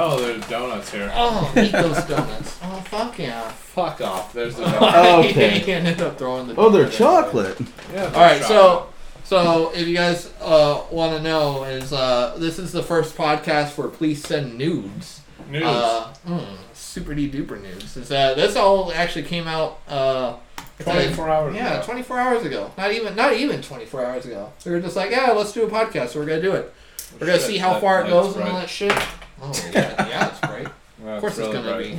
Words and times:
Oh, 0.00 0.20
there's 0.20 0.46
donuts 0.48 0.90
here. 0.90 1.10
Oh, 1.14 1.52
eat 1.56 1.72
those 1.72 2.04
donuts. 2.04 2.58
Oh, 2.62 2.80
fuck 2.88 3.18
yeah. 3.18 3.48
Fuck 3.50 4.00
off. 4.00 4.32
There's 4.32 4.56
the 4.56 4.64
Oh, 4.66 4.68
donut. 4.68 5.30
Okay. 5.30 5.58
he 5.58 5.72
ended 5.72 6.00
up 6.00 6.18
throwing 6.18 6.46
the. 6.48 6.54
Oh, 6.56 6.70
they're 6.70 6.86
donut. 6.86 6.92
chocolate. 6.96 7.58
Yeah, 7.92 8.04
All 8.06 8.12
right, 8.20 8.42
so 8.42 8.88
so 9.24 9.72
if 9.74 9.86
you 9.88 9.94
guys 9.94 10.32
uh, 10.40 10.84
want 10.90 11.16
to 11.16 11.22
know, 11.22 11.64
is 11.64 11.92
uh, 11.92 12.36
this 12.38 12.58
is 12.58 12.72
the 12.72 12.82
first 12.82 13.16
podcast 13.16 13.76
where 13.76 13.88
please 13.88 14.22
send 14.26 14.56
nudes. 14.56 15.20
Nudes. 15.50 15.66
Uh, 15.66 16.14
mm, 16.26 16.56
super 16.74 17.14
de 17.14 17.28
duper 17.30 17.60
nudes. 17.62 17.96
Is 17.96 18.08
that 18.08 18.36
this 18.36 18.54
all 18.56 18.92
actually 18.92 19.24
came 19.24 19.46
out? 19.46 19.80
Uh, 19.88 20.36
24 20.80 21.28
hours 21.28 21.54
Yeah, 21.56 21.74
ago. 21.78 21.86
24 21.86 22.18
hours 22.18 22.44
ago. 22.44 22.70
Not 22.78 22.92
even 22.92 23.16
not 23.16 23.32
even 23.34 23.62
24 23.62 24.04
hours 24.06 24.26
ago. 24.26 24.52
We 24.64 24.70
were 24.72 24.80
just 24.80 24.94
like, 24.96 25.10
yeah, 25.10 25.30
let's 25.32 25.52
do 25.52 25.64
a 25.64 25.68
podcast. 25.68 26.10
So 26.10 26.20
we're 26.20 26.26
gonna 26.26 26.40
do 26.42 26.52
it. 26.52 26.72
We're 27.20 27.26
gonna 27.26 27.38
Shit, 27.38 27.46
see 27.48 27.58
how 27.58 27.72
that- 27.74 27.80
far 27.82 28.00
it 28.00 28.02
that's 28.04 28.12
goes 28.12 28.34
and 28.36 28.44
all 28.44 28.50
right. 28.52 28.60
that 28.60 28.68
shit. 28.70 28.92
Oh 29.40 29.52
yeah, 29.72 30.08
yeah, 30.08 30.28
it's 30.28 30.40
great. 30.40 30.68
That's 31.04 31.16
Of 31.16 31.20
course, 31.20 31.38
it's 31.38 31.52
gonna 31.54 31.78
be. 31.78 31.98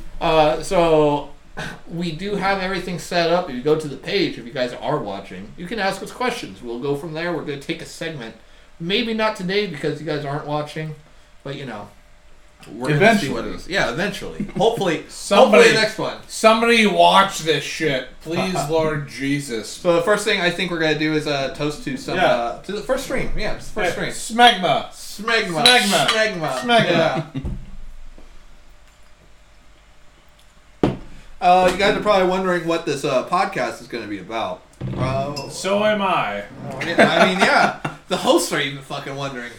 uh, 0.20 0.62
so 0.62 1.30
we 1.90 2.12
do 2.12 2.36
have 2.36 2.60
everything 2.60 2.98
set 2.98 3.30
up. 3.30 3.48
If 3.50 3.56
you 3.56 3.62
go 3.62 3.78
to 3.78 3.88
the 3.88 3.96
page, 3.96 4.38
if 4.38 4.46
you 4.46 4.52
guys 4.52 4.72
are 4.72 4.98
watching, 4.98 5.52
you 5.56 5.66
can 5.66 5.78
ask 5.78 6.02
us 6.02 6.10
questions. 6.12 6.62
We'll 6.62 6.80
go 6.80 6.96
from 6.96 7.12
there. 7.12 7.32
We're 7.32 7.44
gonna 7.44 7.60
take 7.60 7.82
a 7.82 7.86
segment. 7.86 8.36
Maybe 8.78 9.12
not 9.12 9.36
today 9.36 9.66
because 9.66 10.00
you 10.00 10.06
guys 10.06 10.24
aren't 10.24 10.46
watching, 10.46 10.94
but 11.44 11.56
you 11.56 11.66
know. 11.66 11.88
We're 12.70 12.88
gonna 12.98 13.18
see 13.18 13.30
what 13.30 13.44
it 13.44 13.48
Eventually. 13.48 13.74
Yeah, 13.74 13.90
eventually. 13.90 14.44
Hopefully, 14.56 15.04
Somebody- 15.08 15.62
hopefully 15.62 15.74
the 15.74 15.80
next 15.80 15.98
one. 15.98 16.18
Somebody 16.28 16.86
watch 16.86 17.38
this 17.38 17.64
shit, 17.64 18.08
please, 18.20 18.54
Lord 18.68 19.08
Jesus. 19.08 19.68
So 19.68 19.96
the 19.96 20.02
first 20.02 20.24
thing 20.24 20.40
I 20.42 20.50
think 20.50 20.70
we're 20.70 20.78
gonna 20.78 20.98
do 20.98 21.14
is 21.14 21.26
uh, 21.26 21.54
toast 21.54 21.84
to 21.84 21.96
some 21.96 22.16
Yeah. 22.16 22.26
uh, 22.26 22.62
to 22.62 22.72
the 22.72 22.82
first 22.82 23.04
stream. 23.04 23.30
Yeah, 23.36 23.54
it's 23.54 23.68
the 23.68 23.72
first 23.72 23.92
stream. 23.92 24.10
Smegma. 24.10 24.92
Smegma. 25.20 25.64
Smegma. 25.64 26.06
Smegma. 26.06 26.50
Smegma. 26.60 26.90
Yeah. 26.90 27.26
Uh, 31.40 31.68
you 31.72 31.78
guys 31.78 31.96
are 31.96 32.00
probably 32.02 32.28
wondering 32.28 32.66
what 32.66 32.84
this 32.84 33.04
uh, 33.04 33.26
podcast 33.28 33.80
is 33.80 33.88
going 33.88 34.04
to 34.04 34.10
be 34.10 34.18
about. 34.18 34.62
Uh, 34.96 35.48
So 35.48 35.84
am 35.84 36.02
I. 36.02 36.44
I 36.70 37.26
mean, 37.26 37.38
yeah, 37.38 37.80
the 38.08 38.18
hosts 38.18 38.52
are 38.52 38.60
even 38.60 38.82
fucking 38.82 39.16
wondering. 39.16 39.52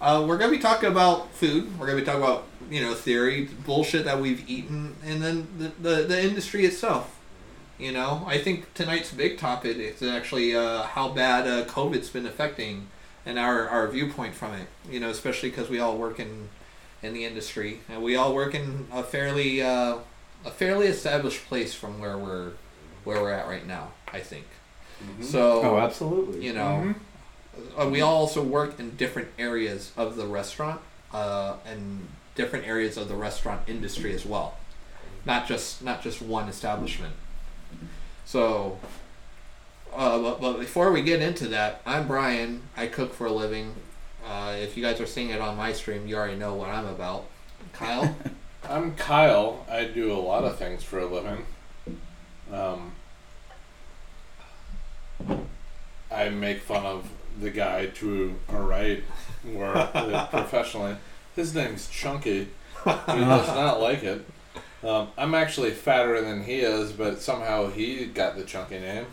Uh, 0.00 0.24
we're 0.26 0.36
going 0.36 0.50
to 0.50 0.56
be 0.56 0.62
talking 0.62 0.90
about 0.90 1.32
food. 1.32 1.78
We're 1.78 1.86
going 1.86 1.98
to 1.98 2.02
be 2.02 2.06
talking 2.06 2.22
about 2.22 2.44
you 2.70 2.82
know 2.82 2.94
theory, 2.94 3.48
bullshit 3.64 4.04
that 4.04 4.20
we've 4.20 4.48
eaten, 4.48 4.96
and 5.04 5.22
then 5.22 5.46
the, 5.58 5.72
the, 5.80 6.02
the 6.04 6.22
industry 6.22 6.66
itself. 6.66 7.18
You 7.78 7.92
know, 7.92 8.24
I 8.26 8.38
think 8.38 8.72
tonight's 8.74 9.12
big 9.12 9.38
topic 9.38 9.76
is 9.78 10.02
actually 10.02 10.54
uh, 10.54 10.82
how 10.82 11.08
bad 11.08 11.46
uh, 11.48 11.64
COVID's 11.64 12.10
been 12.10 12.26
affecting 12.26 12.88
and 13.24 13.38
our, 13.38 13.68
our 13.68 13.88
viewpoint 13.88 14.34
from 14.34 14.54
it. 14.54 14.68
You 14.90 15.00
know, 15.00 15.10
especially 15.10 15.50
because 15.50 15.68
we 15.68 15.80
all 15.80 15.96
work 15.96 16.18
in 16.20 16.48
in 17.02 17.12
the 17.14 17.24
industry 17.24 17.80
and 17.88 18.02
we 18.02 18.14
all 18.14 18.32
work 18.34 18.54
in 18.54 18.86
a 18.92 19.02
fairly 19.02 19.60
uh, 19.62 19.98
a 20.44 20.50
fairly 20.50 20.86
established 20.86 21.46
place 21.46 21.74
from 21.74 21.98
where 22.00 22.16
we're 22.18 22.52
where 23.04 23.20
we're 23.20 23.32
at 23.32 23.46
right 23.48 23.66
now. 23.66 23.92
I 24.12 24.20
think. 24.20 24.46
So 25.20 25.62
Oh, 25.62 25.78
absolutely. 25.78 26.44
you 26.44 26.52
know, 26.52 26.94
uh, 27.76 27.88
we 27.88 28.00
all 28.00 28.18
also 28.18 28.42
work 28.42 28.78
in 28.78 28.94
different 28.96 29.28
areas 29.38 29.90
of 29.96 30.14
the 30.16 30.26
restaurant 30.26 30.80
uh, 31.12 31.56
and 31.66 32.06
different 32.36 32.66
areas 32.68 32.96
of 32.96 33.08
the 33.08 33.16
restaurant 33.16 33.62
industry 33.66 34.14
as 34.14 34.24
well, 34.24 34.56
not 35.24 35.46
just 35.48 35.82
not 35.82 36.02
just 36.02 36.22
one 36.22 36.48
establishment. 36.48 37.14
So, 38.24 38.78
uh, 39.94 40.18
but, 40.18 40.40
but 40.40 40.58
before 40.58 40.92
we 40.92 41.02
get 41.02 41.20
into 41.20 41.48
that, 41.48 41.82
I'm 41.86 42.06
Bryan. 42.06 42.62
I 42.76 42.86
cook 42.86 43.14
for 43.14 43.26
a 43.26 43.32
living. 43.32 43.74
Uh, 44.26 44.54
if 44.58 44.76
you 44.76 44.82
guys 44.82 45.00
are 45.00 45.06
seeing 45.06 45.30
it 45.30 45.40
on 45.40 45.56
my 45.56 45.72
stream, 45.72 46.06
you 46.06 46.16
already 46.16 46.36
know 46.36 46.54
what 46.54 46.68
I'm 46.68 46.86
about. 46.86 47.26
Kyle. 47.72 48.16
I'm 48.68 48.94
Kyle. 48.94 49.66
I 49.70 49.84
do 49.84 50.12
a 50.12 50.14
lot 50.14 50.44
of 50.44 50.58
things 50.58 50.82
for 50.82 51.00
a 51.00 51.06
living. 51.06 51.44
Um, 52.52 52.92
I 56.10 56.28
make 56.28 56.60
fun 56.60 56.84
of 56.84 57.08
the 57.40 57.50
guy 57.50 57.86
to 57.86 58.34
our 58.48 58.62
right, 58.62 59.02
where 59.42 59.72
professionally, 60.30 60.96
his 61.34 61.54
name's 61.54 61.88
Chunky. 61.88 62.48
He 62.84 62.90
does 62.90 63.46
not 63.46 63.80
like 63.80 64.02
it. 64.02 64.26
Um, 64.82 65.08
I'm 65.16 65.34
actually 65.34 65.70
fatter 65.70 66.20
than 66.20 66.42
he 66.42 66.60
is, 66.60 66.90
but 66.90 67.20
somehow 67.22 67.70
he 67.70 68.06
got 68.06 68.36
the 68.36 68.42
chunky 68.42 68.80
name. 68.80 69.06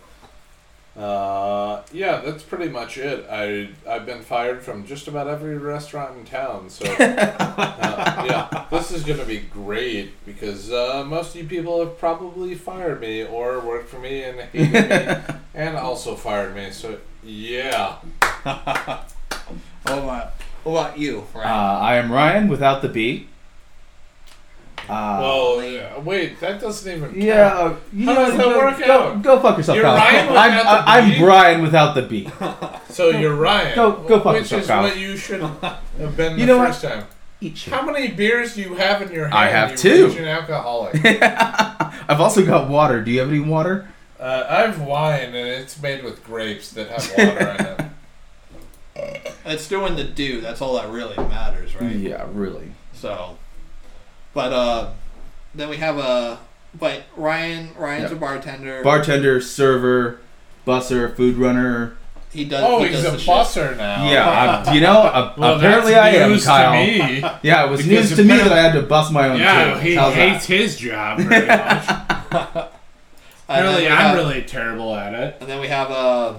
Uh, 1.00 1.82
yeah, 1.94 2.20
that's 2.20 2.44
pretty 2.44 2.68
much 2.68 2.98
it. 2.98 3.26
I 3.32 3.70
I've 3.90 4.06
been 4.06 4.22
fired 4.22 4.62
from 4.62 4.86
just 4.86 5.08
about 5.08 5.28
every 5.28 5.58
restaurant 5.58 6.18
in 6.18 6.26
town, 6.26 6.70
so 6.70 6.86
uh, 7.00 8.26
yeah, 8.28 8.66
this 8.70 8.92
is 8.92 9.06
gonna 9.06 9.24
be 9.24 9.40
great 9.40 10.12
because 10.26 10.74
uh, 10.74 11.06
most 11.08 11.36
of 11.36 11.42
you 11.42 11.48
people 11.48 11.80
have 11.80 11.98
probably 11.98 12.54
fired 12.54 13.00
me 13.00 13.24
or 13.24 13.62
worked 13.62 13.88
for 13.88 14.00
me 14.00 14.24
and 14.24 14.42
hated 14.42 14.74
me 14.74 15.36
and 15.54 15.78
also 15.78 16.16
fired 16.16 16.54
me. 16.54 16.70
So 16.70 16.98
yeah, 17.24 17.96
what 18.44 19.08
about 19.86 20.34
what 20.64 20.72
about 20.72 20.98
you? 20.98 21.26
Uh, 21.34 21.40
Ryan? 21.40 21.82
I 21.82 21.96
am 21.96 22.12
Ryan 22.12 22.48
without 22.50 22.82
the 22.82 22.90
B. 22.90 23.28
Uh, 24.90 25.20
well, 25.22 25.60
uh, 25.98 26.00
wait, 26.02 26.40
that 26.40 26.60
doesn't 26.60 26.92
even 26.92 27.10
count. 27.10 27.22
yeah. 27.22 27.48
uh, 27.58 27.76
you 27.94 28.06
How 28.06 28.14
know, 28.14 28.26
does 28.26 28.38
that 28.38 28.44
go, 28.46 28.58
work 28.58 28.80
go, 28.80 28.92
out? 28.92 29.22
Go 29.22 29.40
fuck 29.40 29.58
yourself, 29.58 29.76
You're 29.76 29.86
Kyle. 29.86 29.96
Ryan 29.98 30.30
I'm, 30.30 30.58
without 30.58 30.64
the 30.86 30.90
I- 30.90 30.98
I'm 31.00 31.20
Bryan 31.22 31.62
without 31.62 31.94
the 31.96 32.02
B. 32.04 32.30
So 32.90 33.10
you're 33.12 33.36
Ryan. 33.36 33.76
Go- 33.76 33.92
go 34.08 34.20
fuck 34.20 34.34
Which 34.34 34.52
yourself, 34.52 34.62
is 34.64 34.68
Kyle. 34.68 34.84
what 34.84 34.98
you 34.98 35.16
should 35.16 35.42
have 35.42 36.18
been 36.18 36.34
You 36.40 36.46
the 36.46 36.54
know 36.58 36.66
first 36.66 36.82
time. 36.82 37.06
Eat 37.40 37.58
shit. 37.58 37.74
How 37.74 37.84
many 37.86 38.10
beers 38.10 38.56
do 38.56 38.62
you 38.62 38.74
have 38.76 39.02
in 39.02 39.12
your 39.14 39.26
hand? 39.28 39.36
I 39.36 39.48
have 39.48 39.72
you 39.72 39.78
two. 39.78 40.12
An 40.18 40.26
alcoholic. 40.28 40.96
I've 41.06 42.20
also 42.20 42.46
got 42.46 42.68
water. 42.70 43.02
Do 43.02 43.12
you 43.12 43.20
have 43.22 43.30
any 43.30 43.40
water? 43.40 43.88
uh, 44.20 44.46
I 44.50 44.62
have 44.62 44.82
wine, 44.82 45.28
and 45.36 45.36
it's 45.48 45.82
made 45.82 46.04
with 46.04 46.22
grapes 46.26 46.72
that 46.72 46.90
have 46.90 47.10
water 47.18 47.50
in 47.60 47.66
it. 47.66 47.86
It's 49.46 49.68
doing 49.70 49.96
the 49.96 50.04
do. 50.04 50.42
That's 50.42 50.62
all 50.62 50.76
that 50.76 50.90
really 50.90 51.16
matters, 51.16 51.74
right? 51.80 51.96
Yeah, 51.96 52.28
really. 52.34 52.74
So, 52.94 53.38
but 54.34 54.54
uh, 54.54 54.90
then 55.56 55.70
we 55.70 55.78
have 55.78 55.98
a. 55.98 56.40
But 56.78 57.04
Ryan, 57.18 57.70
Ryan's 57.78 58.12
Yeah. 58.12 58.18
a 58.18 58.20
bartender. 58.20 58.84
Bartender, 58.84 59.42
server, 59.42 60.20
busser, 60.68 61.16
food 61.16 61.36
runner. 61.38 61.98
he 62.32 62.46
does. 62.46 62.64
Oh, 62.64 62.84
he 62.84 62.90
he's 62.90 62.98
does 63.02 63.06
a 63.08 63.12
the 63.12 63.44
shit. 63.44 63.78
now. 63.78 64.08
Yeah, 64.12 64.64
I, 64.68 64.74
you 64.76 64.82
know, 64.82 65.00
uh, 65.02 65.34
Well, 65.36 65.58
apparently 65.58 65.96
I 65.96 66.10
am, 66.10 66.38
Kyle. 66.40 66.74
To 66.86 67.04
me. 67.08 67.24
Yeah, 67.42 67.66
it 67.66 67.72
was 67.72 67.82
Because 67.82 68.10
news 68.12 68.18
to 68.20 68.24
me 68.24 68.38
that 68.38 68.52
I 68.52 68.62
had 68.62 68.74
to 68.74 68.84
bust 68.84 69.12
my 69.12 69.30
own 69.30 69.40
Yeah, 69.40 69.74
too. 69.74 69.80
he 69.80 69.96
How's 69.96 70.14
that? 70.14 70.30
hates 70.34 70.46
his 70.46 70.78
job 70.78 71.20
very 71.22 71.48
much. 71.48 72.70
And 73.52 73.66
really, 73.66 73.88
I'm 73.88 73.98
have- 73.98 74.16
really 74.16 74.44
terrible 74.44 74.96
at 74.96 75.16
it. 75.16 75.38
And 75.40 75.50
then 75.50 75.60
we 75.60 75.70
have 75.70 75.90
uh, 75.90 76.36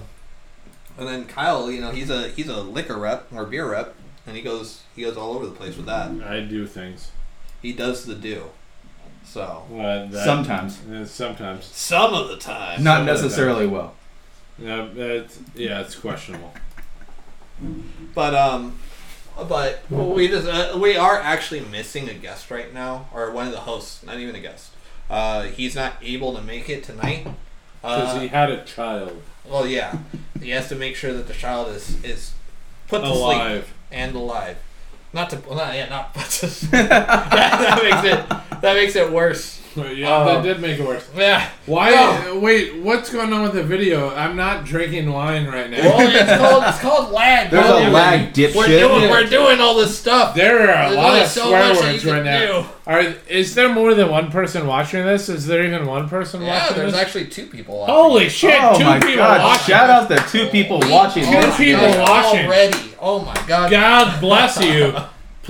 and 0.97 1.09
then 1.09 1.25
Kyle. 1.25 1.69
You 1.69 1.81
know, 1.81 1.91
he's 1.91 2.09
a 2.09 2.29
he's 2.29 2.47
a 2.49 2.61
liquor 2.63 2.97
rep 2.97 3.27
or 3.35 3.45
beer 3.47 3.69
rep, 3.69 3.97
and 4.29 4.37
he 4.37 4.43
goes 4.43 4.83
he 4.95 5.03
goes 5.03 5.17
all 5.17 5.33
over 5.35 5.45
the 5.47 5.51
place 5.51 5.77
with 5.77 5.87
that. 5.87 6.09
I 6.23 6.39
do 6.39 6.69
things. 6.69 7.11
He 7.63 7.73
does 7.73 8.05
the 8.05 8.15
do. 8.15 8.45
So 9.25 9.65
Well, 9.69 10.09
that- 10.09 10.25
Sometimes. 10.25 10.79
uh, 10.91 11.05
sometimes. 11.07 11.67
some 11.67 12.15
of 12.15 12.29
the 12.29 12.37
time, 12.37 12.83
Not 12.83 12.99
Some 12.99 13.01
of 13.01 13.07
the 13.07 13.13
necessarily 13.13 13.67
well. 13.67 13.95
Yeah, 14.59 14.87
it's, 14.95 15.39
yeah, 15.55 15.81
it's 15.81 15.95
questionable. 15.95 16.53
But 18.15 18.35
um, 18.35 18.79
but 19.49 19.83
we 19.91 20.29
just 20.29 20.47
uh, 20.47 20.79
we 20.79 20.97
are 20.97 21.19
actually 21.21 21.61
missing 21.61 22.09
a 22.09 22.15
guest 22.15 22.51
right 22.51 22.73
now, 22.73 23.09
or 23.15 23.31
one 23.31 23.47
of 23.47 23.53
the 23.53 23.61
hosts, 23.61 24.03
not 24.05 24.19
even 24.19 24.35
a 24.35 24.41
guest. 24.41 24.71
Uh, 25.09 25.43
he's 25.45 25.75
not 25.75 25.95
able 26.03 26.35
to 26.35 26.43
make 26.43 26.69
it 26.69 26.83
tonight. 26.85 27.27
Because 27.83 28.17
Uh, 28.17 28.21
he 28.21 28.29
had 28.29 28.51
a 28.51 28.65
child 28.65 29.23
well, 29.45 29.67
yeah, 29.67 29.99
he 30.41 30.51
has 30.51 30.69
to 30.69 30.75
make 30.75 30.95
sure 30.97 31.13
that 31.13 31.27
the 31.27 31.35
child 31.35 31.69
is 31.69 32.03
is 32.05 32.33
put 32.89 33.03
to 33.03 33.15
sleep 33.15 33.65
and 33.91 34.15
alive. 34.15 34.57
Not 35.13 35.31
to, 35.31 35.43
well, 35.47 35.57
not 35.57 35.75
yeah, 35.75 35.89
not 35.89 36.15
to 36.15 36.47
that, 36.71 37.31
that 37.31 37.83
makes 37.83 38.05
it 38.05 38.61
that 38.61 38.75
makes 38.75 38.97
it 38.97 39.11
worse. 39.11 39.60
Yeah, 39.77 40.17
Um, 40.17 40.27
that 40.27 40.43
did 40.43 40.61
make 40.61 40.79
it 40.81 40.87
worse. 40.87 41.09
Yeah. 41.17 41.49
Why? 41.67 41.91
No. 41.91 42.39
Wait, 42.41 42.77
what's 42.83 43.11
going 43.13 43.33
on 43.33 43.43
with 43.43 43.53
the 43.53 43.63
video? 43.63 44.15
I'm 44.15 44.35
not 44.37 44.65
drinking 44.65 45.13
wine 45.13 45.47
right 45.47 45.71
now. 45.71 45.79
Well, 45.83 46.01
it's 46.01 46.39
called 46.41 46.65
it's 46.67 46.79
called 46.81 47.13
lag. 47.13 47.51
There's 47.51 47.65
a 47.65 47.81
yeah, 47.83 47.89
lag, 47.91 48.21
We're 48.37 48.49
dipshit. 48.49 48.67
doing 48.81 49.11
we're 49.11 49.25
doing 49.31 49.61
all 49.61 49.77
this 49.77 49.97
stuff. 49.97 50.35
there 50.35 50.61
are 50.71 50.87
a 50.87 50.91
There's 50.91 50.97
lot 50.97 51.23
of 51.23 51.29
so 51.29 51.47
swear 51.49 51.75
words 51.75 52.05
right 52.05 52.25
now. 52.25 52.63
do. 52.63 52.69
Are 52.87 53.01
is 53.29 53.55
there 53.55 53.69
more 53.73 53.95
than 53.95 54.11
one 54.11 54.31
person 54.33 54.67
watching 54.67 55.05
this? 55.05 55.29
Is 55.29 55.47
there 55.47 55.65
even 55.65 55.87
one 55.87 56.09
person 56.09 56.43
Yeah, 56.43 56.63
watching 56.63 56.77
there's 56.79 56.93
this? 56.93 57.01
actually 57.03 57.27
two 57.27 57.47
people. 57.47 57.79
watching. 57.79 57.95
Holy 57.95 58.29
shit! 58.29 58.59
oh 58.61 58.77
two 58.77 58.85
my 58.85 58.99
people 58.99 59.17
god! 59.17 59.41
watching. 59.41 59.67
Shout 59.75 59.91
out 59.91 60.09
the 60.09 60.17
two 60.17 60.49
people 60.49 60.81
watching 60.87 61.25
Two 61.25 61.31
this. 61.31 61.57
people 61.57 61.89
watching. 62.01 62.47
already. 62.47 62.95
Oh 63.01 63.21
my 63.21 63.35
god. 63.47 63.71
God 63.71 64.21
bless 64.21 64.61
you. 64.65 64.95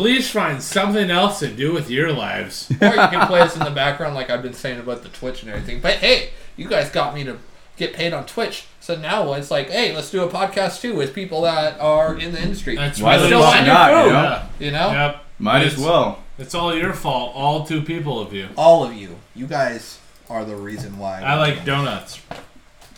Please 0.01 0.31
find 0.31 0.63
something 0.63 1.11
else 1.11 1.41
to 1.41 1.49
do 1.49 1.75
with 1.75 1.91
your 1.91 2.11
lives. 2.11 2.71
Or 2.81 2.87
you 2.89 2.95
can 2.95 3.27
play 3.27 3.41
this 3.43 3.55
in 3.55 3.63
the 3.63 3.71
background 3.71 4.15
like 4.15 4.31
I've 4.31 4.43
been 4.43 4.55
saying 4.55 4.81
about 4.81 5.03
the 5.03 5.11
Twitch 5.11 5.43
and 5.43 5.51
everything. 5.51 5.81
But 5.81 5.97
hey, 5.97 6.31
you 6.57 6.67
guys 6.69 6.89
got 6.91 7.15
me 7.15 7.23
to 7.25 7.37
get 7.77 7.93
paid 7.93 8.15
on 8.15 8.25
Twitch. 8.25 8.65
So 8.81 8.97
now 8.97 9.31
it's 9.35 9.51
like, 9.51 9.69
hey, 9.69 9.95
let's 9.95 10.11
do 10.11 10.25
a 10.25 10.29
podcast 10.31 10.81
too 10.81 10.95
with 10.95 11.15
people 11.15 11.43
that 11.43 11.79
are 11.79 12.17
in 12.19 12.33
the 12.33 12.41
industry. 12.41 12.77
That's 12.77 12.99
Why 12.99 13.19
the 13.19 13.25
really 13.29 13.43
fuck 13.43 13.55
what- 13.57 13.67
not, 13.67 13.91
you 13.91 13.97
know? 14.13 14.13
Yeah. 14.23 14.47
you 14.59 14.71
know, 14.71 14.91
Yep. 14.93 15.25
Might 15.39 15.63
as 15.67 15.77
well. 15.77 16.23
It's 16.39 16.55
all 16.55 16.75
your 16.75 16.95
fault. 16.95 17.33
All 17.35 17.67
two 17.67 17.83
people 17.83 18.19
of 18.21 18.33
you. 18.33 18.49
all 18.57 18.83
of 18.83 18.95
you, 18.95 19.17
you 19.35 19.47
guys 19.47 19.99
are 20.31 20.47
the 20.47 20.57
reason 20.57 20.99
why. 20.99 21.21
I 21.21 21.35
like 21.35 21.67
donuts. 21.67 22.21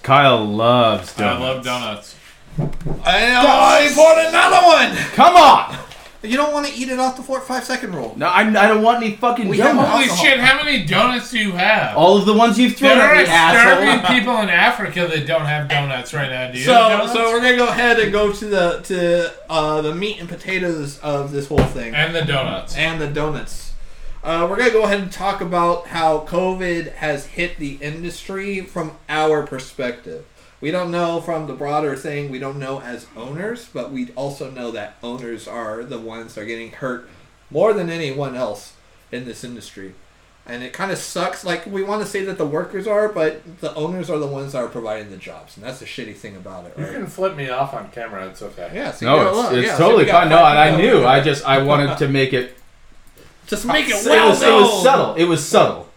Kyle 0.04 0.44
loves 0.44 1.12
donuts. 1.16 1.40
I 1.40 1.44
love 1.44 1.64
donuts. 1.64 2.14
I 3.04 3.28
know. 3.32 3.48
I 3.48 3.92
bought 3.96 4.18
another 4.28 4.66
one. 4.66 4.96
Come 5.14 5.34
on! 5.36 5.78
You 6.22 6.36
don't 6.36 6.52
want 6.52 6.66
to 6.68 6.72
eat 6.74 6.88
it 6.88 6.98
off 7.00 7.16
the 7.16 7.22
four 7.22 7.40
five 7.40 7.64
second 7.64 7.94
rule. 7.96 8.14
No, 8.16 8.26
I, 8.26 8.42
I 8.42 8.68
don't 8.68 8.82
want 8.82 9.02
any 9.02 9.16
fucking 9.16 9.48
We 9.48 9.58
have 9.58 9.74
donuts. 9.74 9.90
Holy 9.90 10.02
Alcohol. 10.04 10.24
shit! 10.24 10.38
How 10.38 10.64
many 10.64 10.84
donuts 10.84 11.30
do 11.32 11.38
you 11.38 11.52
have? 11.52 11.96
All 11.96 12.16
of 12.16 12.26
the 12.26 12.32
ones 12.34 12.58
you've 12.58 12.76
thrown 12.76 12.96
there 12.98 13.08
at 13.14 13.16
are 13.16 13.22
me, 13.22 13.28
asshole. 13.28 13.86
starving 13.86 14.16
people 14.20 14.38
in 14.40 14.48
Africa 14.48 15.08
that 15.08 15.26
don't 15.26 15.46
have 15.46 15.68
donuts 15.68 16.14
right 16.14 16.30
now. 16.30 16.50
Do 16.52 16.58
you? 16.58 16.64
So, 16.64 16.72
donuts? 16.74 17.12
so 17.12 17.24
we're 17.32 17.40
gonna 17.40 17.56
go 17.56 17.68
ahead 17.68 17.98
and 17.98 18.12
go 18.12 18.32
to 18.32 18.44
the 18.46 18.80
to 18.84 19.32
uh, 19.50 19.82
the 19.82 19.94
meat 19.94 20.20
and 20.20 20.28
potatoes 20.28 20.98
of 21.00 21.32
this 21.32 21.48
whole 21.48 21.58
thing, 21.58 21.94
and 21.94 22.14
the 22.14 22.24
donuts. 22.24 22.76
and 22.76 23.00
the 23.00 23.08
donuts. 23.08 23.72
Uh, 24.22 24.46
we're 24.48 24.56
gonna 24.56 24.70
go 24.70 24.84
ahead 24.84 25.00
and 25.00 25.10
talk 25.10 25.40
about 25.40 25.88
how 25.88 26.20
COVID 26.26 26.92
has 26.94 27.26
hit 27.26 27.56
the 27.58 27.74
industry 27.80 28.60
from 28.60 28.92
our 29.08 29.44
perspective. 29.44 30.24
We 30.62 30.70
don't 30.70 30.92
know 30.92 31.20
from 31.20 31.48
the 31.48 31.54
broader 31.54 31.96
thing. 31.96 32.30
We 32.30 32.38
don't 32.38 32.60
know 32.60 32.80
as 32.80 33.06
owners, 33.16 33.68
but 33.74 33.90
we 33.90 34.12
also 34.12 34.48
know 34.48 34.70
that 34.70 34.94
owners 35.02 35.48
are 35.48 35.82
the 35.82 35.98
ones 35.98 36.34
that 36.34 36.42
are 36.42 36.46
getting 36.46 36.70
hurt 36.70 37.08
more 37.50 37.72
than 37.72 37.90
anyone 37.90 38.36
else 38.36 38.74
in 39.10 39.24
this 39.24 39.42
industry. 39.42 39.94
And 40.46 40.62
it 40.62 40.72
kind 40.72 40.92
of 40.92 40.98
sucks. 40.98 41.44
Like 41.44 41.66
we 41.66 41.82
want 41.82 42.02
to 42.02 42.08
say 42.08 42.24
that 42.26 42.38
the 42.38 42.46
workers 42.46 42.86
are, 42.86 43.08
but 43.08 43.60
the 43.60 43.74
owners 43.74 44.08
are 44.08 44.18
the 44.20 44.26
ones 44.26 44.52
that 44.52 44.62
are 44.62 44.68
providing 44.68 45.10
the 45.10 45.16
jobs, 45.16 45.56
and 45.56 45.66
that's 45.66 45.80
the 45.80 45.84
shitty 45.84 46.14
thing 46.14 46.36
about 46.36 46.64
it. 46.66 46.74
You 46.78 46.86
can 46.86 47.06
flip 47.08 47.34
me 47.36 47.48
off 47.48 47.74
on 47.74 47.90
camera. 47.90 48.28
It's 48.28 48.40
okay. 48.42 48.70
Yeah, 48.72 48.92
so 48.92 49.06
No, 49.06 49.16
got- 49.16 49.26
it's, 49.26 49.36
look, 49.36 49.52
it's 49.54 49.66
yeah, 49.66 49.76
totally 49.76 50.04
we 50.04 50.10
got 50.10 50.20
fine. 50.22 50.28
No, 50.30 50.36
five 50.36 50.56
I, 50.58 50.68
I 50.68 50.76
knew. 50.76 51.04
I 51.04 51.20
just 51.20 51.44
I 51.44 51.62
wanted 51.62 51.98
to 51.98 52.08
make 52.08 52.32
it. 52.32 52.56
Just 53.48 53.66
make 53.66 53.86
it 53.86 53.90
it, 53.90 54.06
was, 54.06 54.40
it 54.40 54.50
was 54.50 54.82
subtle. 54.82 55.14
It 55.14 55.24
was 55.24 55.44
subtle. 55.44 55.88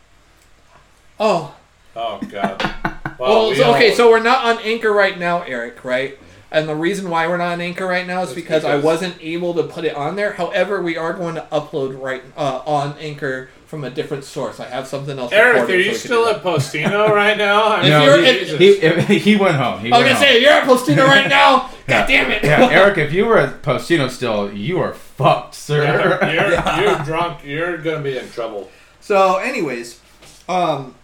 Oh, 1.20 1.56
Oh 1.96 2.20
God. 2.30 2.75
Well, 3.20 3.50
we 3.50 3.56
so, 3.56 3.74
okay, 3.76 3.94
so 3.94 4.10
we're 4.10 4.22
not 4.24 4.46
on 4.46 4.60
Anchor 4.64 4.92
right 4.92 5.18
now, 5.18 5.42
Eric, 5.44 5.84
right? 5.84 6.18
And 6.52 6.70
the 6.70 6.76
reason 6.76 7.10
why 7.10 7.28
we're 7.28 7.38
not 7.38 7.54
on 7.54 7.62
Anchor 7.62 7.86
right 7.86 8.08
now 8.08 8.22
is 8.22 8.30
It's 8.30 8.36
because, 8.36 8.64
I 8.64 8.78
wasn't 8.78 9.16
able 9.20 9.54
to 9.56 9.64
put 9.64 9.84
it 9.84 9.96
on 9.96 10.16
there. 10.16 10.34
However, 10.34 10.82
we 10.82 10.96
are 10.96 11.12
going 11.14 11.36
to 11.36 11.42
upload 11.52 12.02
right 12.02 12.24
uh, 12.38 12.62
on 12.66 12.96
Anchor 13.00 13.50
from 13.66 13.84
a 13.84 13.90
different 13.90 14.24
source. 14.24 14.60
I 14.62 14.68
have 14.70 14.88
something 14.88 15.18
else. 15.20 15.34
Eric, 15.34 15.64
are 15.68 15.72
you 15.72 15.78
we 15.78 15.84
can 15.86 15.96
still 15.96 16.28
at 16.28 16.42
Postino 16.44 17.10
right 17.14 17.38
now? 17.38 17.64
I 17.64 17.78
If 17.80 17.84
mean, 17.84 17.92
no, 17.92 18.06
you're- 18.06 18.26
he, 18.26 18.40
Jesus. 18.58 19.08
he, 19.08 19.20
he 19.20 19.36
went 19.36 19.56
home. 19.58 19.80
He. 19.82 19.92
I 19.92 19.98
was 19.98 20.08
gonna 20.08 20.20
say 20.20 20.34
home. 20.34 20.42
you're 20.44 20.52
at 20.52 20.64
Postino 20.68 21.06
right 21.08 21.28
now. 21.28 21.72
God 21.88 22.08
damn 22.08 22.32
it! 22.32 22.44
yeah, 22.44 22.70
Eric, 22.72 23.00
if 23.00 23.12
you 23.12 23.26
were 23.26 23.38
at 23.38 23.62
Postino 23.62 24.10
still, 24.10 24.52
you 24.54 24.80
are 24.80 24.94
fucked, 24.94 25.56
sir. 25.56 25.84
you're, 25.84 26.32
you're, 26.34 26.82
you're 26.90 27.00
drunk. 27.04 27.44
You're 27.44 27.78
gonna 27.80 28.02
be 28.04 28.18
in 28.18 28.30
trouble. 28.30 28.70
So, 29.02 29.38
anyways, 29.38 30.00
um, 30.48 30.96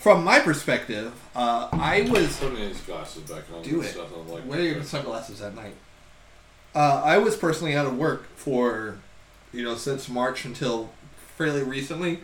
from 0.00 0.24
my 0.24 0.40
perspective, 0.40 1.12
uh, 1.36 1.68
I 1.72 2.02
was 2.10 2.38
Put 2.38 2.54
me 2.54 2.66
these 2.66 2.80
glasses 2.80 3.30
back 3.30 3.44
on. 3.54 3.62
Do 3.62 3.76
and 3.76 3.84
it. 3.84 3.92
Stuff. 3.92 4.08
Like, 4.28 4.46
Wear 4.46 4.60
your 4.60 4.82
sunglasses 4.82 5.42
at 5.42 5.54
night. 5.54 5.74
Uh, 6.74 7.02
I 7.04 7.18
was 7.18 7.36
personally 7.36 7.74
out 7.76 7.86
of 7.86 7.98
work 7.98 8.26
for, 8.34 8.98
you 9.52 9.62
know, 9.62 9.74
since 9.74 10.08
March 10.08 10.44
until 10.44 10.90
fairly 11.36 11.62
recently. 11.62 12.20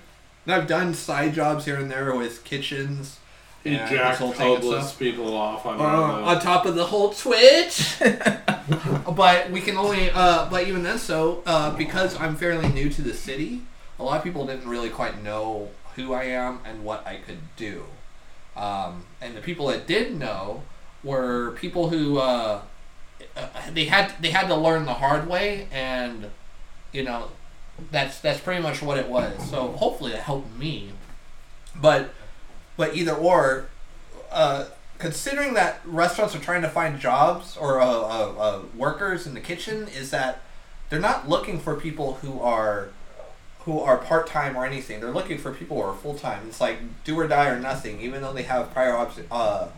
And 0.47 0.55
I've 0.55 0.67
done 0.67 0.95
side 0.95 1.35
jobs 1.35 1.65
here 1.65 1.77
and 1.77 1.91
there 1.91 2.15
with 2.15 2.45
kitchens 2.45 3.19
He 3.65 3.75
and 3.75 3.91
jacked 3.91 4.21
hopeless 4.21 4.95
people 4.95 5.35
off 5.37 5.67
on 5.67 5.81
Uh, 5.81 5.85
on 5.85 6.41
top 6.41 6.65
of 6.65 6.77
the 6.77 6.87
whole 6.87 7.11
Twitch. 7.11 7.97
but 9.15 9.51
we 9.51 9.61
can 9.61 9.77
only, 9.77 10.11
uh, 10.11 10.49
but 10.49 10.67
even 10.67 10.83
then, 10.83 10.99
so 10.99 11.43
uh, 11.45 11.77
because 11.77 12.19
I'm 12.19 12.37
fairly 12.37 12.69
new 12.69 12.89
to 12.89 13.03
the 13.03 13.13
city, 13.13 13.63
a 13.99 14.05
lot 14.05 14.19
of 14.19 14.25
people 14.25 14.47
didn't 14.47 14.69
really 14.69 14.91
quite 14.91 15.23
know 15.23 15.69
who 15.97 16.13
I 16.13 16.25
am 16.25 16.61
and 16.65 16.85
what 16.85 17.07
I 17.07 17.17
could 17.17 17.41
do. 17.57 17.85
Um, 18.57 19.05
and 19.21 19.37
the 19.37 19.41
people 19.41 19.67
that 19.69 19.87
did 19.87 20.19
know 20.19 20.63
were 21.03 21.53
people 21.53 21.91
who 21.91 22.19
uh, 22.19 22.63
uh, 23.37 23.49
they 23.73 23.87
had 23.87 24.15
they 24.21 24.31
had 24.31 24.47
to 24.49 24.55
learn 24.55 24.85
the 24.87 24.95
hard 24.95 25.29
way, 25.29 25.69
and 25.71 26.31
you 26.93 27.03
know 27.03 27.31
that's 27.91 28.21
that's 28.21 28.41
pretty 28.41 28.63
much 28.63 28.81
what 28.81 28.99
it 28.99 29.09
was. 29.09 29.51
So 29.51 29.69
hopefully 29.73 30.13
that 30.13 30.23
helped 30.23 30.57
me. 30.57 30.93
But 31.75 32.15
but 32.77 32.95
either 32.95 33.15
or, 33.15 33.69
uh, 34.31 34.67
considering 34.99 35.55
that 35.55 35.81
restaurants 35.85 36.35
are 36.35 36.41
trying 36.41 36.63
to 36.63 36.69
find 36.69 37.01
jobs 37.01 37.57
or 37.57 37.81
uh, 37.81 37.87
uh, 37.87 38.35
uh, 38.39 38.63
workers 38.77 39.27
in 39.27 39.35
the 39.35 39.41
kitchen, 39.41 39.89
is 39.89 40.11
that 40.11 40.43
they're 40.89 41.01
not 41.01 41.29
looking 41.29 41.59
for 41.59 41.75
people 41.75 42.15
who 42.15 42.41
are 42.41 42.91
who 43.67 43.79
are 43.81 43.99
part 43.99 44.27
time 44.27 44.57
or 44.57 44.65
anything. 44.65 45.01
They're 45.01 45.11
looking 45.13 45.37
for 45.39 45.53
people 45.53 45.77
who 45.77 45.83
are 45.83 45.95
full 45.95 46.15
time. 46.15 46.45
It's 46.49 46.61
like 46.61 46.79
do 47.05 47.19
or 47.19 47.29
die 47.29 47.49
or 47.49 47.61
nothing, 47.61 48.01
even 48.01 48.23
though 48.23 48.33
they 48.33 48.45
have 48.45 48.73
prior 48.73 48.97
obs- 48.97 49.21
uh, 49.31 49.69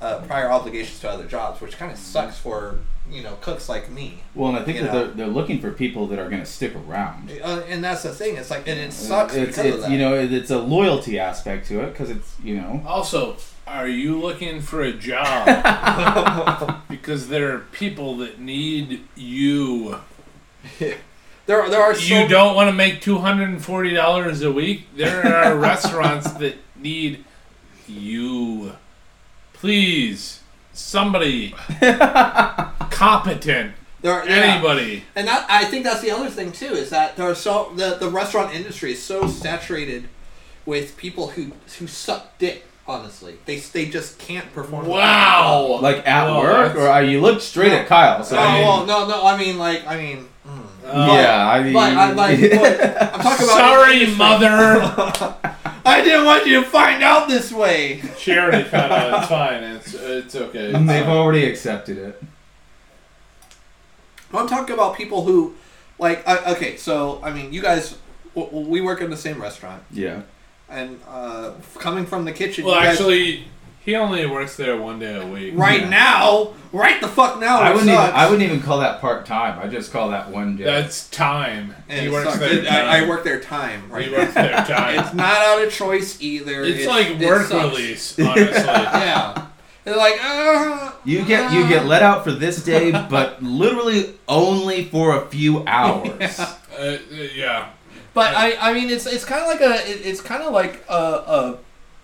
uh, 0.00 0.18
prior 0.26 0.50
obligations 0.50 1.00
to 1.00 1.08
other 1.10 1.26
jobs, 1.26 1.60
which 1.60 1.78
kind 1.78 1.90
of 1.92 1.98
sucks 1.98 2.38
for 2.38 2.80
you 3.10 3.22
know 3.22 3.36
cooks 3.40 3.68
like 3.68 3.90
me. 3.90 4.20
well, 4.34 4.50
and 4.50 4.58
I 4.58 4.62
think 4.64 4.80
that 4.80 4.92
they're, 4.92 5.08
they're 5.08 5.26
looking 5.26 5.60
for 5.60 5.72
people 5.72 6.06
that 6.08 6.18
are 6.18 6.28
going 6.28 6.42
to 6.42 6.46
stick 6.46 6.74
around. 6.74 7.30
Uh, 7.42 7.62
and 7.68 7.82
that's 7.82 8.02
the 8.02 8.14
thing. 8.14 8.36
It's 8.36 8.50
like 8.50 8.66
and 8.68 8.78
it 8.78 8.92
sucks 8.92 9.34
It's, 9.34 9.56
because 9.56 9.64
it's 9.64 9.74
of 9.76 9.80
that. 9.82 9.90
you 9.90 9.98
know 9.98 10.14
it's 10.14 10.50
a 10.50 10.58
loyalty 10.58 11.18
aspect 11.18 11.66
to 11.68 11.80
it 11.82 11.90
because 11.92 12.10
it's 12.10 12.36
you 12.42 12.56
know 12.56 12.82
Also, 12.86 13.36
are 13.66 13.88
you 13.88 14.18
looking 14.20 14.60
for 14.60 14.82
a 14.82 14.92
job? 14.92 15.46
because 16.88 17.28
there 17.28 17.54
are 17.54 17.58
people 17.72 18.16
that 18.18 18.40
need 18.40 19.04
you. 19.16 19.98
there 21.46 21.60
are 21.62 21.70
there 21.70 21.80
are 21.82 21.94
so 21.94 22.02
You 22.14 22.28
don't 22.28 22.54
want 22.54 22.68
to 22.68 22.72
make 22.74 23.00
two 23.00 23.18
hundred 23.18 23.48
and 23.48 23.64
forty 23.64 23.92
dollars 23.94 24.42
a 24.42 24.52
week. 24.52 24.86
There 24.96 25.26
are 25.26 25.56
restaurants 25.70 26.30
that 26.32 26.56
need 26.76 27.24
you. 27.88 28.72
Please, 29.52 30.40
somebody 30.72 31.54
competent. 32.90 33.72
there 34.00 34.12
are, 34.12 34.26
yeah. 34.28 34.34
Anybody. 34.36 35.04
And 35.14 35.26
that 35.28 35.46
I 35.50 35.64
think 35.64 35.84
that's 35.84 36.00
the 36.00 36.10
other 36.10 36.30
thing 36.30 36.52
too 36.52 36.66
is 36.66 36.90
that 36.90 37.16
there 37.16 37.28
are 37.30 37.34
so 37.34 37.72
the, 37.74 37.96
the 38.00 38.08
restaurant 38.08 38.54
industry 38.54 38.92
is 38.92 39.02
so 39.02 39.26
saturated 39.28 40.08
with 40.66 40.96
people 40.96 41.28
who 41.28 41.52
who 41.78 41.86
suck 41.86 42.38
dick. 42.38 42.64
Honestly, 42.88 43.38
they 43.44 43.58
they 43.58 43.86
just 43.86 44.18
can't 44.18 44.52
perform. 44.52 44.86
Wow. 44.86 45.78
like 45.80 45.98
at 46.08 46.24
Well, 46.24 46.40
work 46.42 46.74
or 46.74 46.88
uh, 46.88 46.98
you 47.00 47.20
look 47.20 47.40
straight 47.40 47.72
at 47.72 47.86
Kyle. 47.86 48.24
So 48.24 48.34
No, 48.34 48.42
I 48.42 48.52
mean, 48.54 48.62
well, 48.66 48.86
no, 48.86 49.06
no. 49.06 49.24
I 49.26 49.36
mean, 49.36 49.58
like, 49.58 49.86
I 49.86 49.96
mean, 49.96 50.26
mm. 50.46 50.66
yeah, 50.84 51.48
I 51.50 51.62
mean, 51.62 51.72
but 51.72 51.92
I 51.92 52.12
like. 52.22 52.40
but 52.40 53.14
I'm 53.14 53.20
talking 53.20 53.44
about. 53.46 53.56
Sorry, 53.56 54.06
mother. 54.16 55.36
I 55.84 56.02
didn't 56.02 56.26
want 56.26 56.46
you 56.46 56.62
to 56.62 56.66
find 56.68 57.02
out 57.02 57.28
this 57.28 57.50
way. 57.52 58.02
She 58.18 58.36
already 58.36 58.64
found 58.64 58.92
out. 58.92 59.18
It's 59.20 59.28
fine. 59.28 59.62
It's 59.62 59.94
it's 59.94 60.34
okay. 60.36 60.66
It's 60.70 60.78
they've 60.86 61.04
fine. 61.04 61.16
already 61.16 61.44
accepted 61.44 61.98
it. 61.98 62.22
I'm 64.32 64.46
talking 64.48 64.74
about 64.74 64.96
people 64.96 65.24
who, 65.24 65.54
like, 65.98 66.26
I, 66.28 66.52
okay, 66.52 66.76
so 66.76 67.20
I 67.22 67.32
mean, 67.32 67.52
you 67.52 67.60
guys, 67.62 67.96
w- 68.34 68.48
w- 68.50 68.68
we 68.68 68.80
work 68.80 69.00
in 69.00 69.10
the 69.10 69.16
same 69.16 69.42
restaurant, 69.42 69.82
Yeah. 69.90 70.22
and 70.68 71.00
uh, 71.08 71.52
coming 71.78 72.06
from 72.06 72.24
the 72.24 72.32
kitchen. 72.32 72.64
Well, 72.64 72.76
you 72.76 72.82
guys- 72.82 72.94
actually, 72.94 73.44
he 73.84 73.94
only 73.96 74.26
works 74.26 74.56
there 74.56 74.76
one 74.76 74.98
day 74.98 75.20
a 75.20 75.26
week. 75.26 75.54
right 75.56 75.80
Yeah. 75.82 75.88
now, 75.88 76.52
right 76.72 77.00
the 77.00 77.08
fuck 77.08 77.40
now, 77.40 77.60
I 77.60 77.70
wouldn't 77.70 77.88
even. 77.90 77.98
I 78.00 78.24
wouldn't 78.30 78.42
even 78.48 78.60
call 78.62 78.80
that 78.80 79.00
part 79.00 79.24
time. 79.26 79.58
I 79.58 79.66
just 79.68 79.90
call 79.92 80.10
that 80.10 80.30
one 80.30 80.56
day. 80.56 80.64
That's 80.64 81.08
time. 81.08 81.74
And 81.88 82.00
he 82.00 82.06
it 82.06 82.12
works 82.12 82.36
there. 82.38 82.52
It- 82.58 82.66
I, 82.66 82.98
I 83.04 83.08
work 83.08 83.24
their 83.24 83.40
time. 83.40 83.90
Right 83.90 84.06
He 84.06 84.12
works 84.12 84.34
there 84.34 84.52
time. 84.66 84.98
it's 85.00 85.14
not 85.14 85.36
out 85.36 85.62
of 85.64 85.72
choice 85.72 86.20
either. 86.20 86.62
It's 86.62 86.80
It's, 86.80 86.86
like 86.88 87.06
it 87.20 87.26
work 87.26 87.46
sucks. 87.46 87.64
release, 87.76 88.18
honestly. 88.18 88.44
Yeah, 88.64 89.46
they're 89.84 89.96
like, 89.96 90.18
uh, 90.22 90.92
you 91.04 91.24
get 91.24 91.50
you 91.52 91.66
get 91.66 91.86
let 91.86 92.02
out 92.02 92.22
for 92.22 92.32
this 92.32 92.62
day, 92.62 92.90
but 92.92 93.42
literally 93.42 94.14
only 94.28 94.84
for 94.84 95.16
a 95.16 95.26
few 95.28 95.64
hours. 95.66 96.40
Uh, 96.78 96.82
uh, 96.82 96.98
yeah. 97.34 97.68
But 98.14 98.34
I, 98.34 98.56
I 98.70 98.72
mean, 98.72 98.88
it's 98.90 99.04
it's 99.04 99.24
kind 99.24 99.42
of 99.42 99.48
like 99.48 99.60
a, 99.60 99.90
it, 99.90 100.06
it's 100.06 100.20
kind 100.22 100.42
of 100.42 100.52
like 100.52 100.82
a, 100.88 100.94
a 100.94 101.58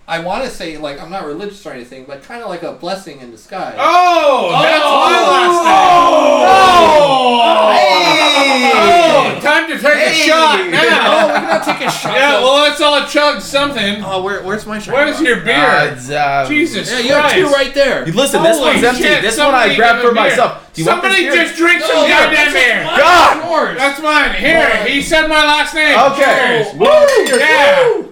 I 0.08 0.20
want 0.20 0.44
to 0.44 0.50
say 0.50 0.78
like 0.78 1.00
I'm 1.02 1.10
not 1.10 1.24
religious 1.26 1.66
or 1.66 1.72
anything, 1.72 2.04
but 2.06 2.22
kind 2.22 2.40
of 2.42 2.48
like 2.48 2.62
a 2.62 2.72
blessing 2.72 3.20
in 3.20 3.32
disguise. 3.32 3.74
Oh, 3.76 4.50
that's 4.62 4.82
Oh! 4.84 5.00
my 5.02 5.18
last 5.26 5.64
name. 5.66 6.46
Oh! 6.46 7.72
Hey! 7.72 8.70
Oh, 8.72 9.40
time 9.40 9.66
to 9.68 9.74
take 9.78 9.94
Hey! 9.94 10.22
a 10.22 10.26
shot 10.28 10.60
Oh, 10.60 10.64
we're 10.64 10.70
now. 10.70 11.26
gonna 11.58 11.64
take 11.64 11.88
a 11.88 11.90
shot. 11.90 12.14
yeah, 12.14 12.34
well, 12.40 12.62
let's 12.62 12.80
all 12.80 13.04
chug 13.06 13.40
something. 13.42 14.02
Oh, 14.04 14.22
where, 14.22 14.42
where's 14.44 14.64
my 14.64 14.78
shot? 14.78 14.94
Where's 14.94 15.20
your 15.20 15.40
beer? 15.40 15.56
Uh, 15.56 15.92
it's, 15.92 16.08
uh, 16.08 16.44
Jesus 16.48 16.88
Yeah, 16.90 16.98
you 17.00 17.12
have 17.14 17.32
two 17.32 17.46
right 17.48 17.74
there. 17.74 18.06
You 18.06 18.12
listen, 18.12 18.44
this 18.44 18.60
one's 18.60 18.84
empty. 18.84 19.02
shit, 19.02 19.22
this 19.22 19.38
one 19.38 19.54
I 19.56 19.74
grabbed 19.74 20.02
for 20.06 20.12
myself. 20.12 20.72
Do 20.72 20.82
you 20.82 20.86
Somebody 20.86 21.24
just 21.24 21.56
drink 21.56 21.80
No, 21.80 21.86
some 21.86 21.96
no, 21.96 22.08
goddamn 22.08 22.52
beer. 22.52 22.84
mine. 22.84 22.98
God! 22.98 23.76
That's 23.76 24.00
mine. 24.00 24.34
Here, 24.34 24.84
he 24.86 25.02
said 25.02 25.26
my 25.26 25.44
last 25.44 25.74
name. 25.74 25.98
Okay. 26.12 26.64
Cheers. 26.70 26.78
Woo! 26.78 27.38
Yeah. 27.38 28.05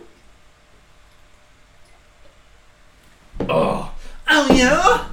Oh 4.28 4.52
yeah. 4.54 5.09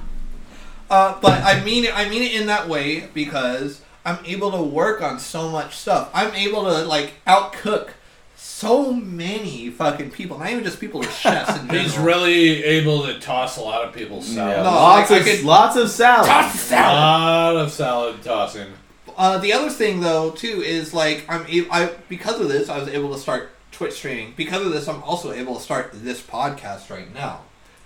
Uh, 0.90 1.18
but 1.20 1.42
I 1.42 1.62
mean 1.64 1.84
it. 1.84 1.96
I 1.96 2.08
mean 2.08 2.22
it 2.22 2.32
in 2.40 2.46
that 2.46 2.68
way 2.68 3.08
because 3.14 3.82
I'm 4.04 4.18
able 4.24 4.50
to 4.52 4.62
work 4.62 5.00
on 5.02 5.18
so 5.18 5.48
much 5.50 5.76
stuff. 5.76 6.10
I'm 6.12 6.34
able 6.34 6.64
to 6.64 6.84
like 6.84 7.14
outcook 7.26 7.90
so 8.36 8.92
many 8.92 9.70
fucking 9.70 10.10
people. 10.10 10.38
Not 10.38 10.50
even 10.50 10.64
just 10.64 10.80
people 10.80 11.00
with 11.00 11.14
chefs 11.14 11.50
in 11.58 11.66
general. 11.68 11.82
He's 11.84 11.98
really 11.98 12.62
able 12.64 13.04
to 13.06 13.18
toss 13.20 13.56
a 13.56 13.60
lot 13.62 13.84
of 13.86 13.94
people's 13.94 14.26
salad. 14.26 14.56
Yeah, 14.56 14.62
No, 14.64 14.70
lots 14.70 15.10
I- 15.10 15.14
I 15.14 15.18
of 15.18 15.24
could- 15.24 15.44
lots 15.44 15.76
of 15.76 15.90
salad. 15.90 16.26
Toss 16.28 16.68
the 16.68 16.74
A 16.76 16.80
lot 16.80 17.56
of 17.56 17.72
salad 17.72 18.22
tossing. 18.22 18.68
Uh, 19.16 19.38
the 19.38 19.52
other 19.52 19.70
thing 19.70 20.00
though 20.00 20.30
too 20.30 20.62
is 20.62 20.92
like 20.94 21.24
I'm 21.28 21.46
a- 21.48 21.68
I 21.70 21.90
because 22.08 22.40
of 22.40 22.48
this 22.48 22.68
I 22.68 22.78
was 22.78 22.88
able 22.88 23.12
to 23.14 23.18
start 23.18 23.50
Twitch 23.70 23.94
streaming. 23.94 24.34
Because 24.36 24.64
of 24.66 24.72
this 24.72 24.88
I'm 24.88 25.02
also 25.02 25.32
able 25.32 25.56
to 25.56 25.60
start 25.62 25.90
this 25.94 26.20
podcast 26.20 26.90
right 26.90 27.12
now 27.14 27.42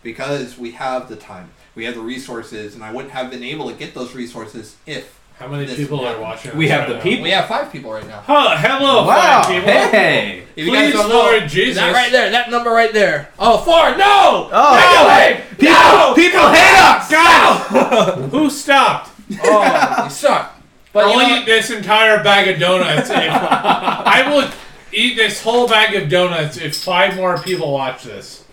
because 0.06 0.56
we 0.56 0.70
have 0.70 1.08
the 1.08 1.16
time, 1.16 1.50
we 1.74 1.84
have 1.84 1.96
the 1.96 2.00
resources, 2.00 2.76
and 2.76 2.84
I 2.84 2.92
wouldn't 2.92 3.12
have 3.12 3.28
been 3.28 3.42
able 3.42 3.68
to 3.68 3.74
get 3.74 3.92
those 3.92 4.14
resources 4.14 4.76
if 4.86 5.18
How 5.40 5.48
many 5.48 5.66
This 5.66 5.76
people 5.76 6.00
are 6.00 6.06
happened. 6.06 6.22
watching? 6.22 6.56
We 6.56 6.68
have 6.68 6.82
right 6.82 6.88
the 6.90 6.94
now? 6.94 7.02
people. 7.02 7.24
we 7.24 7.30
have 7.30 7.46
five 7.48 7.72
people 7.72 7.92
right 7.92 8.06
now. 8.06 8.20
Huh, 8.24 8.56
hello, 8.56 9.04
Wow! 9.04 9.42
fine 9.42 9.52
people. 9.54 9.68
Hey! 9.72 10.44
If 10.54 10.64
you 10.64 10.72
guys 10.72 10.92
Please, 10.92 10.94
don't 10.94 11.08
know, 11.10 11.16
Lord 11.16 11.48
Jesus. 11.48 11.76
that 11.76 11.92
right 11.92 12.10
there, 12.12 12.30
that 12.30 12.50
number 12.50 12.70
right 12.70 12.92
there. 12.92 13.28
Oh, 13.38 13.58
four. 13.58 13.96
No. 13.98 14.48
Oh, 14.52 15.36
people, 15.58 16.14
people 16.14 16.48
hate 16.48 16.78
us. 16.78 17.10
God! 17.10 18.28
Who 18.30 18.48
stopped? 18.48 19.10
Oh, 19.42 20.04
you 20.04 20.10
suck. 20.10 20.54
But 20.92 21.04
I'll 21.06 21.20
you 21.20 21.28
know, 21.28 21.36
eat 21.40 21.46
this 21.46 21.68
entire 21.70 22.22
bag 22.22 22.46
of 22.48 22.60
donuts. 22.60 23.10
If, 23.10 23.16
I 23.18 24.24
will 24.32 24.48
eat 24.92 25.16
this 25.16 25.42
whole 25.42 25.66
bag 25.68 25.94
of 26.00 26.08
donuts 26.08 26.56
if 26.56 26.76
five 26.76 27.16
more 27.16 27.36
people 27.38 27.72
watch 27.72 28.04
this. 28.04 28.44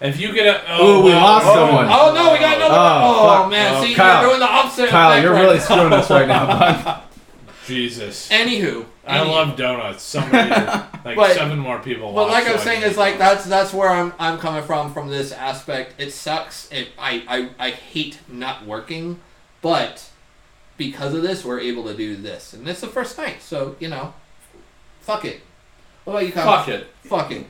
If 0.00 0.20
you 0.20 0.32
get 0.34 0.46
a 0.46 0.62
oh, 0.68 1.00
Ooh, 1.00 1.04
we 1.04 1.10
wow. 1.12 1.22
lost 1.22 1.46
oh, 1.48 1.54
someone. 1.54 1.86
Oh 1.88 2.12
no, 2.14 2.32
we 2.32 2.38
got 2.38 2.56
another. 2.56 2.74
Oh, 2.74 3.18
Oh, 3.18 3.42
fuck. 3.42 3.50
man, 3.50 3.74
Oh, 3.76 3.82
see, 3.84 3.94
Kyle. 3.94 4.20
you're 4.20 4.30
doing 4.30 4.40
the 4.40 4.46
opposite. 4.46 4.88
Kyle, 4.90 5.22
you're 5.22 5.32
right 5.32 5.40
really 5.42 5.56
now. 5.58 5.62
screwing 5.64 5.92
us 5.94 6.10
right 6.10 6.28
now, 6.28 6.46
bud. 6.46 7.02
Jesus. 7.66 8.28
Anywho, 8.28 8.84
I 9.06 9.18
anywho. 9.18 9.30
love 9.30 9.56
donuts. 9.56 10.02
Somebody, 10.02 10.50
like 11.04 11.16
But- 11.16 11.32
seven 11.34 11.58
more 11.58 11.78
people. 11.80 12.12
But 12.12 12.26
watch, 12.28 12.32
like 12.32 12.44
I 12.44 12.48
so 12.48 12.52
was 12.54 12.62
saying, 12.62 12.82
is 12.82 12.96
like 12.98 13.18
that's 13.18 13.44
that's 13.46 13.72
where 13.72 13.88
I'm 13.88 14.12
I'm 14.18 14.38
coming 14.38 14.62
from 14.62 14.92
from 14.92 15.08
this 15.08 15.32
aspect. 15.32 15.94
It 16.00 16.10
sucks. 16.12 16.70
It 16.70 16.88
I 16.98 17.24
I, 17.58 17.66
I 17.68 17.70
hate 17.70 18.18
not 18.28 18.66
working, 18.66 19.18
but 19.62 20.08
because 20.76 21.14
of 21.14 21.22
this, 21.22 21.42
we're 21.44 21.58
able 21.60 21.84
to 21.84 21.96
do 21.96 22.16
this, 22.16 22.52
and 22.52 22.68
it's 22.68 22.82
the 22.82 22.86
first 22.86 23.16
night. 23.16 23.40
So 23.40 23.76
you 23.80 23.88
know, 23.88 24.12
fuck 25.00 25.24
it. 25.24 25.40
What 26.04 26.12
about 26.12 26.26
you, 26.26 26.32
Kyle? 26.32 26.44
Fuck 26.58 26.68
it. 26.68 26.86
Fuck 27.02 27.30
it. 27.32 27.46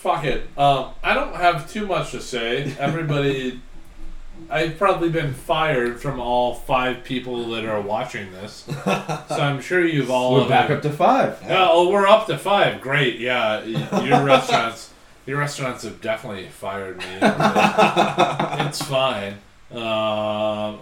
Fuck 0.00 0.24
it. 0.24 0.48
Um, 0.56 0.92
I 1.02 1.12
don't 1.12 1.36
have 1.36 1.70
too 1.70 1.86
much 1.86 2.12
to 2.12 2.22
say. 2.22 2.74
Everybody, 2.78 3.60
I've 4.50 4.78
probably 4.78 5.10
been 5.10 5.34
fired 5.34 6.00
from 6.00 6.18
all 6.18 6.54
five 6.54 7.04
people 7.04 7.50
that 7.50 7.66
are 7.66 7.82
watching 7.82 8.32
this, 8.32 8.64
so 8.84 9.22
I'm 9.28 9.60
sure 9.60 9.84
you've 9.84 10.10
all. 10.10 10.36
We're 10.36 10.48
back 10.48 10.70
up 10.70 10.80
to 10.82 10.90
five. 10.90 11.38
Yeah, 11.42 11.68
oh, 11.70 11.90
we're 11.90 12.06
up 12.06 12.26
to 12.28 12.38
five. 12.38 12.80
Great. 12.80 13.20
Yeah, 13.20 13.62
your 13.62 14.24
restaurants, 14.24 14.90
your 15.26 15.36
restaurants 15.36 15.82
have 15.82 16.00
definitely 16.00 16.48
fired 16.48 16.96
me. 16.96 17.18
it's 17.20 18.80
fine. 18.80 19.34
Uh, 19.70 20.78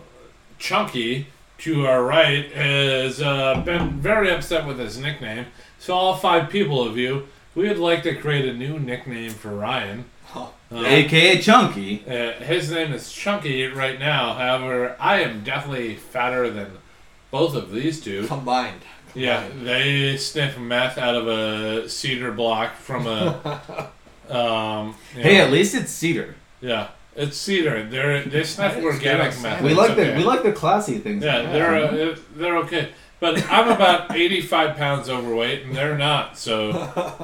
Chunky 0.61 1.27
to 1.59 1.87
our 1.87 2.05
right 2.05 2.53
has 2.53 3.21
uh, 3.21 3.61
been 3.65 4.01
very 4.01 4.31
upset 4.31 4.65
with 4.65 4.79
his 4.79 4.97
nickname. 4.97 5.47
So 5.81 5.95
all 5.95 6.17
five 6.17 6.51
people 6.51 6.87
of 6.87 6.97
you, 6.97 7.27
we 7.59 7.67
would 7.67 7.79
like 7.79 8.05
to 8.05 8.15
create 8.15 8.45
a 8.45 8.53
new 8.53 8.79
nickname 8.79 9.33
for 9.33 9.49
Ryan. 9.49 10.05
Oh. 10.33 10.55
Uh, 10.71 10.85
AKA 10.85 11.41
Chunky. 11.41 12.05
uh, 12.07 12.35
his 12.35 12.71
name 12.71 12.93
is 12.93 13.11
Chunky 13.11 13.67
right 13.67 13.99
now. 13.99 14.35
However, 14.35 14.95
I 15.01 15.23
am 15.23 15.43
definitely 15.43 15.97
fatter 15.97 16.49
than 16.51 16.79
both 17.33 17.57
of 17.57 17.73
these 17.73 18.01
two. 18.01 18.29
Combined. 18.29 18.83
Yeah, 19.13 19.49
they 19.61 20.17
sniff 20.19 20.57
meth 20.57 20.99
out 20.99 21.17
of 21.17 21.27
a 21.27 21.89
cedar 21.89 22.31
block 22.31 22.77
from 22.77 23.09
a. 23.09 23.91
um, 24.29 24.95
Hey, 25.15 25.39
know, 25.39 25.47
at 25.47 25.51
least 25.51 25.75
it's 25.75 25.91
cedar. 25.91 26.37
yeah, 26.61 26.91
it's 27.17 27.37
cedar. 27.37 27.83
They're 27.83 28.23
they 28.23 28.45
sniff 28.45 28.77
organic 28.85 29.41
meth. 29.41 29.63
We 29.63 29.75
like 29.75 29.93
okay. 29.93 30.13
the 30.13 30.17
we 30.19 30.23
like 30.23 30.45
the 30.45 30.53
classy 30.53 30.99
things. 30.99 31.25
Yeah, 31.25 31.51
they're 31.51 31.75
uh, 31.75 32.17
they're 32.37 32.59
okay. 32.59 32.91
But 33.21 33.51
I'm 33.51 33.69
about 33.69 34.15
85 34.15 34.77
pounds 34.77 35.09
overweight, 35.09 35.65
and 35.65 35.75
they're 35.75 35.99
not. 35.99 36.39
So 36.39 36.71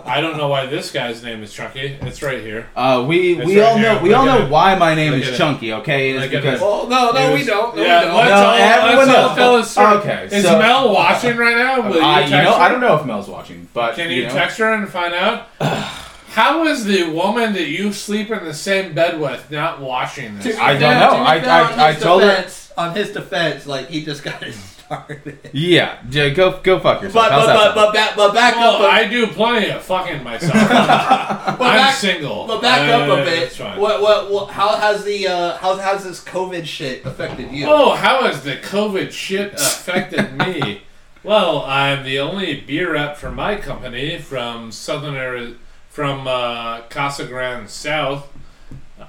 I 0.04 0.20
don't 0.20 0.36
know 0.36 0.48
why 0.48 0.66
this 0.66 0.90
guy's 0.90 1.22
name 1.22 1.40
is 1.44 1.52
Chunky. 1.52 1.96
It's 2.00 2.20
right 2.20 2.40
here. 2.40 2.66
Uh, 2.74 3.04
we 3.06 3.34
It's 3.38 3.46
we 3.46 3.60
right 3.60 3.66
all 3.68 3.78
know 3.78 4.02
we 4.02 4.08
Look 4.08 4.18
all 4.18 4.28
at 4.28 4.38
know 4.40 4.46
it. 4.46 4.50
why 4.50 4.74
my 4.74 4.96
name 4.96 5.12
Look 5.12 5.22
is 5.22 5.28
it. 5.28 5.36
Chunky. 5.36 5.72
Okay, 5.72 6.10
it's 6.10 6.22
Look 6.24 6.32
at 6.34 6.42
because 6.42 6.60
it. 6.60 6.64
Oh 6.64 6.88
no, 6.88 7.12
no, 7.12 7.30
It 7.30 7.34
we 7.38 7.44
don't. 7.44 7.76
No, 7.76 7.82
yeah, 7.84 8.00
we 8.00 8.06
don't. 8.06 8.16
let's 8.16 8.30
No, 8.30 8.36
all, 8.44 8.54
everyone 8.54 9.06
let's 9.06 9.18
all 9.18 9.28
knows. 9.28 9.36
tell 9.36 9.56
the 9.58 9.62
story. 9.64 9.94
Okay, 9.98 10.36
Is 10.36 10.44
so- 10.44 10.58
Mel 10.58 10.92
watching 10.92 11.36
right 11.36 11.56
now? 11.56 11.88
Will 11.88 12.02
uh, 12.02 12.18
you 12.18 12.24
you 12.24 12.30
text 12.30 12.32
know 12.32 12.54
her? 12.56 12.60
I 12.62 12.68
don't 12.68 12.80
know 12.80 12.96
if 12.98 13.06
Mel's 13.06 13.28
watching, 13.28 13.68
but 13.72 13.94
Can 13.94 14.10
you, 14.10 14.24
know. 14.24 14.30
text 14.30 14.58
her 14.58 14.72
and 14.74 14.88
find 14.88 15.14
out? 15.14 15.46
How 15.60 16.66
is 16.66 16.84
the 16.84 17.04
woman 17.10 17.52
that 17.52 17.68
you 17.68 17.92
sleep 17.92 18.32
in 18.32 18.44
the 18.44 18.52
same 18.54 18.92
bed 18.94 19.20
with 19.20 19.48
not 19.52 19.80
watching 19.80 20.36
this? 20.40 20.58
I 20.58 20.72
don't 20.72 20.80
know. 20.98 21.22
I- 21.24 21.36
I- 21.38 21.88
I 21.88 21.92
his 21.92 22.02
told 22.02 22.22
her- 22.22 22.44
On 22.76 22.92
his 22.96 23.12
defense, 23.12 23.66
like 23.66 23.88
he 23.88 24.04
just 24.04 24.24
got 24.24 24.42
it 24.42 24.56
started. 24.84 25.38
Yeah, 25.52 25.98
j- 26.08 26.32
go 26.34 26.60
go 26.60 26.78
fuck 26.80 27.02
yourself. 27.02 27.28
But 27.28 27.32
How's 27.32 27.46
but 27.46 27.52
that 27.54 27.74
but 27.74 27.86
but 27.86 27.94
back 27.94 28.16
but 28.16 28.34
back 28.34 28.56
well, 28.56 28.76
up. 28.76 28.80
A, 28.82 28.84
I 28.92 29.08
do 29.08 29.26
plenty 29.26 29.70
of 29.70 29.82
fucking 29.82 30.22
myself. 30.22 30.52
but 30.52 30.70
I'm 30.70 31.56
back, 31.58 31.94
single. 31.94 32.46
But 32.46 32.60
back 32.62 32.88
up 32.90 33.08
Uh, 33.08 33.12
a 33.12 33.24
bit. 33.24 33.52
What, 33.58 34.02
what 34.02 34.30
what 34.30 34.50
how 34.50 34.76
has 34.76 35.04
the 35.04 35.28
uh 35.28 35.56
how 35.58 35.76
has 35.76 36.04
this 36.04 36.22
COVID 36.24 36.64
shit 36.66 37.04
affected 37.06 37.50
you? 37.52 37.66
Oh, 37.68 37.94
how 37.94 38.22
has 38.22 38.42
the 38.42 38.56
COVID 38.56 39.10
shit 39.12 39.54
affected 39.54 40.36
me? 40.36 40.82
Well, 41.24 41.62
I'm 41.62 42.04
the 42.04 42.18
only 42.18 42.60
beer 42.60 42.92
rep 42.92 43.16
for 43.16 43.30
my 43.30 43.56
company 43.56 44.18
from 44.18 44.70
Southern 44.70 45.16
Ari- 45.16 45.56
from 45.88 46.26
uh, 46.28 46.82
Casa 46.90 47.24
Grande 47.24 47.70
South. 47.70 48.30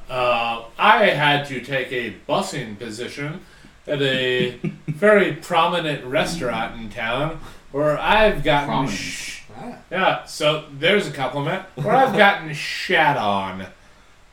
Uh, 0.10 0.63
I 0.79 1.08
had 1.08 1.46
to 1.48 1.60
take 1.60 1.91
a 1.91 2.15
busing 2.25 2.79
position 2.79 3.41
at 3.88 4.01
a 4.01 4.51
very 4.88 5.34
prominent 5.34 6.04
restaurant 6.06 6.80
in 6.80 6.89
town 6.89 7.39
where 7.72 8.00
I've 8.00 8.44
gotten 8.44 8.88
sh- 8.88 9.32
Ah. 9.58 9.77
yeah, 9.89 10.25
so 10.25 10.65
there's 10.77 11.08
a 11.08 11.12
compliment 11.12 11.63
where 11.75 11.96
I've 11.96 12.18
gotten 12.18 12.54
shat 12.54 13.15
on. 13.15 13.68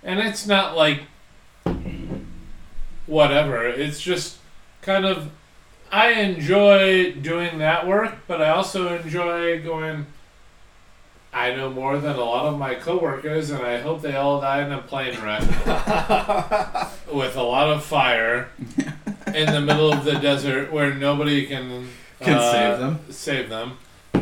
And 0.02 0.18
it's 0.18 0.48
not 0.48 0.76
like 0.76 1.02
whatever. 3.06 3.66
It's 3.66 4.00
just 4.00 4.38
kind 4.80 5.04
of 5.04 5.30
I 5.92 6.12
enjoy 6.12 7.12
doing 7.12 7.58
that 7.58 7.86
work, 7.86 8.16
but 8.26 8.40
I 8.42 8.48
also 8.50 8.96
enjoy 8.96 9.62
going 9.62 10.06
I 11.34 11.54
know 11.54 11.70
more 11.70 11.98
than 11.98 12.16
a 12.16 12.24
lot 12.24 12.46
of 12.46 12.58
my 12.58 12.74
coworkers 12.74 13.50
and 13.50 13.62
I 13.64 13.78
hope 13.80 14.02
they 14.02 14.16
all 14.16 14.40
die 14.40 14.62
in 14.64 14.72
a 14.72 14.78
plane 14.82 15.18
wreck 15.22 15.40
with 17.12 17.36
a 17.36 17.42
lot 17.42 17.70
of 17.70 17.82
fire 17.84 18.48
in 19.34 19.52
the 19.52 19.60
middle 19.60 19.92
of 19.92 20.04
the 20.04 20.14
desert 20.14 20.72
where 20.72 20.92
nobody 20.94 21.46
can 21.46 21.88
Can 22.20 22.34
uh, 22.34 22.52
save 22.52 22.78
them. 22.78 22.98
Save 23.10 23.48
them. 23.48 23.78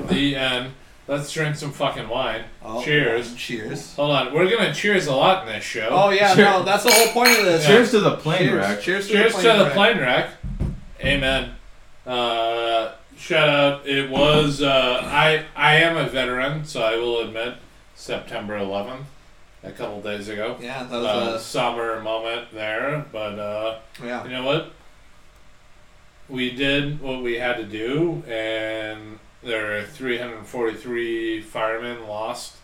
The 0.09 0.37
end. 0.37 0.73
Let's 1.07 1.33
drink 1.33 1.57
some 1.57 1.73
fucking 1.73 2.09
wine. 2.09 2.45
Oh, 2.63 2.83
Cheers. 2.85 3.35
Cheers. 3.35 3.95
Hold 3.97 4.13
on, 4.13 4.33
we're 4.33 4.49
gonna 4.49 4.73
cheers 4.73 5.07
a 5.09 5.15
lot 5.15 5.47
in 5.47 5.53
this 5.53 5.65
show. 5.65 5.89
Oh 5.91 6.11
yeah, 6.11 6.35
Cheer- 6.35 6.45
no, 6.45 6.63
that's 6.63 6.85
the 6.85 6.93
whole 6.93 7.09
point 7.09 7.37
of 7.39 7.45
this. 7.45 7.67
Cheers 7.67 7.91
to 7.91 8.01
the 8.01 8.17
plane 8.17 8.39
Cheers. 8.39 8.55
wreck. 8.55 8.81
Cheers 8.81 9.07
to 9.09 9.13
Cheers 9.13 9.33
the 9.35 9.39
to 9.43 9.43
plane 9.43 9.59
the 9.59 9.65
wreck. 9.65 9.75
plane 9.75 9.99
wreck. 9.99 10.31
Amen. 11.05 11.51
Uh, 12.07 12.93
shout 13.17 13.49
out. 13.49 13.87
It 13.87 14.09
was. 14.09 14.63
Uh, 14.63 15.01
I 15.05 15.45
I 15.57 15.77
am 15.77 15.97
a 15.97 16.09
veteran, 16.09 16.65
so 16.65 16.83
I 16.83 16.97
will 16.97 17.21
admit, 17.23 17.55
September 17.95 18.59
11th, 18.59 19.03
a 19.65 19.73
couple 19.73 20.01
days 20.01 20.29
ago. 20.29 20.57
Yeah, 20.61 20.85
that 20.85 20.97
Uh, 20.97 21.33
was 21.33 21.45
summer 21.45 22.01
moment 22.03 22.53
there, 22.53 23.05
but 23.13 23.39
uh, 23.39 23.43
uh, 23.43 23.79
yeah. 24.05 24.25
you 24.25 24.31
know 24.31 24.45
what? 24.45 24.71
We 26.31 26.51
did 26.51 27.01
what 27.01 27.23
we 27.23 27.35
had 27.35 27.57
to 27.57 27.65
do, 27.65 28.23
and 28.29 29.19
there 29.43 29.79
are 29.79 29.85
343 29.85 31.43
firemen 31.43 32.07
lost 32.07 32.57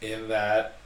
in 0.00 0.28
that 0.28 0.76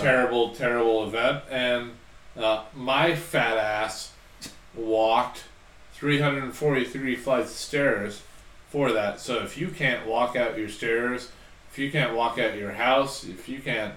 terrible, 0.00 0.54
terrible 0.54 1.04
event. 1.06 1.42
And 1.50 1.92
uh, 2.36 2.64
my 2.74 3.14
fat 3.14 3.58
ass 3.58 4.12
walked 4.74 5.44
343 5.94 7.16
flights 7.16 7.50
of 7.50 7.56
stairs 7.56 8.22
for 8.70 8.90
that. 8.92 9.20
So 9.20 9.42
if 9.42 9.58
you 9.58 9.68
can't 9.68 10.06
walk 10.06 10.34
out 10.34 10.58
your 10.58 10.68
stairs, 10.68 11.30
if 11.70 11.78
you 11.78 11.90
can't 11.90 12.14
walk 12.14 12.38
out 12.38 12.56
your 12.56 12.72
house, 12.72 13.24
if 13.24 13.48
you 13.48 13.58
can't, 13.60 13.94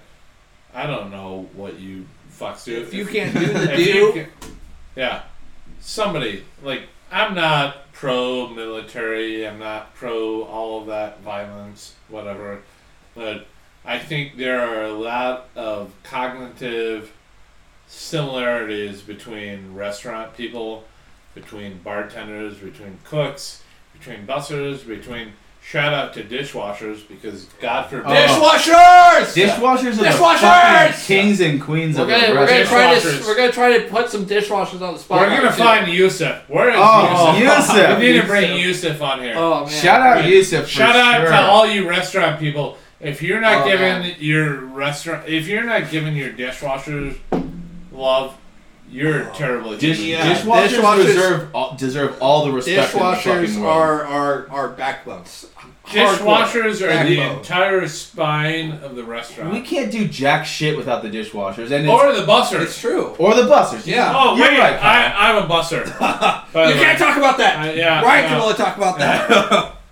I 0.74 0.86
don't 0.86 1.10
know 1.10 1.48
what 1.54 1.78
you 1.78 2.06
fucks 2.30 2.64
do. 2.64 2.80
If 2.80 2.92
you 2.92 3.06
can't 3.06 3.32
do 3.34 3.46
the 3.52 3.76
do, 3.76 4.12
can- 4.12 4.28
yeah, 4.96 5.22
somebody 5.80 6.44
like 6.62 6.82
I'm 7.10 7.34
not 7.34 7.92
pro 7.92 8.48
military. 8.48 9.46
I'm 9.46 9.58
not 9.58 9.94
pro 9.94 10.42
all 10.44 10.80
of 10.80 10.86
that 10.88 11.20
violence, 11.20 11.94
whatever. 12.08 12.62
But 13.14 13.46
I 13.84 13.98
think 13.98 14.36
there 14.36 14.60
are 14.60 14.84
a 14.84 14.92
lot 14.92 15.48
of 15.56 15.92
cognitive 16.02 17.12
similarities 17.86 19.00
between 19.00 19.74
restaurant 19.74 20.36
people, 20.36 20.84
between 21.34 21.78
bartenders, 21.78 22.58
between 22.58 22.98
cooks, 23.04 23.62
between 23.94 24.26
bussers, 24.26 24.86
between 24.86 25.32
shout 25.68 25.92
out 25.92 26.14
to 26.14 26.24
dishwashers 26.24 27.06
because 27.06 27.44
God 27.60 27.88
forbid. 27.90 28.06
Oh. 28.06 28.14
Dishwashers. 28.14 29.34
Dishwashers 29.34 29.92
are 29.92 29.96
the 29.96 30.02
Dishwashers! 30.08 30.90
fucking 30.92 31.00
kings 31.06 31.40
and 31.40 31.60
queens 31.60 31.96
We're 31.96 32.02
of 32.02 32.08
the 32.08 32.14
gonna, 32.14 32.28
we're 32.28 32.34
gonna 32.46 32.58
restaurant. 32.60 32.68
try 32.68 32.98
to 33.00 33.06
Dishwashers. 33.06 33.26
we're 33.26 33.36
gonna 33.36 33.52
try 33.52 33.78
to 33.78 33.88
put 33.88 34.08
some 34.10 34.24
dishwashers 34.26 34.80
on 34.80 34.94
the 34.94 34.98
spot. 35.00 35.20
We're 35.20 35.36
gonna 35.36 35.50
too. 35.50 35.56
find 35.62 35.92
Yusuf. 35.92 36.48
Where 36.48 36.70
is 36.70 36.76
Oh, 36.78 37.36
Yusuf? 37.38 37.58
Yusuf. 37.76 37.98
We 38.00 38.12
need 38.12 38.20
to 38.22 38.26
bring 38.26 38.58
Yusuf 38.60 39.02
on 39.02 39.20
here. 39.20 39.34
Oh 39.36 39.60
man. 39.60 39.68
Shout 39.68 40.00
out 40.00 40.24
Yusuf. 40.24 40.64
For 40.64 40.70
Shout 40.70 40.96
out 40.96 41.20
sure. 41.20 41.30
to 41.30 41.40
all 41.42 41.66
you 41.66 41.88
restaurant 41.88 42.38
people. 42.40 42.78
If 43.00 43.22
you're 43.22 43.40
not 43.40 43.62
Oh, 43.62 43.68
giving 43.68 43.80
man. 44.02 44.16
your 44.18 44.56
restaurant, 44.64 45.28
if 45.28 45.46
you're 45.46 45.62
not 45.64 45.90
giving 45.90 46.16
your 46.16 46.30
dishwashers 46.32 47.16
love, 47.92 48.36
you're 48.90 49.28
a 49.28 49.34
terrible. 49.34 49.76
Dish. 49.76 50.00
Yeah, 50.00 50.34
dishwashers, 50.34 50.68
dishwashers- 50.68 51.06
deserve 51.06 51.54
all, 51.54 51.76
deserve 51.76 52.22
all 52.22 52.44
the 52.46 52.52
respect 52.52 52.94
in 52.94 52.98
the 53.00 53.04
Dishwashers 53.04 53.62
are 53.64 54.04
are 54.04 54.48
are 54.50 54.68
backbones. 54.68 55.46
Dishwashers 55.86 56.82
are 56.82 57.06
the 57.06 57.20
entire 57.20 57.88
spine 57.88 58.72
of 58.82 58.94
the 58.94 59.02
restaurant. 59.04 59.52
We 59.52 59.62
can't 59.62 59.90
do 59.90 60.06
jack 60.06 60.44
shit 60.44 60.76
without 60.76 61.02
the 61.02 61.08
dishwashers, 61.08 61.70
and 61.70 61.88
or 61.88 62.12
the 62.12 62.26
bussers. 62.26 62.62
It's 62.64 62.80
true. 62.80 63.14
or 63.18 63.34
the 63.34 63.42
bussers. 63.42 63.86
Yeah. 63.86 64.12
Oh 64.14 64.36
You're 64.36 64.48
wait, 64.48 64.58
right, 64.58 64.82
I, 64.82 65.30
I'm 65.30 65.44
a 65.44 65.46
busser. 65.46 65.84
You 66.48 66.74
can't 66.74 66.98
talk 66.98 67.16
about 67.16 67.38
that. 67.38 67.68
Uh, 67.68 67.72
yeah, 67.72 68.02
Ryan 68.02 68.22
no. 68.24 68.28
can 68.28 68.40
only 68.40 68.54
talk 68.54 68.76
about 68.76 68.98
that. 68.98 69.74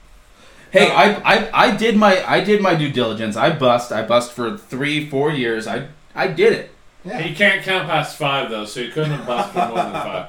Hey, 0.72 0.90
I, 0.90 1.14
I 1.14 1.50
I 1.68 1.76
did 1.76 1.96
my 1.96 2.22
I 2.28 2.42
did 2.44 2.60
my 2.60 2.74
due 2.74 2.90
diligence. 2.90 3.34
I 3.36 3.56
bust. 3.56 3.92
I 3.92 4.02
bust 4.04 4.32
for 4.32 4.58
three 4.58 5.08
four 5.08 5.30
years. 5.30 5.66
I 5.66 5.88
I 6.14 6.26
did 6.26 6.52
it. 6.52 6.70
He 7.14 7.34
can't 7.34 7.62
count 7.62 7.88
past 7.88 8.16
five 8.16 8.50
though, 8.50 8.64
so 8.64 8.82
he 8.82 8.90
couldn't 8.90 9.12
have 9.12 9.26
busted 9.26 9.52
for 9.54 9.68
more 9.68 9.76
than 9.76 9.92
five. 9.92 10.28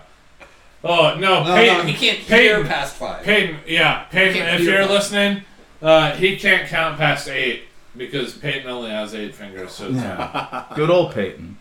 Oh 0.84 1.16
no, 1.20 1.44
no, 1.44 1.56
Peyton, 1.56 1.78
no, 1.78 1.84
he 1.84 1.94
can't 1.94 2.20
hear 2.20 2.56
Peyton, 2.56 2.68
past 2.68 2.96
five. 2.96 3.24
Peyton, 3.24 3.58
yeah, 3.68 4.04
Peyton. 4.12 4.42
If 4.56 4.62
you're 4.62 4.80
that. 4.86 4.90
listening, 4.90 5.44
uh, 5.82 6.12
he 6.12 6.38
can't 6.38 6.68
count 6.68 6.98
past 6.98 7.28
eight 7.28 7.64
because 7.96 8.34
Peyton 8.34 8.70
only 8.70 8.92
has 8.92 9.16
eight 9.16 9.34
fingers. 9.34 9.72
So 9.72 9.90
yeah. 9.90 10.66
Good 10.76 10.90
old 10.90 11.14
Peyton. 11.14 11.58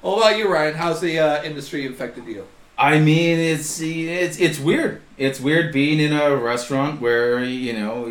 What 0.00 0.18
about 0.18 0.38
you, 0.38 0.48
Ryan? 0.50 0.74
How's 0.74 1.00
the 1.00 1.18
uh, 1.18 1.42
industry 1.42 1.86
affected 1.86 2.26
you? 2.26 2.46
I 2.78 2.98
mean, 2.98 3.38
it's 3.38 3.80
it's 3.80 4.38
it's 4.38 4.58
weird. 4.58 5.02
It's 5.18 5.40
weird 5.40 5.72
being 5.72 6.00
in 6.00 6.12
a 6.12 6.34
restaurant 6.36 7.00
where 7.00 7.44
you 7.44 7.74
know 7.74 8.08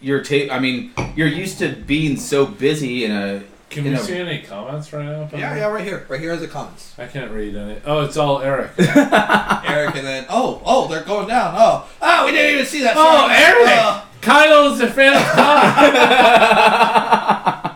you're 0.00 0.22
ta- 0.22 0.52
I 0.54 0.58
mean, 0.58 0.92
you're 1.16 1.28
used 1.28 1.58
to 1.58 1.70
being 1.74 2.16
so 2.16 2.44
busy 2.44 3.04
in 3.04 3.12
a. 3.12 3.42
Can 3.70 3.84
You 3.84 3.90
we 3.92 3.96
know- 3.96 4.02
see 4.02 4.18
any 4.18 4.42
comments 4.42 4.92
right 4.92 5.06
now? 5.06 5.28
Yeah, 5.32 5.54
yeah, 5.56 5.66
right 5.68 5.84
here. 5.84 6.04
Right 6.08 6.20
here 6.20 6.32
are 6.32 6.36
the 6.36 6.48
comments. 6.48 6.92
I 6.98 7.06
can't 7.06 7.30
read 7.30 7.54
any. 7.54 7.80
Oh, 7.86 8.00
it's 8.04 8.16
all 8.16 8.40
Eric. 8.42 8.72
Eric 8.78 9.94
and 9.94 10.04
then 10.06 10.26
oh 10.28 10.60
oh 10.66 10.88
they're 10.88 11.04
going 11.04 11.28
down. 11.28 11.54
Oh 11.56 11.88
oh 12.02 12.26
we 12.26 12.32
didn't 12.32 12.54
even 12.54 12.66
see 12.66 12.82
that. 12.82 12.94
Oh, 12.96 13.28
Sorry. 13.28 13.34
Eric! 13.34 13.68
Uh, 13.68 14.02
Kylo's 14.20 14.80
a 14.80 14.90
fan 14.90 15.14
of 15.16 15.22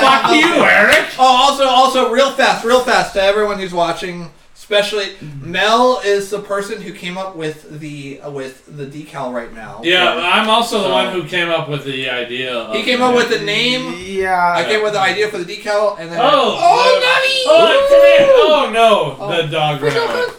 Fuck 0.00 0.30
you, 0.32 0.64
Eric. 0.64 1.08
Oh, 1.18 1.48
also, 1.50 1.64
also, 1.64 2.10
real 2.10 2.30
fast, 2.32 2.64
real 2.64 2.80
fast 2.80 3.12
to 3.14 3.22
everyone 3.22 3.58
who's 3.58 3.74
watching. 3.74 4.30
Especially, 4.68 5.10
Mel 5.40 6.00
is 6.04 6.28
the 6.30 6.40
person 6.40 6.82
who 6.82 6.92
came 6.92 7.16
up 7.16 7.36
with 7.36 7.78
the 7.78 8.20
uh, 8.20 8.28
with 8.32 8.66
the 8.76 8.84
decal 8.84 9.32
right 9.32 9.54
now. 9.54 9.80
Yeah, 9.84 10.12
I'm 10.16 10.50
also 10.50 10.78
the 10.78 10.84
So- 10.86 10.92
one 10.92 11.12
who 11.12 11.22
came 11.22 11.48
up 11.50 11.68
with 11.68 11.84
the 11.84 12.10
idea. 12.10 12.52
Of 12.52 12.74
he 12.74 12.82
came 12.82 13.00
up 13.00 13.14
with 13.14 13.30
the 13.30 13.38
name. 13.44 13.94
Yeah. 13.96 14.54
I 14.56 14.64
came 14.64 14.78
up 14.78 14.82
with 14.86 14.94
the 14.94 15.00
idea 15.00 15.28
for 15.28 15.38
the 15.38 15.44
decal, 15.44 15.96
and 16.00 16.10
then 16.10 16.18
Oh, 16.20 16.58
oh, 16.60 16.98
the- 16.98 17.06
Nubby! 17.06 17.42
Oh, 17.46 17.86
come. 17.88 18.50
Oh 18.50 18.70
no, 18.72 19.16
Oh. 19.20 19.36
the 19.42 19.48
dog 19.48 19.80
ran 19.82 19.96
away. 19.96 20.32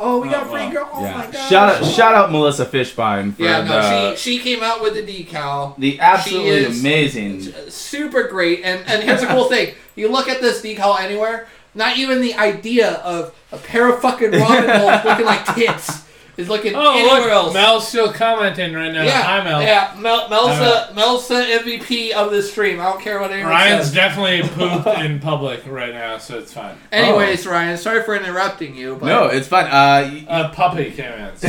Oh, 0.00 0.20
we 0.20 0.28
got 0.28 0.46
Oh, 0.46 0.50
free 0.52 0.60
wow. 0.66 0.70
girl. 0.70 0.90
Oh 0.94 1.02
yeah. 1.02 1.16
my 1.16 1.26
god! 1.26 1.48
Shout 1.48 1.68
out 1.82 1.84
shout 1.84 2.14
out 2.14 2.30
Melissa 2.30 2.64
Fishbein 2.64 3.34
for 3.34 3.42
Yeah, 3.42 3.64
no, 3.64 3.72
the, 4.12 4.14
she 4.14 4.36
she 4.36 4.38
came 4.38 4.62
out 4.62 4.80
with 4.80 4.94
the 4.94 5.02
decal. 5.02 5.76
the 5.78 5.98
absolutely 5.98 6.50
is- 6.50 6.78
amazing. 6.78 7.52
super 7.70 8.22
great. 8.28 8.60
And 8.62 8.86
and 8.86 9.02
here's 9.02 9.24
a 9.24 9.26
cool 9.26 9.46
thing: 9.48 9.74
you 9.96 10.06
look 10.12 10.28
at 10.28 10.40
this 10.40 10.62
decal 10.62 11.00
anywhere, 11.00 11.48
not 11.78 11.96
even 11.96 12.20
the 12.20 12.34
idea 12.34 12.94
of 12.96 13.34
a 13.52 13.56
pair 13.56 13.88
of 13.88 14.00
fucking 14.02 14.32
ramen 14.32 14.78
bowls 14.80 15.04
looking 15.06 15.24
like 15.24 15.44
tits 15.54 16.04
is 16.36 16.48
looking 16.48 16.72
Oh, 16.76 16.92
anywhere 16.96 17.20
look, 17.20 17.30
else. 17.32 17.54
Mel's 17.54 17.88
still 17.88 18.12
commenting 18.12 18.72
right 18.72 18.92
now. 18.92 19.02
yeah, 19.02 19.22
Hi, 19.22 19.42
Mel. 19.42 19.60
yeah. 19.62 19.92
Mel, 19.98 20.28
Mel's 20.28 20.50
Hi, 20.50 20.86
the 20.88 20.94
Mel's 20.94 21.26
the 21.26 21.34
MVP 21.34 22.12
of 22.12 22.30
this 22.30 22.52
stream. 22.52 22.78
I 22.78 22.84
don't 22.84 23.00
care 23.02 23.18
what 23.20 23.32
anyone 23.32 23.50
Ryan's 23.50 23.86
says. 23.86 23.94
definitely 23.94 24.42
pooped 24.54 24.86
in 25.00 25.18
public 25.18 25.62
right 25.66 25.92
now, 25.92 26.18
so 26.18 26.38
it's 26.38 26.52
fine. 26.52 26.76
Anyways, 26.92 27.44
Ryan, 27.46 27.76
sorry 27.76 28.02
for 28.04 28.14
interrupting 28.14 28.76
you. 28.76 28.94
But 29.00 29.06
No, 29.06 29.24
it's 29.26 29.48
fine. 29.48 29.66
Uh, 29.66 30.10
y- 30.12 30.26
A 30.28 30.48
puppy 30.50 30.90
came 30.92 31.12
in. 31.12 31.36
So 31.36 31.48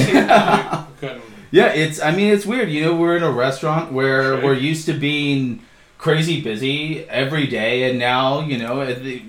couldn't. 0.99 1.21
Yeah, 1.51 1.67
it's. 1.73 1.99
I 2.01 2.11
mean, 2.11 2.31
it's 2.33 2.45
weird. 2.45 2.69
You 2.69 2.85
know, 2.85 2.95
we're 2.95 3.15
in 3.17 3.23
a 3.23 3.31
restaurant 3.31 3.91
where 3.91 4.33
Right. 4.35 4.43
we're 4.43 4.53
used 4.53 4.85
to 4.87 4.93
being 4.93 5.61
crazy 5.97 6.41
busy 6.41 7.07
every 7.09 7.45
day, 7.47 7.89
and 7.89 7.97
now 7.99 8.39
you 8.41 8.57
know, 8.57 8.85
the, 8.91 9.21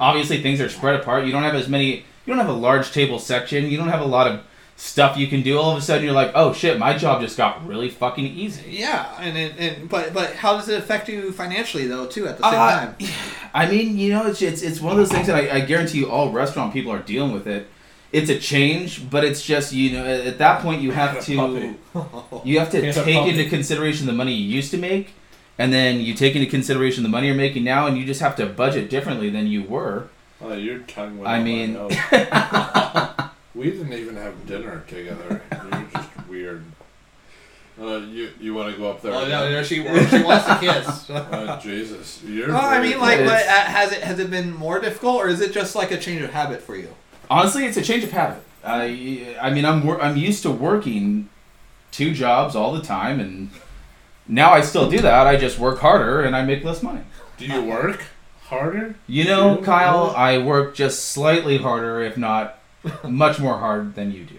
obviously 0.00 0.42
things 0.42 0.60
are 0.60 0.68
spread 0.68 0.96
apart. 0.96 1.24
You 1.26 1.32
don't 1.32 1.42
have 1.42 1.54
as 1.54 1.68
many. 1.68 2.04
You 2.26 2.34
don't 2.34 2.38
have 2.38 2.48
a 2.48 2.52
large 2.52 2.92
table 2.92 3.18
section. 3.18 3.66
You 3.70 3.76
don't 3.78 3.88
have 3.88 4.00
a 4.00 4.06
lot 4.06 4.26
of 4.30 4.40
stuff 4.76 5.16
you 5.16 5.26
can 5.26 5.42
do. 5.42 5.58
All 5.58 5.72
of 5.72 5.78
a 5.78 5.80
sudden, 5.80 6.04
you're 6.04 6.12
like, 6.12 6.30
oh 6.34 6.52
shit, 6.52 6.78
my 6.78 6.96
job 6.96 7.20
just 7.20 7.36
got 7.36 7.66
really 7.66 7.88
fucking 7.90 8.24
easy. 8.26 8.70
yeah, 8.70 9.16
and, 9.20 9.36
it, 9.36 9.52
and 9.58 9.88
but 9.88 10.12
but 10.12 10.34
how 10.36 10.52
does 10.56 10.68
it 10.68 10.78
affect 10.78 11.08
you 11.08 11.32
financially 11.32 11.86
though 11.86 12.06
too 12.06 12.28
at 12.28 12.38
the 12.38 12.44
same 12.50 12.60
Uh, 12.60 12.70
time? 12.70 12.96
I 13.54 13.68
mean, 13.70 13.98
you 13.98 14.10
know, 14.12 14.26
it's 14.26 14.40
it's, 14.42 14.62
it's 14.62 14.80
one 14.80 14.92
of 14.92 14.98
those 14.98 15.10
things 15.10 15.26
that 15.26 15.36
I, 15.36 15.56
I 15.56 15.60
guarantee 15.60 15.98
you, 15.98 16.10
all 16.10 16.30
restaurant 16.30 16.72
people 16.72 16.92
are 16.92 17.00
dealing 17.00 17.32
with 17.32 17.46
it. 17.46 17.66
It's 18.12 18.30
a 18.30 18.38
change, 18.38 19.10
but 19.10 19.24
it's 19.24 19.42
just 19.42 19.72
you 19.72 19.92
know, 19.92 20.04
at 20.04 20.26
at 20.26 20.38
that 20.38 20.62
point, 20.62 20.80
you 20.80 20.92
have 20.92 21.22
to. 21.24 21.74
You 22.44 22.58
have 22.58 22.70
to 22.70 22.92
take 23.04 23.26
into 23.26 23.48
consideration 23.48 24.06
the 24.06 24.12
money 24.12 24.32
you 24.32 24.54
used 24.54 24.70
to 24.70 24.78
make, 24.78 25.10
and 25.58 25.72
then 25.72 26.00
you 26.00 26.14
take 26.14 26.34
into 26.36 26.48
consideration 26.48 27.02
the 27.02 27.08
money 27.08 27.26
you're 27.26 27.36
making 27.36 27.64
now, 27.64 27.86
and 27.86 27.98
you 27.98 28.04
just 28.04 28.20
have 28.20 28.36
to 28.36 28.46
budget 28.46 28.88
differently 28.88 29.28
than 29.30 29.46
you 29.46 29.62
were. 29.64 30.08
Oh, 30.40 30.52
your 30.54 30.78
tongue 30.80 31.18
went 31.18 31.28
I 31.28 31.42
mean- 31.42 31.74
we 33.54 33.70
didn't 33.70 33.92
even 33.92 34.16
have 34.16 34.46
dinner 34.46 34.84
together. 34.86 35.42
You're 35.50 35.86
just 35.92 36.28
weird. 36.28 36.64
Uh, 37.80 37.98
you 37.98 38.30
you 38.40 38.54
want 38.54 38.72
to 38.72 38.76
go 38.80 38.90
up 38.90 39.02
there? 39.02 39.12
Oh 39.12 39.20
no, 39.28 39.46
again? 39.46 39.52
no, 39.52 39.62
she 39.62 39.76
she 39.76 40.22
wants 40.22 40.46
to 40.46 40.58
kiss. 40.60 41.10
Oh, 41.10 41.60
Jesus, 41.62 42.22
you're. 42.24 42.48
No, 42.48 42.56
I 42.56 42.78
very 42.78 42.90
mean, 42.90 43.00
like, 43.00 43.20
It's- 43.20 43.30
but, 43.30 43.46
uh, 43.48 43.70
has 43.70 43.92
it 43.92 44.02
has 44.02 44.18
it 44.18 44.30
been 44.30 44.52
more 44.52 44.80
difficult, 44.80 45.16
or 45.22 45.28
is 45.28 45.40
it 45.40 45.52
just 45.52 45.74
like 45.76 45.92
a 45.92 45.96
change 45.98 46.20
of 46.22 46.30
habit 46.30 46.60
for 46.60 46.74
you? 46.76 46.88
Honestly, 47.30 47.66
it's 47.66 47.76
a 47.76 47.82
change 47.82 48.02
of 48.04 48.10
habit. 48.10 48.42
I 48.64 49.36
I 49.40 49.50
mean, 49.50 49.64
I'm 49.64 49.88
I'm 50.00 50.16
used 50.16 50.42
to 50.42 50.50
working 50.50 51.28
two 51.92 52.12
jobs 52.12 52.56
all 52.56 52.72
the 52.72 52.82
time, 52.82 53.20
and 53.20 53.50
now 54.28 54.52
I 54.52 54.60
still 54.60 54.88
do 54.90 54.98
that. 55.00 55.26
I 55.26 55.36
just 55.36 55.58
work 55.58 55.78
harder 55.80 56.22
and 56.22 56.36
I 56.36 56.44
make 56.44 56.62
less 56.64 56.82
money. 56.82 57.00
Do 57.36 57.46
you 57.46 57.62
work 57.64 58.04
harder? 58.44 58.94
You 59.06 59.24
know, 59.24 59.58
You- 59.58 59.64
Kyle, 59.64 60.12
I 60.16 60.38
work 60.38 60.74
just 60.74 61.06
slightly 61.06 61.58
harder, 61.58 62.00
if 62.02 62.16
not 62.16 62.58
much 63.04 63.38
more 63.38 63.58
hard 63.58 63.94
than 63.94 64.12
you 64.12 64.24
do. 64.24 64.36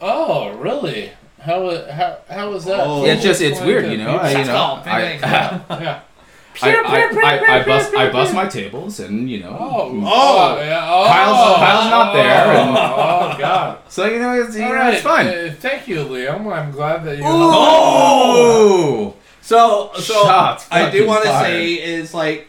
Oh, 0.00 0.50
really? 0.56 1.10
How 1.40 1.84
how 1.90 2.18
how 2.28 2.50
was 2.50 2.64
that? 2.66 2.80
Oh. 2.80 3.04
it's 3.04 3.22
just 3.22 3.40
it's 3.40 3.60
weird, 3.60 3.90
you 3.90 3.98
know. 3.98 4.16
I, 4.16 4.30
you 4.30 4.38
know, 4.38 4.44
Stop, 4.44 4.86
I, 4.86 5.18
bang, 5.18 6.00
Yeah. 6.62 6.82
I, 6.84 7.00
I, 7.22 7.54
I, 7.56 7.60
I 7.60 7.64
bust 7.64 7.94
I 7.94 8.10
bust 8.10 8.34
my 8.34 8.46
tables, 8.46 9.00
and 9.00 9.30
you 9.30 9.40
know. 9.40 9.56
Oh, 9.58 9.90
Oh. 10.04 10.60
yeah. 10.60 10.86
Oh, 10.90 11.06
Kyle's- 11.06 11.56
Kyle's 11.58 11.90
not 11.90 12.12
there, 12.12 12.44
Oh, 12.46 12.50
and- 12.50 12.76
oh 12.76 13.36
God. 13.38 13.78
So 13.88 14.06
you 14.06 14.18
know, 14.18 14.42
it's, 14.42 14.54
you 14.54 14.62
know, 14.62 14.72
right. 14.74 14.94
it's 14.94 15.02
fine. 15.02 15.26
Uh, 15.28 15.54
thank 15.58 15.86
you, 15.88 15.98
Liam. 16.04 16.50
I'm 16.52 16.70
glad 16.72 17.04
that 17.04 17.16
you. 17.18 17.24
Oh, 17.26 19.14
So, 19.42 19.90
so 19.96 20.24
Shots 20.24 20.66
I 20.70 20.90
do 20.90 21.06
want 21.06 21.24
to 21.24 21.30
say 21.40 21.74
is 21.74 22.14
like, 22.14 22.48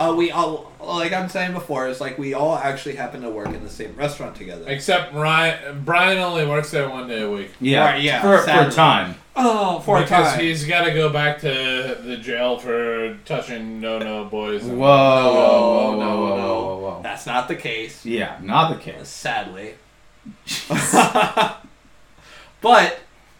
uh, 0.00 0.14
we 0.16 0.30
all 0.30 0.70
like 0.96 1.12
I'm 1.12 1.28
saying 1.28 1.52
before 1.52 1.88
is 1.88 2.00
like 2.00 2.18
we 2.18 2.34
all 2.34 2.56
actually 2.56 2.96
happen 2.96 3.22
to 3.22 3.30
work 3.30 3.48
in 3.48 3.62
the 3.62 3.68
same 3.70 3.94
restaurant 3.96 4.36
together. 4.36 4.64
Except 4.66 5.12
Ryan. 5.14 5.84
Bryan 5.84 6.18
only 6.18 6.46
works 6.46 6.70
there 6.70 6.88
one 6.88 7.08
day 7.08 7.22
a 7.22 7.30
week 7.30 7.50
yeah, 7.60 7.84
Right, 7.84 8.02
yeah, 8.02 8.20
for 8.22 8.38
for 8.38 8.70
time. 8.70 9.14
Oh, 9.36 9.78
for 9.80 9.98
a 9.98 10.02
because 10.02 10.32
time. 10.32 10.40
he's 10.40 10.66
got 10.66 10.84
to 10.84 10.92
go 10.92 11.10
back 11.10 11.38
to 11.40 11.98
the 12.02 12.16
jail 12.16 12.58
for 12.58 13.16
touching 13.24 13.80
no 13.80 13.98
no 13.98 14.24
boys. 14.24 14.62
Whoa, 14.64 14.70
and- 14.70 14.78
whoa, 14.80 15.96
no, 15.96 15.98
whoa, 15.98 15.98
no, 15.98 15.98
whoa, 15.98 16.28
whoa, 16.30 16.36
no. 16.36 16.42
whoa, 16.42 16.76
whoa, 16.76 16.94
whoa. 16.96 17.00
That's 17.02 17.26
not 17.26 17.46
the 17.48 17.56
case. 17.56 18.04
Yeah, 18.04 18.38
not 18.42 18.70
the 18.74 18.80
case. 18.80 19.08
Sadly. 19.08 19.74
but, 22.60 22.98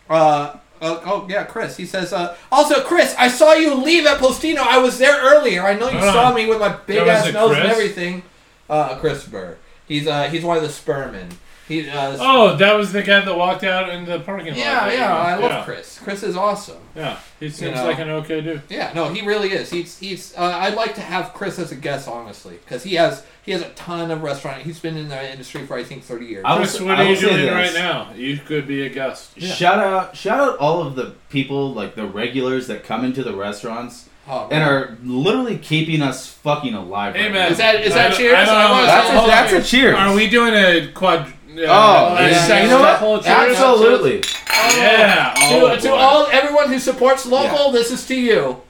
uh, 0.08 0.56
oh, 0.80 1.02
oh, 1.04 1.26
yeah, 1.28 1.44
Chris. 1.44 1.76
He 1.76 1.86
says, 1.86 2.12
uh, 2.12 2.36
also, 2.50 2.82
Chris, 2.82 3.14
I 3.18 3.28
saw 3.28 3.52
you 3.54 3.74
leave 3.74 4.06
at 4.06 4.18
Postino. 4.18 4.58
I 4.58 4.78
was 4.78 4.98
there 4.98 5.20
earlier. 5.20 5.62
I 5.62 5.74
know 5.74 5.88
you 5.88 5.98
Hold 5.98 6.12
saw 6.12 6.32
me 6.34 6.46
with 6.46 6.60
my 6.60 6.70
big 6.86 7.06
ass 7.06 7.32
nose 7.32 7.52
and 7.52 7.60
Chris? 7.60 7.72
everything. 7.72 8.22
Uh, 8.68 8.98
Chris 8.98 9.26
Burr. 9.26 9.56
He's 9.86 10.06
uh, 10.06 10.24
he's 10.24 10.44
one 10.44 10.56
of 10.56 10.62
the 10.62 10.68
Spurmen. 10.68 11.32
He 11.68 11.82
does. 11.82 12.18
Oh, 12.20 12.56
that 12.56 12.72
was 12.74 12.92
the 12.92 13.02
guy 13.02 13.20
that 13.22 13.36
walked 13.36 13.62
out 13.62 13.90
in 13.90 14.06
the 14.06 14.20
parking 14.20 14.48
lot. 14.48 14.56
yeah, 14.56 14.90
yeah. 14.90 15.14
I 15.16 15.34
love 15.34 15.50
yeah. 15.50 15.64
Chris. 15.64 15.98
Chris 15.98 16.22
is 16.22 16.34
awesome. 16.34 16.78
Yeah, 16.96 17.18
he 17.38 17.50
seems 17.50 17.76
know. 17.76 17.84
like 17.84 17.98
an 17.98 18.08
okay 18.10 18.40
dude. 18.40 18.62
Yeah, 18.70 18.90
no, 18.94 19.08
he 19.12 19.20
really 19.26 19.50
is. 19.50 19.70
He's 19.70 19.98
he's. 19.98 20.34
Uh, 20.36 20.44
I'd 20.44 20.74
like 20.74 20.94
to 20.94 21.02
have 21.02 21.34
Chris 21.34 21.58
as 21.58 21.70
a 21.70 21.76
guest, 21.76 22.08
honestly, 22.08 22.58
because 22.64 22.82
he 22.84 22.94
has 22.94 23.24
he 23.44 23.52
has 23.52 23.60
a 23.62 23.68
ton 23.70 24.10
of 24.10 24.22
restaurant. 24.22 24.62
He's 24.62 24.80
been 24.80 24.96
in 24.96 25.08
the 25.08 25.30
industry 25.30 25.66
for 25.66 25.76
I 25.76 25.84
think 25.84 26.02
thirty 26.04 26.24
years. 26.26 26.44
I 26.46 26.56
Chris, 26.56 26.80
will- 26.80 26.86
what 26.88 26.98
I 26.98 27.04
are 27.04 27.10
you 27.12 27.20
doing 27.20 27.36
this. 27.36 27.52
right 27.52 27.74
now? 27.74 28.12
You 28.14 28.38
could 28.38 28.66
be 28.66 28.86
a 28.86 28.88
guest. 28.88 29.38
Shout 29.38 29.78
out, 29.78 30.16
shout 30.16 30.40
out 30.40 30.58
all 30.58 30.82
of 30.86 30.96
the 30.96 31.14
people 31.28 31.74
like 31.74 31.94
the 31.94 32.06
regulars 32.06 32.66
that 32.68 32.82
come 32.82 33.04
into 33.04 33.22
the 33.22 33.36
restaurants 33.36 34.08
Oh, 34.30 34.46
and 34.50 34.62
are 34.62 34.96
literally 35.04 35.56
keeping 35.58 36.02
us 36.02 36.26
fucking 36.28 36.74
alive. 36.74 37.14
right 37.14 37.24
Amen. 37.26 37.32
now. 37.34 37.48
Is 37.48 37.58
that 37.58 37.74
is 37.82 37.94
that 37.94 38.12
I- 38.12 38.14
cheers? 38.16 38.34
I 38.34 38.44
don't 38.44 38.54
know. 38.58 38.70
wanna 38.72 38.86
That's 38.86 39.08
a, 39.10 39.18
hold 39.18 39.30
that's 39.30 39.52
a 39.52 39.56
cheers. 39.56 39.70
cheers. 39.70 39.94
Are 39.96 40.14
we 40.14 40.28
doing 40.28 40.54
a 40.54 40.90
quad? 40.92 41.32
Uh, 41.66 41.66
Oh, 41.68 42.16
a 42.16 42.30
yeah. 42.30 42.62
you 42.62 42.68
know 42.68 42.80
what? 42.80 43.24
cheers? 43.24 43.56
Absolutely. 43.58 44.22
Yeah. 44.76 45.34
To, 45.34 45.42
Oh, 45.60 45.76
to 45.76 45.88
boy. 45.88 45.94
all 45.94 46.26
everyone 46.26 46.68
who 46.68 46.78
supports 46.78 47.26
local, 47.26 47.70
this 47.72 47.90
is 47.90 48.06
to 48.06 48.14
you. 48.14 48.60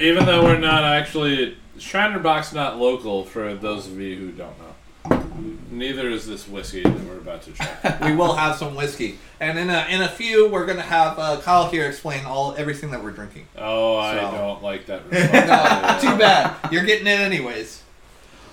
Even 0.00 0.24
though 0.26 0.42
we're 0.42 0.58
not 0.58 0.84
actually 0.84 1.56
Shriner 1.78 2.18
Box, 2.18 2.52
not 2.52 2.78
local 2.78 3.24
for 3.24 3.54
those 3.54 3.86
of 3.86 4.00
you 4.00 4.16
who 4.16 4.30
don't 4.32 4.54
know. 4.58 4.68
Neither 5.70 6.08
is 6.10 6.26
this 6.26 6.46
whiskey 6.46 6.82
that 6.82 7.04
we're 7.04 7.16
about 7.18 7.42
to 7.42 7.52
try. 7.52 7.98
we 8.10 8.14
will 8.14 8.34
have 8.34 8.56
some 8.56 8.74
whiskey, 8.76 9.18
and 9.40 9.58
in 9.58 9.68
a 9.70 9.86
in 9.88 10.02
a 10.02 10.08
few, 10.08 10.48
we're 10.48 10.66
gonna 10.66 10.82
have 10.82 11.18
uh, 11.18 11.40
Kyle 11.40 11.68
here 11.70 11.86
explain 11.88 12.24
all 12.26 12.54
everything 12.56 12.90
that 12.90 13.02
we're 13.02 13.10
drinking. 13.10 13.46
Oh, 13.56 13.96
I 13.96 14.14
don't 14.16 14.62
like 14.62 14.86
that 14.86 15.10
No, 15.10 15.98
too 16.10 16.16
bad. 16.18 16.54
You're 16.70 16.84
getting 16.84 17.06
it 17.06 17.18
anyways. 17.18 17.81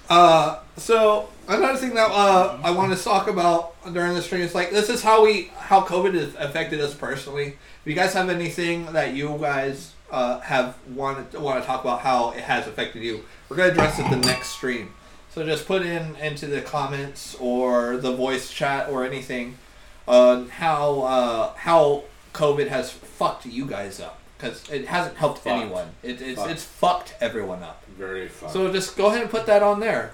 Uh, 0.09 0.59
so 0.75 1.29
another 1.47 1.77
thing 1.77 1.93
that 1.93 2.09
uh, 2.09 2.57
I 2.63 2.71
want 2.71 2.97
to 2.97 3.03
talk 3.03 3.27
about 3.27 3.75
during 3.93 4.15
the 4.15 4.21
stream 4.23 4.41
is 4.41 4.55
like 4.55 4.71
this 4.71 4.89
is 4.89 5.03
how 5.03 5.23
we 5.23 5.51
how 5.55 5.81
COVID 5.81 6.15
has 6.15 6.33
affected 6.35 6.81
us 6.81 6.95
personally. 6.95 7.57
If 7.81 7.85
you 7.85 7.93
guys 7.93 8.13
have 8.13 8.29
anything 8.29 8.91
that 8.93 9.13
you 9.13 9.37
guys 9.39 9.93
uh, 10.09 10.39
have 10.39 10.75
wanted 10.95 11.39
want 11.39 11.61
to 11.61 11.67
talk 11.67 11.81
about 11.81 12.01
how 12.01 12.31
it 12.31 12.41
has 12.41 12.65
affected 12.65 13.03
you, 13.03 13.23
we're 13.47 13.57
gonna 13.57 13.71
address 13.71 13.99
it 13.99 14.09
the 14.09 14.17
next 14.17 14.49
stream. 14.49 14.93
So 15.29 15.45
just 15.45 15.67
put 15.67 15.83
in 15.83 16.15
into 16.15 16.47
the 16.47 16.61
comments 16.61 17.35
or 17.39 17.97
the 17.97 18.11
voice 18.11 18.51
chat 18.51 18.89
or 18.89 19.05
anything 19.05 19.59
on 20.07 20.49
how 20.49 21.01
uh, 21.01 21.53
how 21.53 22.05
COVID 22.33 22.67
has 22.69 22.89
fucked 22.91 23.45
you 23.45 23.67
guys 23.67 23.99
up 23.99 24.19
because 24.39 24.69
it 24.69 24.87
hasn't 24.87 25.17
helped 25.17 25.39
Fucked. 25.39 25.61
anyone. 25.61 25.89
It, 26.01 26.21
it's 26.21 26.39
Fucked. 26.39 26.51
it's 26.51 26.63
fucked 26.63 27.15
everyone 27.21 27.61
up. 27.61 27.83
Very 27.97 28.27
fun. 28.29 28.49
So 28.49 28.71
just 28.71 28.95
go 28.95 29.07
ahead 29.07 29.21
and 29.21 29.29
put 29.29 29.45
that 29.47 29.61
on 29.61 29.79
there. 29.81 30.13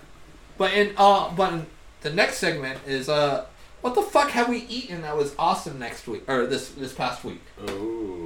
But 0.58 0.74
in 0.74 0.94
uh, 0.98 1.30
but 1.36 1.54
in 1.54 1.66
the 2.02 2.10
next 2.12 2.38
segment 2.38 2.80
is 2.88 3.08
uh, 3.10 3.46
what 3.82 3.94
the 3.96 4.02
fuck 4.02 4.32
have 4.32 4.50
we 4.50 4.60
eaten 4.68 5.02
that 5.04 5.16
was 5.16 5.36
awesome 5.38 5.78
next 5.80 6.08
week 6.08 6.28
or 6.30 6.46
this 6.48 6.70
this 6.70 6.94
past 6.94 7.24
week? 7.24 7.42
Ooh. 7.70 7.74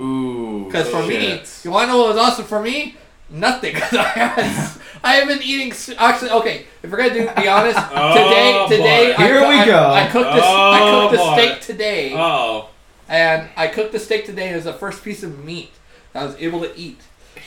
Ooh. 0.02 0.66
Because 0.66 0.90
for 0.90 1.04
me, 1.06 1.42
you 1.64 1.72
want 1.72 1.88
to 1.88 1.92
know 1.94 1.98
what 2.00 2.10
was 2.10 2.18
awesome 2.18 2.46
for 2.46 2.62
me? 2.62 2.96
Nothing. 3.32 3.76
'Cause 3.76 3.94
I, 3.94 4.04
had- 4.04 4.82
I 5.04 5.14
have 5.16 5.28
been 5.28 5.42
eating. 5.44 5.72
Actually, 5.98 6.32
okay. 6.32 6.66
If 6.82 6.90
we're 6.92 6.98
gonna 6.98 7.14
do, 7.14 7.30
be 7.42 7.48
honest, 7.48 7.78
Oh, 7.92 8.68
today, 8.70 8.78
today, 8.78 9.14
boy. 9.16 9.24
I, 9.24 9.28
Here 9.28 9.40
coo- 9.42 9.48
we 9.50 9.56
I- 9.56 9.66
go. 9.66 9.90
I 9.92 10.08
cooked 10.08 10.34
this. 10.34 10.44
I 10.46 10.80
Oh, 10.82 11.10
cooked 11.10 11.22
the 11.22 11.34
steak 11.36 11.62
today, 11.62 12.14
Oh, 12.16 12.70
and 13.08 13.50
I 13.58 13.68
cooked 13.68 13.92
the 13.92 14.00
steak 14.00 14.26
today. 14.26 14.50
It 14.52 14.56
was 14.56 14.64
the 14.66 14.74
first 14.74 15.04
piece 15.04 15.22
of 15.24 15.44
meat 15.46 15.72
that 15.74 15.79
I 16.16 16.26
was 16.26 16.36
able 16.38 16.62
to 16.62 16.76
eat. 16.78 17.00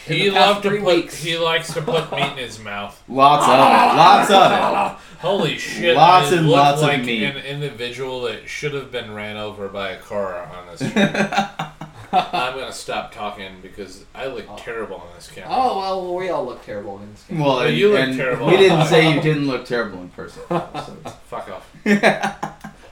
he 0.07 0.29
the 0.29 0.31
past 0.35 0.47
loved 0.47 0.63
to 0.65 0.69
three 0.71 0.79
put. 0.81 0.95
weeks. 0.97 1.23
He 1.23 1.37
likes 1.39 1.73
to 1.75 1.83
put 1.83 2.11
meat 2.13 2.33
in 2.33 2.37
his 2.39 2.59
mouth. 2.59 3.01
Lots 3.09 3.45
of 3.47 3.55
it. 3.55 3.97
Lots 3.97 4.31
of 4.31 4.53
it. 4.53 4.99
Holy 5.23 5.57
shit! 5.59 5.95
Lots 5.97 6.33
I 6.33 6.37
and 6.37 6.47
look 6.49 6.57
lots 6.57 6.83
of 6.83 6.89
like 6.89 7.05
meat. 7.05 7.23
an 7.23 7.37
individual 7.37 8.23
that 8.23 8.49
should 8.49 8.75
have 8.75 8.91
been 8.91 9.15
ran 9.15 9.37
over 9.37 9.69
by 9.69 9.91
a 9.91 9.99
car 9.99 10.43
on 10.47 10.67
this. 10.67 10.81
street. 10.91 10.97
I'm 12.15 12.59
gonna 12.59 12.73
stop 12.73 13.13
talking 13.15 13.61
because 13.63 14.05
I 14.15 14.27
look 14.27 14.45
terrible 14.59 14.97
on 14.97 15.07
this 15.15 15.29
camera. 15.31 15.49
Oh 15.53 15.79
well, 15.79 16.15
we 16.17 16.29
all 16.29 16.45
look 16.45 16.65
terrible 16.67 16.99
in 16.99 17.11
this 17.13 17.23
game. 17.25 17.39
Well, 17.39 17.57
Well, 17.59 17.67
and, 17.69 17.77
you 17.77 17.93
look 17.93 18.17
terrible. 18.17 18.47
We 18.49 18.57
didn't 18.57 18.87
say 18.87 19.15
you 19.15 19.21
didn't 19.23 19.47
look 19.47 19.65
terrible 19.65 20.01
in 20.01 20.09
person. 20.11 20.43
So 20.49 20.61
Fuck 21.29 21.49
off. 21.51 21.71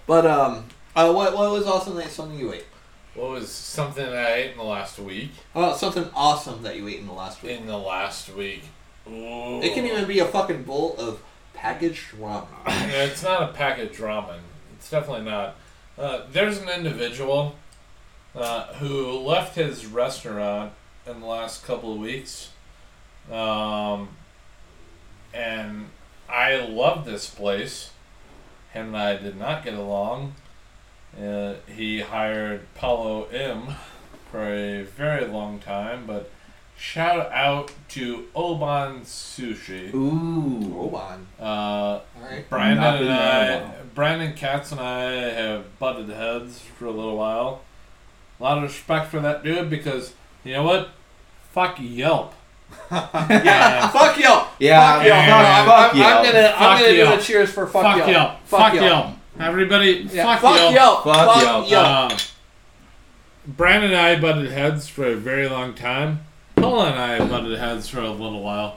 But 0.06 0.26
um, 0.26 0.64
uh, 0.96 1.12
what 1.12 1.36
what 1.36 1.50
was 1.50 1.66
awesome 1.66 1.96
that 1.96 2.10
something 2.10 2.38
you 2.38 2.52
ate? 2.54 2.64
What 3.14 3.30
was 3.30 3.50
something 3.50 4.04
that 4.04 4.14
I 4.14 4.34
ate 4.34 4.52
in 4.52 4.58
the 4.58 4.64
last 4.64 4.98
week? 4.98 5.32
Oh, 5.54 5.76
something 5.76 6.08
awesome 6.14 6.62
that 6.62 6.76
you 6.76 6.86
ate 6.88 7.00
in 7.00 7.06
the 7.06 7.12
last 7.12 7.42
week. 7.42 7.58
In 7.58 7.66
the 7.66 7.76
last 7.76 8.32
week. 8.34 8.64
Ooh. 9.08 9.60
It 9.60 9.74
can 9.74 9.84
even 9.84 10.06
be 10.06 10.20
a 10.20 10.26
fucking 10.26 10.62
bowl 10.62 10.94
of 10.96 11.20
packaged 11.52 12.12
ramen. 12.20 12.46
Yeah, 12.66 13.04
it's 13.04 13.22
not 13.22 13.42
a 13.42 13.52
packaged 13.52 13.98
ramen. 13.98 14.38
It's 14.76 14.90
definitely 14.90 15.24
not. 15.24 15.56
Uh, 15.98 16.22
there's 16.30 16.58
an 16.58 16.68
individual 16.68 17.56
uh, 18.34 18.72
who 18.74 19.18
left 19.18 19.56
his 19.56 19.86
restaurant 19.86 20.72
in 21.04 21.20
the 21.20 21.26
last 21.26 21.64
couple 21.66 21.92
of 21.92 21.98
weeks, 21.98 22.50
um, 23.30 24.10
and 25.34 25.88
I 26.28 26.56
love 26.56 27.04
this 27.04 27.28
place. 27.28 27.90
Him 28.72 28.88
and 28.88 28.96
I 28.96 29.16
did 29.16 29.36
not 29.36 29.64
get 29.64 29.74
along. 29.74 30.34
Uh, 31.18 31.54
he 31.66 32.00
hired 32.00 32.72
Paulo 32.74 33.24
M 33.26 33.68
for 34.30 34.42
a 34.44 34.82
very 34.82 35.26
long 35.26 35.58
time, 35.58 36.04
but 36.06 36.30
shout 36.78 37.30
out 37.32 37.72
to 37.88 38.26
Obon 38.34 39.00
Sushi. 39.02 39.92
Ooh. 39.94 40.72
Obon. 40.90 41.24
Uh, 41.40 41.44
All 41.44 42.02
right. 42.22 42.48
Brandon 42.48 42.76
Not 42.80 42.96
and 42.98 43.06
there 43.06 43.12
in 43.12 43.18
a 43.18 43.20
I, 43.20 43.60
while. 43.60 43.74
Brandon 43.94 44.32
Katz 44.34 44.72
and 44.72 44.80
I 44.80 45.02
have 45.12 45.78
butted 45.78 46.08
heads 46.08 46.60
for 46.60 46.86
a 46.86 46.90
little 46.92 47.16
while. 47.16 47.62
A 48.38 48.42
lot 48.42 48.56
of 48.58 48.62
respect 48.64 49.10
for 49.10 49.20
that 49.20 49.42
dude 49.42 49.68
because 49.68 50.14
you 50.44 50.52
know 50.54 50.62
what? 50.62 50.90
Fuck 51.52 51.76
Yelp. 51.80 52.34
Yeah. 52.90 53.88
fuck 53.88 54.16
Yelp. 54.18 54.48
Yeah, 54.60 54.96
Fuck 54.98 55.06
Yelp. 55.06 55.26
fuck- 55.66 55.94
No, 55.96 56.02
I'm, 56.04 56.12
I'm, 56.12 56.18
I'm 56.18 56.24
gonna 56.24 56.54
I'm 56.56 56.78
gonna 56.80 56.92
do 56.92 56.96
Yelp. 56.98 57.20
a 57.20 57.22
cheers 57.22 57.50
for 57.52 57.66
fuck, 57.66 57.82
Fuck, 57.82 57.96
Yelp. 57.98 58.08
Yelp. 58.08 58.40
Fuck 58.46 58.74
Yelp. 58.74 59.06
Everybody, 59.40 60.08
Yeah, 60.12 60.36
fuck, 60.38 60.54
Yelp. 60.56 60.74
Yelp. 60.74 61.04
Fuck 61.04 61.34
Fuck 61.34 61.42
Yelp. 61.42 61.70
Yelp. 61.70 61.86
Uh, 62.12 62.18
Brandon 63.46 63.90
and 63.90 63.98
I 64.00 64.20
butted 64.20 64.50
heads 64.50 64.88
for 64.88 65.06
a 65.06 65.16
very 65.16 65.48
long 65.48 65.74
time. 65.74 66.20
Paula 66.56 66.90
and 66.90 66.98
I 66.98 67.26
butted 67.26 67.58
heads 67.58 67.88
for 67.88 68.00
a 68.00 68.10
little 68.10 68.42
while. 68.42 68.76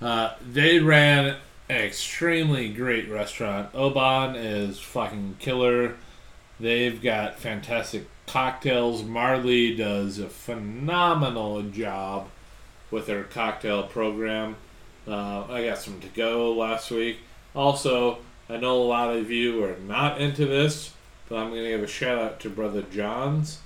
Uh, 0.00 0.34
they 0.48 0.78
ran 0.78 1.36
an 1.68 1.76
extremely 1.76 2.68
great 2.72 3.10
restaurant. 3.10 3.72
Obon 3.72 4.34
is 4.36 4.78
fucking 4.78 5.36
killer. 5.40 5.96
They've 6.60 7.00
got 7.02 7.38
fantastic 7.38 8.06
cocktails. 8.26 9.02
Marley 9.02 9.74
does 9.74 10.18
a 10.18 10.28
phenomenal 10.28 11.62
job 11.62 12.28
with 12.90 13.06
their 13.06 13.24
cocktail 13.24 13.82
program. 13.82 14.56
Uh, 15.08 15.44
I 15.50 15.64
got 15.64 15.78
some 15.78 16.00
to 16.00 16.08
go 16.08 16.52
last 16.52 16.90
week. 16.90 17.18
Also, 17.54 18.18
I 18.50 18.56
know 18.56 18.82
a 18.82 18.84
lot 18.84 19.14
of 19.16 19.30
you 19.30 19.62
are 19.64 19.76
not 19.86 20.20
into 20.20 20.44
this, 20.46 20.92
but 21.28 21.36
I'm 21.36 21.50
going 21.50 21.62
to 21.62 21.68
give 21.70 21.82
a 21.82 21.86
shout 21.86 22.18
out 22.18 22.40
to 22.40 22.50
Brother 22.50 22.82
John's. 22.82 23.58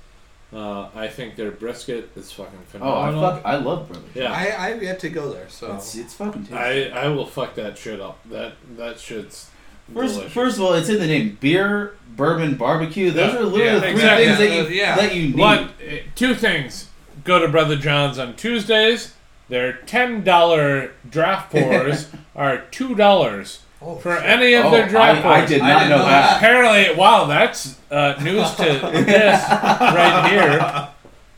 Uh, 0.53 0.89
I 0.95 1.09
think 1.09 1.35
their 1.37 1.51
brisket 1.51 2.11
is 2.15 2.31
fucking 2.31 2.59
phenomenal. 2.69 2.95
Oh, 2.95 3.01
I 3.03 3.07
phenomenal. 3.09 3.37
fuck. 3.37 3.45
I 3.47 3.57
love 3.57 3.89
Brother. 3.89 4.05
Yeah. 4.15 4.33
I 4.33 4.69
I've 4.71 4.83
yet 4.83 5.01
to 5.01 5.09
go 5.09 5.33
there, 5.33 5.49
so 5.49 5.75
It's 5.75 5.97
it's 5.97 6.15
fucking 6.15 6.43
tasty. 6.45 6.55
I, 6.93 7.07
I 7.07 7.09
will 7.09 7.27
fuck 7.27 7.55
that 7.57 7.77
shit 7.79 8.01
up. 8.01 8.19
That 8.31 8.55
that 8.77 9.01
shit's 9.01 9.51
First, 9.93 10.15
delicious. 10.15 10.33
first 10.33 10.57
of 10.59 10.63
all, 10.63 10.75
it's 10.75 10.89
in 10.89 10.99
the 11.01 11.07
name: 11.07 11.39
beer, 11.41 11.97
bourbon, 12.17 12.55
barbecue. 12.55 13.11
Those 13.11 13.33
Yeah, 13.35 13.39
are 13.41 13.43
literally 13.45 13.65
yeah, 13.65 13.75
the 13.75 13.81
three 13.81 13.91
exactly. 13.91 14.27
things 14.27 14.39
that 14.39 14.71
you 14.71 14.77
Yeah. 14.81 14.97
that 14.97 15.15
you 15.15 15.23
need. 15.29 15.37
One, 15.39 15.71
two 16.15 16.35
things. 16.37 16.89
Go 17.25 17.39
to 17.41 17.49
Brother 17.49 17.75
John's 17.77 18.19
on 18.19 18.37
Tuesdays. 18.37 19.15
Their 19.49 19.73
ten 19.73 20.23
dollar 20.23 20.93
draft 21.11 21.51
pours 21.53 22.09
are 22.37 22.59
two 22.71 22.95
dollars 22.95 23.61
oh, 23.85 23.97
for 23.97 24.15
shit. 24.17 24.25
any 24.25 24.55
of 24.55 24.67
Oh, 24.67 24.71
their 24.71 24.89
draft 24.89 25.25
I, 25.25 25.35
I 25.35 25.39
pours. 25.39 25.51
did 25.51 25.61
I 25.63 25.69
not 25.69 25.79
didn't 25.81 25.91
know 25.91 25.97
know 25.99 26.05
that. 26.07 26.37
Apparently, 26.39 26.95
wow, 26.97 27.25
that's 27.27 27.79
uh, 27.91 28.15
news 28.23 28.51
to 28.57 28.63
this 29.05 29.49
right 29.51 30.29
here. 30.31 30.89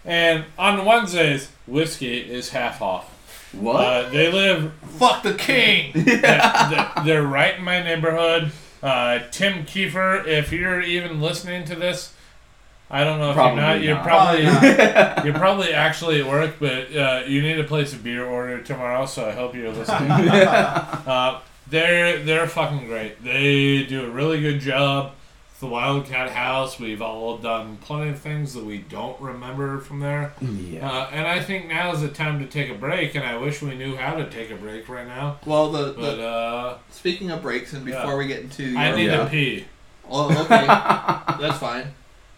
And 0.04 0.44
on 0.58 0.84
Wednesdays, 0.84 1.50
whiskey 1.66 2.18
is 2.18 2.50
half 2.50 2.80
off. 2.80 3.12
What? 3.52 3.76
Uh, 3.84 4.08
they 4.10 4.30
live 4.30 4.72
fuck 4.98 5.22
the 5.22 5.34
king. 5.34 5.92
they're, 5.94 6.92
they're 7.04 7.22
right 7.22 7.56
in 7.56 7.64
my 7.64 7.82
neighborhood. 7.82 8.52
Uh, 8.82 9.20
Tim 9.30 9.64
Kiefer, 9.64 10.26
if 10.26 10.52
you're 10.52 10.80
even 10.82 11.20
listening 11.20 11.64
to 11.64 11.74
this, 11.74 12.12
I 12.88 13.02
don't 13.02 13.18
know 13.18 13.30
if 13.30 13.34
Probably 13.34 13.56
you're 13.62 13.66
not. 13.66 13.82
You're 13.82 13.94
not. 13.96 14.04
probably 14.04 14.44
Probably 14.46 15.24
you're 15.30 15.38
probably 15.38 15.72
actually 15.72 16.20
at 16.20 16.26
work, 16.28 16.56
but 16.60 16.94
uh, 16.94 17.22
you 17.26 17.42
need 17.42 17.54
to 17.56 17.64
place 17.64 17.92
a 17.94 17.96
beer 17.96 18.24
order 18.24 18.62
tomorrow. 18.62 19.06
So 19.06 19.26
I 19.28 19.32
hope 19.32 19.54
you're 19.56 19.72
listening. 19.72 20.10
uh, 20.10 21.40
they're 21.68 22.18
they're 22.22 22.46
fucking 22.46 22.86
great. 22.86 23.22
They 23.24 23.84
do 23.84 24.04
a 24.04 24.10
really 24.10 24.40
good 24.40 24.60
job. 24.60 25.12
It's 25.50 25.60
the 25.60 25.66
Wildcat 25.66 26.30
House. 26.30 26.78
We've 26.78 27.00
all 27.00 27.38
done 27.38 27.78
plenty 27.78 28.10
of 28.10 28.18
things 28.20 28.52
that 28.54 28.64
we 28.64 28.78
don't 28.78 29.18
remember 29.20 29.80
from 29.80 30.00
there. 30.00 30.34
yeah. 30.42 30.86
Uh, 30.86 31.08
and 31.12 31.26
I 31.26 31.40
think 31.40 31.66
now 31.68 31.92
is 31.92 32.02
the 32.02 32.08
time 32.08 32.38
to 32.40 32.46
take 32.46 32.70
a 32.70 32.74
break. 32.74 33.14
And 33.14 33.24
I 33.24 33.38
wish 33.38 33.62
we 33.62 33.74
knew 33.74 33.96
how 33.96 34.14
to 34.16 34.28
take 34.28 34.50
a 34.50 34.56
break 34.56 34.86
right 34.88 35.06
now. 35.06 35.38
Well, 35.46 35.72
the, 35.72 35.94
But 35.96 36.16
the 36.16 36.26
uh, 36.26 36.78
speaking 36.90 37.30
of 37.30 37.40
breaks, 37.40 37.72
and 37.72 37.84
before 37.86 38.02
Yeah. 38.12 38.16
we 38.18 38.26
get 38.26 38.40
into 38.40 38.64
your, 38.64 38.78
I 38.78 38.94
need 38.94 39.06
Yeah. 39.06 39.24
to 39.24 39.30
pee. 39.30 39.64
Oh, 40.10 40.28
okay. 40.44 40.66
That's 41.40 41.58
fine. 41.58 41.86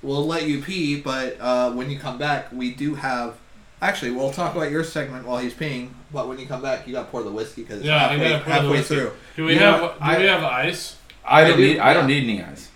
We'll 0.01 0.25
let 0.27 0.47
you 0.47 0.63
pee, 0.63 1.01
but 1.01 1.39
uh, 1.41 1.73
when 1.73 1.91
you 1.91 1.99
come 1.99 2.19
back, 2.19 2.53
we 2.53 2.73
do 2.73 2.95
have. 2.95 3.35
Actually, 3.81 4.11
we'll 4.11 4.33
talk 4.33 4.57
about 4.57 4.71
your 4.71 4.83
segment 4.83 5.27
while 5.27 5.39
he's 5.39 5.55
peeing. 5.55 5.91
But 6.13 6.27
when 6.29 6.39
you 6.39 6.47
come 6.47 6.63
back, 6.63 6.87
you 6.87 6.95
got 6.95 7.05
to 7.05 7.11
pour 7.11 7.23
the 7.23 7.31
whiskey 7.31 7.63
because 7.63 7.83
Yeah, 7.83 7.95
I 7.97 7.99
halfway, 8.09 8.29
gotta 8.31 8.39
pour 8.39 8.45
the 8.47 8.53
halfway 8.53 8.71
whiskey. 8.71 8.95
through. 8.97 9.13
Do 9.37 9.45
we 9.45 9.53
You 9.55 9.59
have 9.61 9.81
know, 9.81 9.89
do 9.89 9.95
I- 10.01 10.19
we 10.19 10.25
have 10.27 10.43
ice? 10.45 10.97
I 11.25 11.45
don't 11.45 11.53
I 11.53 11.57
do, 11.57 11.63
need. 11.63 11.79
I 11.79 11.95
don't 11.95 12.09
yeah. 12.09 12.21
need 12.21 12.29
any 12.29 12.43
ice. 12.43 12.69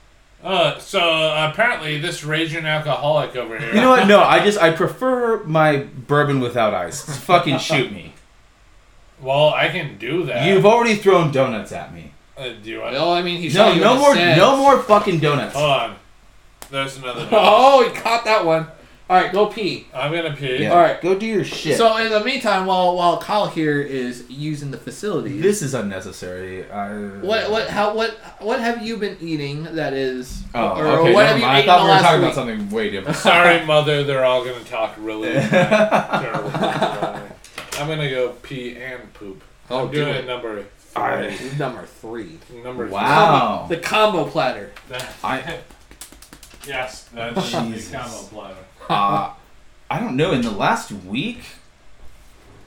Uh, 0.45 0.79
so 0.79 0.99
uh, 1.01 1.49
apparently 1.53 1.99
this 1.99 2.23
raging 2.25 2.67
alcoholic 2.67 3.35
over 3.37 3.59
here. 3.59 3.69
You 3.75 3.81
know 3.81 3.91
what? 3.91 4.07
No, 4.09 4.23
I 4.23 4.45
just 4.45 4.59
I 4.59 4.71
prefer 4.73 5.43
my 5.45 5.77
bourbon 5.79 6.41
without 6.41 6.75
ice. 6.75 7.03
Fucking 7.25 7.59
shoot 7.69 7.93
me. 7.93 8.13
Well, 9.21 9.51
I 9.51 9.69
can 9.69 9.99
do 9.99 10.25
that. 10.27 10.47
You've 10.47 10.67
already 10.67 10.97
thrown 10.97 11.31
donuts 11.31 11.71
at 11.73 11.95
me. 11.95 12.13
Uh, 12.37 12.51
do 12.63 12.71
you 12.71 12.81
want? 12.81 12.93
Well, 12.93 13.13
I 13.13 13.23
mean, 13.23 13.39
he's 13.41 13.55
No, 13.55 13.73
no 13.75 13.97
more, 13.97 14.15
sense. 14.15 14.37
no 14.37 14.57
more 14.57 14.83
fucking 14.83 15.21
donuts. 15.21 15.55
Hold 15.55 15.71
on. 15.71 15.97
There's 16.71 16.97
another. 16.97 17.21
donut. 17.27 17.29
Oh, 17.33 17.89
he 17.89 17.95
caught 18.01 18.25
that 18.25 18.45
one. 18.45 18.67
All 19.13 19.21
right, 19.21 19.31
go 19.31 19.45
pee. 19.45 19.87
I'm 19.93 20.11
gonna 20.11 20.35
pee. 20.35 20.63
Yeah, 20.63 20.71
All 20.71 20.79
right. 20.79 20.99
go 21.03 21.15
do 21.19 21.27
your 21.27 21.45
shit. 21.45 21.77
So 21.77 21.99
in 21.99 22.11
the 22.11 22.25
meantime, 22.25 22.65
while 22.65 22.97
while 22.97 23.19
Kyle 23.21 23.47
here 23.47 23.79
is 23.83 24.25
using 24.31 24.71
the 24.71 24.79
facilities, 24.79 25.43
this 25.43 25.61
is 25.61 25.75
unnecessary. 25.75 26.65
I, 26.71 26.95
what 27.21 27.51
what 27.51 27.69
how 27.69 27.95
what 27.95 28.13
what 28.39 28.59
have 28.61 28.81
you 28.81 28.97
been 28.97 29.19
eating 29.21 29.65
that 29.75 29.93
is 29.93 30.43
Oh, 30.55 30.79
or 30.81 30.87
okay. 30.87 31.13
what 31.13 31.27
have 31.27 31.39
you. 31.39 31.45
I 31.45 31.63
thought 31.67 31.85
we 31.85 31.91
were 31.91 31.99
talking 31.99 32.21
week? 32.23 32.33
about 32.33 32.35
something 32.35 32.71
way 32.71 32.89
different. 32.91 33.17
Sorry, 33.19 33.67
mother. 33.67 34.03
They're 34.03 34.25
all 34.25 34.47
gonna 34.47 34.65
talk 34.65 34.95
really 34.97 35.33
terrible. 35.51 36.51
I'm 37.79 37.89
gonna 37.89 38.09
go 38.09 38.31
pee 38.43 38.77
and 38.77 39.13
poop. 39.13 39.43
Oh, 39.69 39.81
I'm 39.85 39.91
do 39.93 40.07
doing 40.07 40.15
it. 40.15 40.27
number 40.27 40.65
I- 40.97 41.35
three. 41.37 41.59
Number 41.59 41.85
three. 41.85 42.39
Number 42.65 42.87
Wow. 42.87 43.67
The 43.69 43.77
combo 43.77 44.25
platter. 44.25 44.73
I 45.23 45.59
yes, 46.67 47.11
that's 47.13 47.51
Jesus. 47.51 47.91
the 47.91 47.99
combo 47.99 48.23
platter. 48.29 48.57
Uh, 48.89 49.33
I 49.91 50.01
don't 50.01 50.17
know. 50.17 50.33
In 50.33 50.43
the 50.43 50.51
last 50.51 50.91
week, 50.93 51.41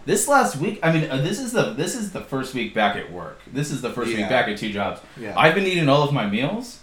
this 0.06 0.28
last 0.28 0.58
week, 0.58 0.80
I 0.84 0.92
mean, 0.92 1.10
uh, 1.10 1.18
this 1.18 1.40
is 1.40 1.52
the 1.52 1.74
this 1.74 1.96
is 1.96 2.12
the 2.12 2.22
first 2.22 2.54
week 2.54 2.74
back 2.74 2.96
at 2.96 3.12
work. 3.12 3.40
This 3.52 3.72
is 3.72 3.82
the 3.82 3.90
first 3.92 4.12
Yeah. 4.12 4.18
week 4.18 4.30
back 4.30 4.48
at 4.48 4.58
two 4.58 4.72
jobs. 4.72 5.02
Yeah. 5.18 5.34
I've 5.38 5.56
been 5.56 5.66
eating 5.66 5.90
all 5.90 6.04
of 6.04 6.14
my 6.14 6.28
meals 6.28 6.80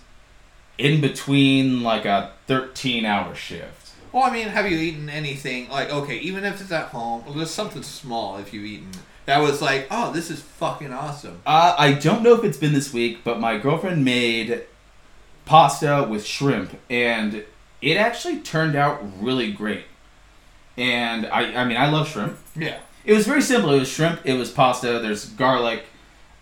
in 0.79 1.01
between 1.01 1.83
like 1.83 2.05
a 2.05 2.33
thirteen 2.47 3.05
hour 3.05 3.35
shift. 3.35 3.91
well, 4.13 4.25
I 4.25 4.31
mean, 4.31 4.49
have 4.49 4.71
you 4.71 4.77
eaten 4.77 5.09
anything 5.09 5.69
like 5.69 5.91
okay, 5.93 6.19
even 6.19 6.45
if 6.45 6.61
it's 6.61 6.73
at 6.73 6.89
home, 6.89 7.23
or 7.27 7.35
just 7.35 7.55
something 7.55 7.83
small 7.83 8.39
if 8.39 8.53
you've 8.53 8.65
eaten 8.67 8.91
that 9.25 9.39
was 9.39 9.63
like, 9.63 9.87
oh, 9.93 10.13
this 10.13 10.31
is 10.33 10.43
fucking 10.43 10.93
awesome. 10.93 11.41
Uh, 11.47 11.77
I 11.79 11.93
don't 11.93 12.25
know 12.25 12.35
if 12.35 12.43
it's 12.43 12.59
been 12.59 12.73
this 12.73 12.93
week, 12.93 13.21
but 13.23 13.39
my 13.39 13.57
girlfriend 13.57 14.05
made 14.05 14.63
pasta 15.45 16.05
with 16.11 16.27
shrimp, 16.27 16.77
and 16.91 17.45
it 17.83 17.97
actually 17.97 18.39
turned 18.41 18.77
out 18.77 19.03
really 19.21 19.53
great. 19.53 19.85
And 20.77 21.27
I, 21.27 21.55
I 21.55 21.65
mean, 21.65 21.77
I 21.77 21.91
love 21.91 22.09
shrimp. 22.09 22.39
Yeah. 22.57 22.79
It 23.05 23.13
was 23.13 23.27
very 23.27 23.43
simple. 23.43 23.73
It 23.75 23.81
was 23.81 23.89
shrimp. 23.89 24.21
It 24.25 24.35
was 24.35 24.51
pasta. 24.51 25.01
There's 25.01 25.27
garlic, 25.31 25.85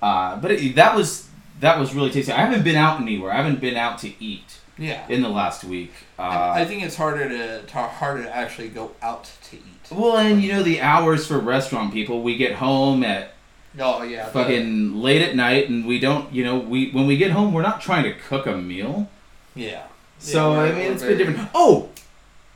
uh, 0.02 0.36
but 0.36 0.50
it, 0.52 0.76
that 0.76 0.94
was 0.94 1.28
that 1.60 1.78
was 1.78 1.94
really 1.94 2.10
tasty. 2.10 2.30
I 2.32 2.40
haven't 2.44 2.62
been 2.64 2.76
out 2.76 3.00
anywhere. 3.00 3.32
I 3.32 3.36
haven't 3.36 3.60
been 3.60 3.76
out 3.76 3.98
to 4.00 4.12
eat 4.22 4.58
Yeah. 4.78 5.06
in 5.08 5.22
the 5.22 5.28
last 5.28 5.64
week. 5.64 5.92
Uh, 6.18 6.22
I, 6.22 6.60
I 6.60 6.64
think 6.66 6.82
it's 6.84 6.96
harder 6.96 7.28
to, 7.28 7.62
to 7.62 7.78
harder 7.78 8.22
to 8.24 8.34
actually 8.36 8.68
go 8.68 8.92
out 9.02 9.30
to 9.44 9.56
eat. 9.56 9.90
well, 9.90 10.16
and 10.18 10.42
you 10.42 10.52
know 10.52 10.62
the 10.62 10.80
hours 10.80 11.26
for 11.26 11.38
restaurant 11.38 11.92
people. 11.92 12.22
We 12.22 12.36
get 12.36 12.54
home 12.56 13.02
at 13.02 13.32
Oh 13.78 14.02
yeah. 14.02 14.26
fucking 14.28 14.96
late 15.00 15.22
at 15.22 15.34
night, 15.34 15.68
and 15.70 15.86
we 15.86 15.98
don't. 15.98 16.30
You 16.32 16.44
know, 16.44 16.58
we 16.58 16.90
when 16.92 17.06
we 17.06 17.16
get 17.16 17.30
home, 17.30 17.52
we're 17.54 17.62
not 17.62 17.80
trying 17.80 18.04
to 18.04 18.12
cook 18.12 18.46
a 18.46 18.56
meal. 18.56 19.08
yeah. 19.54 19.86
So 20.20 20.52
Yeah, 20.54 20.60
I 20.60 20.72
mean, 20.72 20.92
it's 20.92 21.02
been 21.02 21.18
different. 21.18 21.48
Oh, 21.54 21.88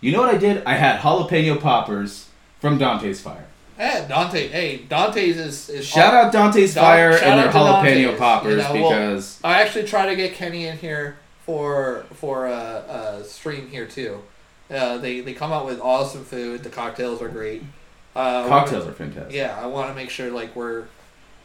you 0.01 0.13
know 0.13 0.21
what 0.21 0.35
I 0.35 0.39
did? 0.39 0.63
I 0.65 0.75
had 0.75 1.01
jalapeno 1.01 1.61
poppers 1.61 2.29
from 2.61 2.79
Dante's 2.79 3.21
Fire. 3.21 3.47
Hey, 3.77 4.05
Dante. 4.09 4.47
Hey, 4.49 4.77
Dante's 4.89 5.37
is, 5.37 5.69
is 5.69 5.87
Shout 5.87 6.15
out 6.15 6.33
Dante's 6.33 6.75
Don- 6.75 6.85
Fire 6.85 7.11
and 7.11 7.41
their 7.41 7.49
jalapeno 7.51 7.83
Dante's, 8.05 8.19
poppers 8.19 8.53
you 8.53 8.57
know, 8.75 8.75
well- 8.83 8.91
because 8.91 9.41
I 9.43 9.63
actually 9.63 9.87
try 9.87 10.07
to 10.07 10.15
get 10.15 10.35
Kenny 10.35 10.67
in 10.67 10.77
here 10.79 11.17
for 11.45 12.05
for 12.15 12.47
a, 12.47 13.21
a 13.21 13.25
stream 13.25 13.69
here 13.69 13.87
too. 13.87 14.23
Uh, 14.71 14.99
they 14.99 15.21
they 15.21 15.33
come 15.33 15.53
out 15.53 15.67
with 15.67 15.81
awesome 15.81 16.25
food. 16.25 16.63
The 16.63 16.71
cocktails 16.71 17.21
are 17.21 17.29
great. 17.29 17.63
Uh, 18.15 18.19
I 18.19 18.37
wanna- 18.43 18.49
cocktails 18.49 18.87
are 18.87 18.93
fantastic. 18.93 19.35
Yeah, 19.35 19.59
I 19.61 19.67
want 19.67 19.89
to 19.89 19.95
make 19.95 20.11
sure 20.11 20.31
like 20.31 20.55
we're, 20.55 20.85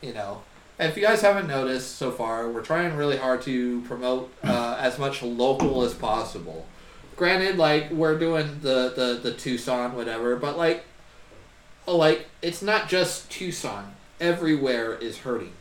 you 0.02 0.14
know, 0.14 0.42
if 0.80 0.96
you 0.96 1.04
guys 1.04 1.22
haven't 1.22 1.48
noticed 1.48 1.98
so 1.98 2.10
far, 2.12 2.50
we're 2.50 2.62
trying 2.62 2.96
really 2.96 3.18
hard 3.18 3.42
to 3.44 3.82
promote 3.82 4.32
uh, 4.44 4.78
as 4.80 4.98
much 4.98 5.22
local 5.22 5.84
as 5.84 5.94
possible. 5.94 6.66
Granted, 7.16 7.58
like 7.58 7.92
we're 7.92 8.18
doing 8.18 8.60
the 8.62 8.94
the 8.96 9.20
the 9.22 9.34
Tucson 9.34 9.94
whatever, 9.96 10.38
but 10.38 10.58
like, 10.58 10.86
like 11.86 12.28
it's 12.42 12.62
not 12.62 12.88
just 12.88 13.30
Tucson. 13.30 13.94
Everywhere 14.22 14.96
is 14.96 15.20
hurting. 15.20 15.54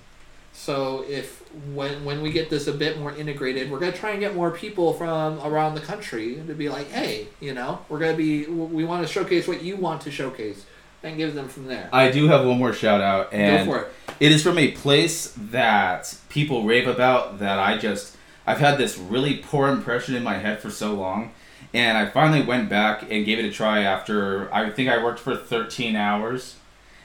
So 0.52 1.04
if 1.09 1.42
when 1.72 2.04
when 2.04 2.22
we 2.22 2.31
get 2.31 2.48
this 2.48 2.68
a 2.68 2.72
bit 2.72 2.98
more 2.98 3.12
integrated, 3.12 3.70
we're 3.70 3.81
gonna 3.81 3.92
try 3.92 4.11
and 4.11 4.20
get 4.20 4.37
more 4.37 4.52
people 4.52 4.92
from 4.92 5.40
around 5.40 5.74
the 5.74 5.81
country 5.81 6.37
to 6.46 6.54
be 6.54 6.68
like, 6.68 6.90
hey, 6.90 7.26
you 7.40 7.54
know, 7.54 7.81
we're 7.88 7.98
gonna 7.98 8.16
be 8.16 8.46
we 8.46 8.85
want 8.85 9.04
to 9.04 9.12
showcase 9.12 9.48
what 9.48 9.62
you 9.62 9.76
want 9.76 10.02
to 10.02 10.12
showcase 10.12 10.64
and 11.03 11.17
give 11.17 11.35
them 11.35 11.49
from 11.49 11.67
there. 11.67 11.89
I 11.93 12.11
do 12.11 12.27
have 12.29 12.47
one 12.47 12.59
more 12.59 12.73
shout 12.73 13.01
out, 13.01 13.33
and 13.33 13.67
Go 13.67 13.73
for 13.73 13.81
it. 13.85 13.93
it 14.21 14.33
is 14.33 14.43
from 14.43 14.59
a 14.59 14.73
place 14.73 15.33
that 15.37 16.15
people 16.29 16.65
rave 16.65 16.87
about 16.89 17.39
that 17.39 17.59
I 17.59 17.79
just 17.79 18.17
I've 18.47 18.59
had 18.59 18.79
this 18.79 18.97
really 18.99 19.37
poor 19.37 19.69
impression 19.69 20.15
in 20.15 20.23
my 20.23 20.39
head 20.39 20.61
for 20.61 20.71
so 20.71 20.95
long, 20.95 21.33
and 21.75 21.99
I 21.99 22.07
finally 22.09 22.43
went 22.43 22.69
back 22.69 23.03
and 23.11 23.25
gave 23.27 23.39
it 23.39 23.45
a 23.45 23.51
try 23.53 23.81
after 23.83 24.53
I 24.53 24.71
think 24.71 24.89
I 24.89 25.03
worked 25.03 25.21
for 25.21 25.37
13 25.37 25.95
hours, 25.97 26.57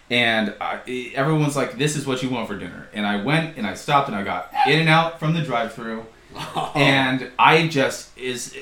and 0.10 0.54
I, 0.62 1.12
everyone's 1.16 1.56
like, 1.56 1.78
"This 1.78 1.96
is 1.96 2.06
what 2.08 2.24
you 2.24 2.30
want 2.30 2.48
for 2.48 2.58
dinner," 2.58 2.88
and 2.94 3.06
I 3.06 3.22
went 3.22 3.58
and 3.58 3.68
I 3.68 3.74
stopped 3.74 4.08
and 4.08 4.16
I 4.16 4.24
got 4.24 4.50
In 4.68 4.80
and 4.80 4.90
Out 4.90 5.20
from 5.20 5.34
the 5.34 5.42
drive-through. 5.42 6.06
And 6.76 7.30
I 7.38 7.68
just 7.68 8.18
is 8.18 8.56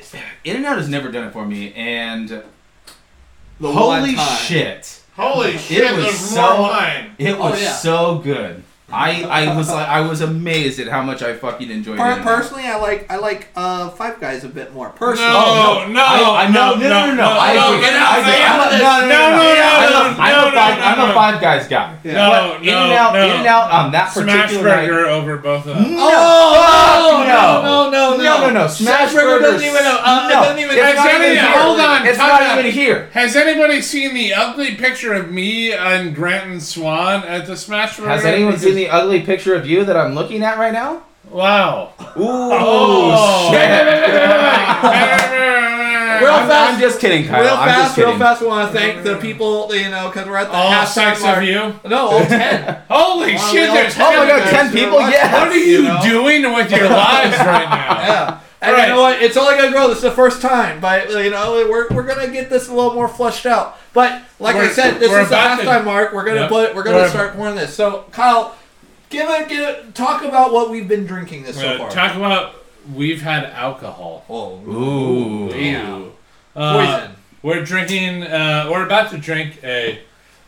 In 0.43 0.57
and 0.57 0.65
Out 0.65 0.77
has 0.77 0.89
never 0.89 1.09
done 1.09 1.25
it 1.27 1.31
for 1.33 1.45
me, 1.45 1.71
and 1.73 2.27
The 3.59 3.71
holy 3.71 4.15
shit! 4.15 5.00
Holy 5.15 5.57
shit! 5.57 5.95
was 5.95 6.17
so- 6.17 6.41
more 6.41 6.61
wine. 6.69 7.15
It 7.17 7.33
Oh, 7.33 7.49
was 7.49 7.61
yeah. 7.61 7.73
so 7.73 8.17
good. 8.19 8.63
I, 8.93 9.23
I 9.23 9.55
was 9.55 9.69
like 9.69 9.87
I 9.87 10.01
was 10.01 10.21
amazed 10.21 10.79
at 10.79 10.87
how 10.87 11.01
much 11.01 11.21
I 11.21 11.33
fucking 11.35 11.69
enjoyed 11.71 11.97
Per- 11.97 12.19
it. 12.19 12.23
personally, 12.23 12.63
I 12.63 12.77
like 12.77 13.09
I 13.11 13.17
like 13.17 13.47
uh, 13.55 13.89
Five 13.91 14.19
Guys 14.19 14.43
a 14.43 14.49
bit 14.49 14.73
more. 14.73 14.89
Personally, 14.89 15.31
No, 15.31 15.87
no, 15.87 16.03
I, 16.03 16.45
I 16.45 16.49
no, 16.51 16.75
no, 16.75 16.79
no, 16.79 16.89
no, 16.89 17.05
no, 17.07 17.15
no. 17.15 17.37
I 17.39 17.53
no, 17.55 17.73
agree. 17.73 17.81
get 17.85 17.93
I 17.93 17.99
out, 18.01 18.19
agree. 18.19 18.31
get 18.33 18.41
I'm 18.41 18.59
out 18.59 18.61
a- 18.61 18.65
of 18.65 18.71
this. 18.71 18.81
no, 18.81 18.99
no, 19.01 19.07
No, 19.07 19.11
no, 19.11 19.31
no, 19.31 19.41
no, 19.41 19.55
no, 19.55 19.67
I'm 19.71 19.87
a- 19.87 19.91
no, 19.91 20.21
I'm 20.21 20.31
a 20.31 20.51
no, 20.51 20.51
five. 20.55 20.77
no, 20.77 20.83
I'm 20.85 20.97
no. 20.97 21.11
a 21.11 21.13
Five 21.13 21.41
Guys 21.41 21.67
guy. 21.67 21.97
Yeah. 22.03 22.13
No, 22.13 22.29
But 22.31 22.41
no, 22.41 22.55
In 22.61 22.69
and 22.69 22.93
Out, 22.93 23.13
no. 23.13 23.25
In 23.25 23.31
and 23.31 23.47
Out 23.47 23.71
on 23.71 23.91
that 23.91 24.11
Smash 24.11 24.27
particular 24.51 24.69
night. 24.69 24.87
burger 24.87 25.07
over 25.09 25.37
both 25.37 25.67
of 25.67 25.75
them. 25.77 25.91
No, 25.95 25.97
Oh, 26.01 26.53
fuck 26.55 27.27
no, 27.27 27.61
no, 27.61 27.89
no, 27.89 28.17
no, 28.17 28.47
no, 28.47 28.49
no. 28.49 28.67
Smash 28.67 29.13
Burger 29.13 29.39
burgers. 29.39 29.51
doesn't 29.61 29.67
even. 29.67 29.81
Uh, 29.85 30.27
no, 30.29 30.35
doesn't 30.43 30.59
even. 30.59 30.71
it's 30.77 30.81
Has 30.85 30.95
not 30.95 31.07
any- 31.09 31.25
even 31.31 31.37
here. 31.37 31.51
hold 31.59 31.79
on, 31.79 32.07
It's 32.07 32.17
time 32.17 32.27
not 32.29 32.41
out. 32.41 32.59
even 32.59 32.71
here. 32.71 33.09
Has 33.13 33.35
anybody 33.35 33.81
seen 33.81 34.13
the 34.13 34.33
ugly 34.33 34.75
picture 34.75 35.13
of 35.13 35.31
me 35.31 35.73
and 35.73 36.15
Grant 36.15 36.49
and 36.51 36.61
Swan 36.63 37.23
at 37.23 37.45
the 37.47 37.55
Smash 37.57 37.97
Burger? 37.97 38.09
Has 38.09 38.25
anyone 38.25 38.51
Because- 38.53 38.63
seen 38.63 38.75
the 38.75 38.80
ugly 38.89 39.21
picture 39.21 39.55
of 39.55 39.65
you 39.67 39.83
that 39.85 39.95
I'm 39.97 40.13
looking 40.15 40.43
at 40.43 40.57
right 40.57 40.73
now? 40.73 41.03
Wow. 41.29 41.93
Ooh, 42.17 42.23
Oh. 42.23 43.49
shit. 43.51 43.61
Real 46.21 46.33
I'm, 46.33 46.47
fast- 46.47 46.73
I'm 46.75 46.79
just 46.79 46.99
kidding, 46.99 47.25
Kyle. 47.27 47.41
Real 47.41 47.53
I'm 47.55 47.67
fast, 47.67 47.81
just 47.81 47.95
kidding. 47.95 48.09
real 48.11 48.19
fast. 48.19 48.41
We 48.41 48.47
want 48.47 48.71
to 48.71 48.77
thank 48.77 49.03
the 49.03 49.15
people, 49.17 49.73
you 49.73 49.89
know, 49.89 50.07
because 50.09 50.27
we're 50.27 50.35
at 50.37 50.49
the 50.49 50.53
All 50.53 50.71
halftime 50.71 51.13
six 51.15 51.23
mark. 51.23 51.37
of 51.39 51.43
you? 51.43 51.73
No, 51.89 52.07
all 52.09 52.25
ten. 52.25 52.81
Holy 52.89 53.33
Wow, 53.35 53.39
shit! 53.51 53.61
we 53.61 53.67
all 53.69 53.73
There's 53.75 53.93
ten 53.95 54.05
Oh 54.13 54.19
my 54.19 54.27
god, 54.27 54.49
ten 54.49 54.71
people? 54.71 54.97
watch- 54.97 55.11
Yes. 55.13 55.33
What 55.33 55.47
are 55.47 55.55
you, 55.57 55.65
You 55.77 55.81
know? 55.83 55.99
doing 56.03 56.53
with 56.53 56.69
your 56.71 56.89
lives 56.89 57.37
right 57.39 57.69
now? 57.69 58.01
Yeah. 58.01 58.39
And 58.61 58.73
Right. 58.73 58.87
you 58.89 58.93
know 58.93 59.01
what? 59.01 59.19
It's 59.23 59.35
only 59.35 59.55
gonna 59.57 59.71
grow. 59.71 59.87
This 59.87 59.97
is 59.97 60.03
the 60.03 60.11
first 60.11 60.41
time, 60.43 60.79
but 60.79 61.09
you 61.09 61.31
know 61.31 61.65
we're, 61.67 61.87
we're 61.89 62.03
gonna 62.03 62.27
get 62.27 62.51
this 62.51 62.67
a 62.67 62.73
little 62.73 62.93
more 62.93 63.07
flushed 63.07 63.47
out. 63.47 63.79
But 63.93 64.21
like 64.39 64.55
I 64.55 64.59
We're- 64.59 64.73
said, 64.73 64.99
this 64.99 65.11
is 65.11 65.17
the 65.29 65.35
about 65.35 65.59
to- 65.59 65.65
halftime 65.65 65.85
mark. 65.85 66.13
We're 66.13 66.23
gonna 66.25 66.41
Yep. 66.41 66.49
put. 66.49 66.75
We're 66.75 66.83
gonna 66.83 66.97
We're- 66.97 67.09
start 67.09 67.35
pouring 67.35 67.55
this. 67.55 67.73
So 67.75 68.05
Kyle, 68.11 68.55
give 69.11 69.29
it. 69.29 69.49
Give 69.49 69.67
it. 69.69 69.93
Talk 69.95 70.23
about 70.23 70.51
what 70.53 70.69
we've 70.71 70.87
been 70.87 71.05
drinking 71.05 71.43
this 71.43 71.57
so 71.59 71.67
Uh, 71.67 71.77
far. 71.77 71.89
talk 71.91 72.15
about 72.15 72.55
we've 72.93 73.21
had 73.21 73.45
alcohol. 73.45 74.25
oh, 74.29 74.59
Ooh. 74.67 75.49
Damn. 75.49 76.11
Uh, 76.55 76.77
poison. 76.97 77.15
We're 77.43 77.63
drinking. 77.63 78.23
Uh, 78.23 78.67
we're 78.71 78.85
about 78.85 79.11
to 79.11 79.17
drink 79.17 79.59
a. 79.63 79.99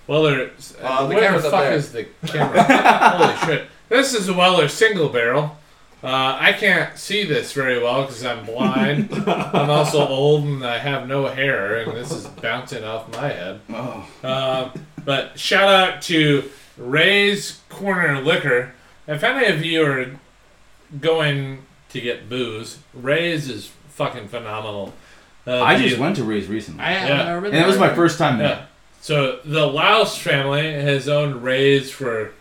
Weller. 0.05 0.49
Uh, 0.81 1.07
the 1.07 1.15
where 1.15 1.23
camera's 1.23 1.43
the 1.43 1.47
up 1.47 1.53
fuck 1.53 1.63
there. 1.63 1.73
is 1.73 1.91
the 1.93 2.07
camera? 2.25 2.63
Holy 2.63 3.35
shit! 3.57 3.67
This 3.87 4.13
is 4.13 4.27
a 4.27 4.33
Weller 4.33 4.67
single 4.67 5.07
barrel. 5.07 5.57
Uh, 6.03 6.35
I 6.37 6.51
can't 6.51 6.97
see 6.97 7.23
this 7.23 7.53
very 7.53 7.81
well 7.81 8.01
because 8.01 8.25
I'm 8.25 8.45
blind. 8.45 9.09
I'm 9.27 9.69
also 9.69 10.05
old 10.05 10.43
and 10.43 10.65
I 10.65 10.77
have 10.77 11.07
no 11.07 11.27
hair, 11.27 11.77
and 11.77 11.93
this 11.93 12.11
is 12.11 12.25
bouncing 12.27 12.83
off 12.83 13.09
my 13.13 13.29
head. 13.29 13.61
Oh. 13.69 14.05
Uh, 14.21 14.71
but 15.05 15.39
shout 15.39 15.69
out 15.69 16.01
to 16.03 16.49
Ray's 16.77 17.61
Corner 17.69 18.19
Liquor. 18.21 18.73
If 19.07 19.23
any 19.23 19.45
of 19.47 19.63
you 19.65 19.85
are 19.85 20.05
going 20.99 21.63
to 21.89 22.01
get 22.01 22.29
booze. 22.29 22.79
Ray's 22.93 23.49
is 23.49 23.71
fucking 23.89 24.27
phenomenal. 24.27 24.93
Uh, 25.45 25.61
I 25.61 25.77
the- 25.77 25.87
just 25.89 25.99
went 25.99 26.15
to 26.17 26.23
Ray's 26.23 26.47
recently, 26.47 26.83
I 26.83 26.93
have 26.93 27.09
Yeah. 27.09 27.23
never 27.25 27.41
been 27.41 27.53
and 27.53 27.63
it 27.63 27.67
was 27.67 27.77
my 27.77 27.93
first 27.93 28.17
time 28.17 28.39
Yeah. 28.39 28.47
there. 28.47 28.65
So 29.01 29.39
the 29.43 29.67
Laos 29.67 30.17
family 30.17 30.71
has 30.71 31.07
owned 31.09 31.43
Ray's 31.43 31.91
for 31.91 32.31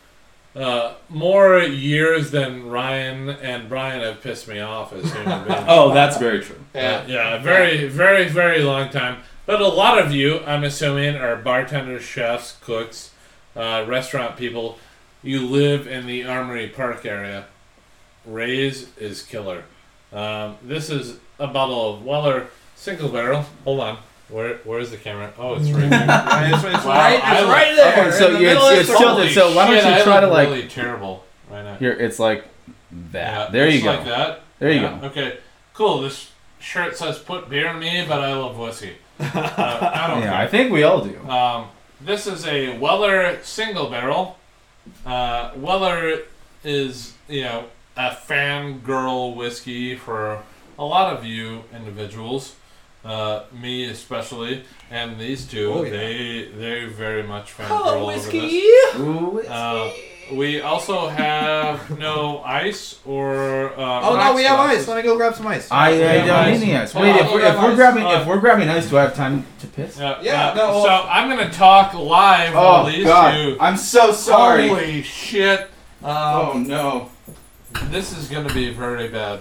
uh, 0.55 0.93
more 1.09 1.61
years 1.61 2.31
than 2.31 2.69
Ryan 2.69 3.31
and 3.31 3.71
Brian 3.71 4.03
have 4.03 4.23
pissed 4.23 4.47
me 4.47 4.61
off 4.61 4.93
as 4.93 5.11
human 5.11 5.45
beings. 5.49 5.65
Oh, 5.67 5.95
that's 5.95 6.19
very 6.19 6.41
true. 6.41 6.57
Uh, 6.75 7.01
yeah, 7.07 7.39
very, 7.39 7.89
very, 7.89 8.29
very 8.29 8.61
long 8.63 8.91
time. 8.91 9.23
But 9.47 9.63
a 9.63 9.67
lot 9.67 9.99
of 9.99 10.13
you, 10.13 10.41
I'm 10.47 10.63
assuming, 10.63 11.17
are 11.17 11.37
bartenders, 11.37 12.05
chefs, 12.05 12.57
cooks, 12.61 13.12
uh, 13.57 13.85
restaurant 13.87 14.37
people. 14.37 14.79
You 15.23 15.47
live 15.47 15.87
in 15.87 16.07
the 16.07 16.25
Armory 16.25 16.69
Park 16.69 17.05
area. 17.07 17.47
Ray's 18.27 18.89
is 18.99 19.23
killer. 19.23 19.65
Um, 20.13 20.57
this 20.63 20.91
is 20.91 21.19
a 21.39 21.47
bottle 21.47 21.95
of 21.95 22.05
Weller 22.05 22.49
single 22.77 23.09
barrel. 23.09 23.45
Hold 23.65 23.81
on. 23.81 23.99
Where, 24.29 24.55
where's 24.65 24.91
the 24.91 24.97
camera? 24.97 25.33
Oh, 25.39 25.55
it's 25.55 25.69
right 25.71 25.83
here. 25.83 25.91
Right, 26.07 26.51
it's, 26.55 26.65
it's 26.65 26.85
Wow, 26.85 26.95
right, 26.95 27.15
it's 27.15 27.25
I- 27.25 27.49
right 27.53 27.77
there. 27.77 28.07
Okay, 28.09 28.11
so 28.19 28.33
the 28.33 28.41
you- 28.41 28.47
middle 28.47 28.63
of 28.67 28.79
it's 28.79 28.89
the 28.89 29.29
so 29.31 29.55
why 29.55 29.67
don't 29.67 29.83
Shit, 29.83 29.99
you 29.99 30.05
try 30.05 30.21
to, 30.21 30.27
look 30.27 30.35
like- 30.35 30.49
really 30.49 30.69
terrible 30.69 31.25
right 31.51 31.63
now? 31.63 31.75
Here, 31.77 31.93
it's 31.93 32.19
like 32.19 32.45
that. 33.13 33.47
Yeah, 33.47 33.51
there 33.51 33.69
you 33.69 33.83
go. 33.83 33.89
Like 33.91 34.05
that. 34.07 34.41
There 34.59 34.71
you 34.71 34.81
Yeah, 34.81 34.99
go. 35.01 35.07
Okay, 35.09 35.39
cool. 35.75 36.01
This 36.01 36.31
shirt 36.61 36.97
says 36.97 37.19
"Put 37.19 37.51
beer 37.51 37.69
in 37.69 37.79
me," 37.79 38.05
but 38.09 38.21
I 38.23 38.33
love 38.35 38.57
whiskey. 38.59 38.93
Uh, 39.21 39.25
I 39.35 40.07
don't 40.09 40.21
Yeah, 40.23 40.31
care. 40.31 40.35
I 40.35 40.47
think 40.47 40.73
we 40.73 40.83
all 40.85 41.05
do. 41.05 41.19
Um, 41.29 41.67
this 42.05 42.27
is 42.27 42.47
a 42.47 42.79
Weller 42.79 43.39
single 43.43 43.89
barrel. 43.91 44.39
Uh, 45.07 45.53
Weller 45.57 46.21
is, 46.65 47.15
you 47.29 47.43
know, 47.43 47.65
a 47.97 48.11
fangirl 48.11 49.35
whiskey 49.37 49.97
for 49.97 50.43
a 50.79 50.85
lot 50.85 51.17
of 51.17 51.25
you 51.25 51.65
individuals. 51.75 52.57
Uh, 53.05 53.43
me 53.53 53.89
especially, 53.89 54.63
and 54.89 55.19
these 55.19 55.45
two, 55.45 55.73
Oh, 55.73 55.83
yeah. 55.83 55.91
they 55.91 56.49
they 56.57 56.85
very 56.85 57.25
much 57.25 57.53
fangirl 57.57 57.67
Hello, 57.67 57.95
over 57.97 58.07
whiskey. 58.07 58.39
this. 58.61 58.95
Ooh, 58.97 59.43
Uh, 59.49 59.91
we 60.31 60.61
also 60.61 61.09
have 61.09 61.99
no 61.99 62.43
ice 62.45 62.99
or. 63.05 63.73
Uh, 63.79 64.01
Oh 64.09 64.17
no, 64.17 64.35
we 64.35 64.45
have 64.45 64.57
glasses. 64.59 64.83
ice. 64.83 64.89
Let 64.89 64.97
me 64.99 65.03
go 65.03 65.17
grab 65.17 65.35
some 65.35 65.47
ice. 65.47 65.71
I, 65.71 65.89
I 65.89 65.93
Yeah, 65.93 66.27
don't 66.27 66.53
need 66.53 66.63
any 66.63 66.77
ice. 66.77 66.95
Yeah, 66.95 67.01
Wait, 67.01 67.17
if 67.17 67.31
we're, 67.33 67.41
if 67.41 67.57
we're 67.57 67.75
grabbing 67.75 68.05
Uh, 68.05 68.21
if 68.21 68.27
we're 68.27 68.39
grabbing 68.41 68.69
ice, 68.69 68.89
do 68.89 68.99
I 68.99 69.03
have 69.03 69.15
time 69.15 69.45
to 69.61 69.67
piss? 69.67 69.99
Yeah, 69.99 70.21
Yeah, 70.23 70.51
uh, 70.51 70.55
no, 70.55 70.83
so 70.85 70.89
I'm 70.89 71.29
gonna 71.29 71.51
talk 71.51 71.95
live 71.95 72.55
while 72.55 72.87
these 72.87 73.05
two. 73.05 73.57
I'm 73.61 73.77
so 73.77 74.13
sorry. 74.13 74.69
Holy 74.69 75.03
shit! 75.03 75.61
Um, 76.03 76.11
oh 76.11 76.53
no. 76.67 77.11
This 77.91 78.17
is 78.17 78.29
gonna 78.29 78.53
be 78.53 78.71
very 78.73 79.09
bad. 79.09 79.41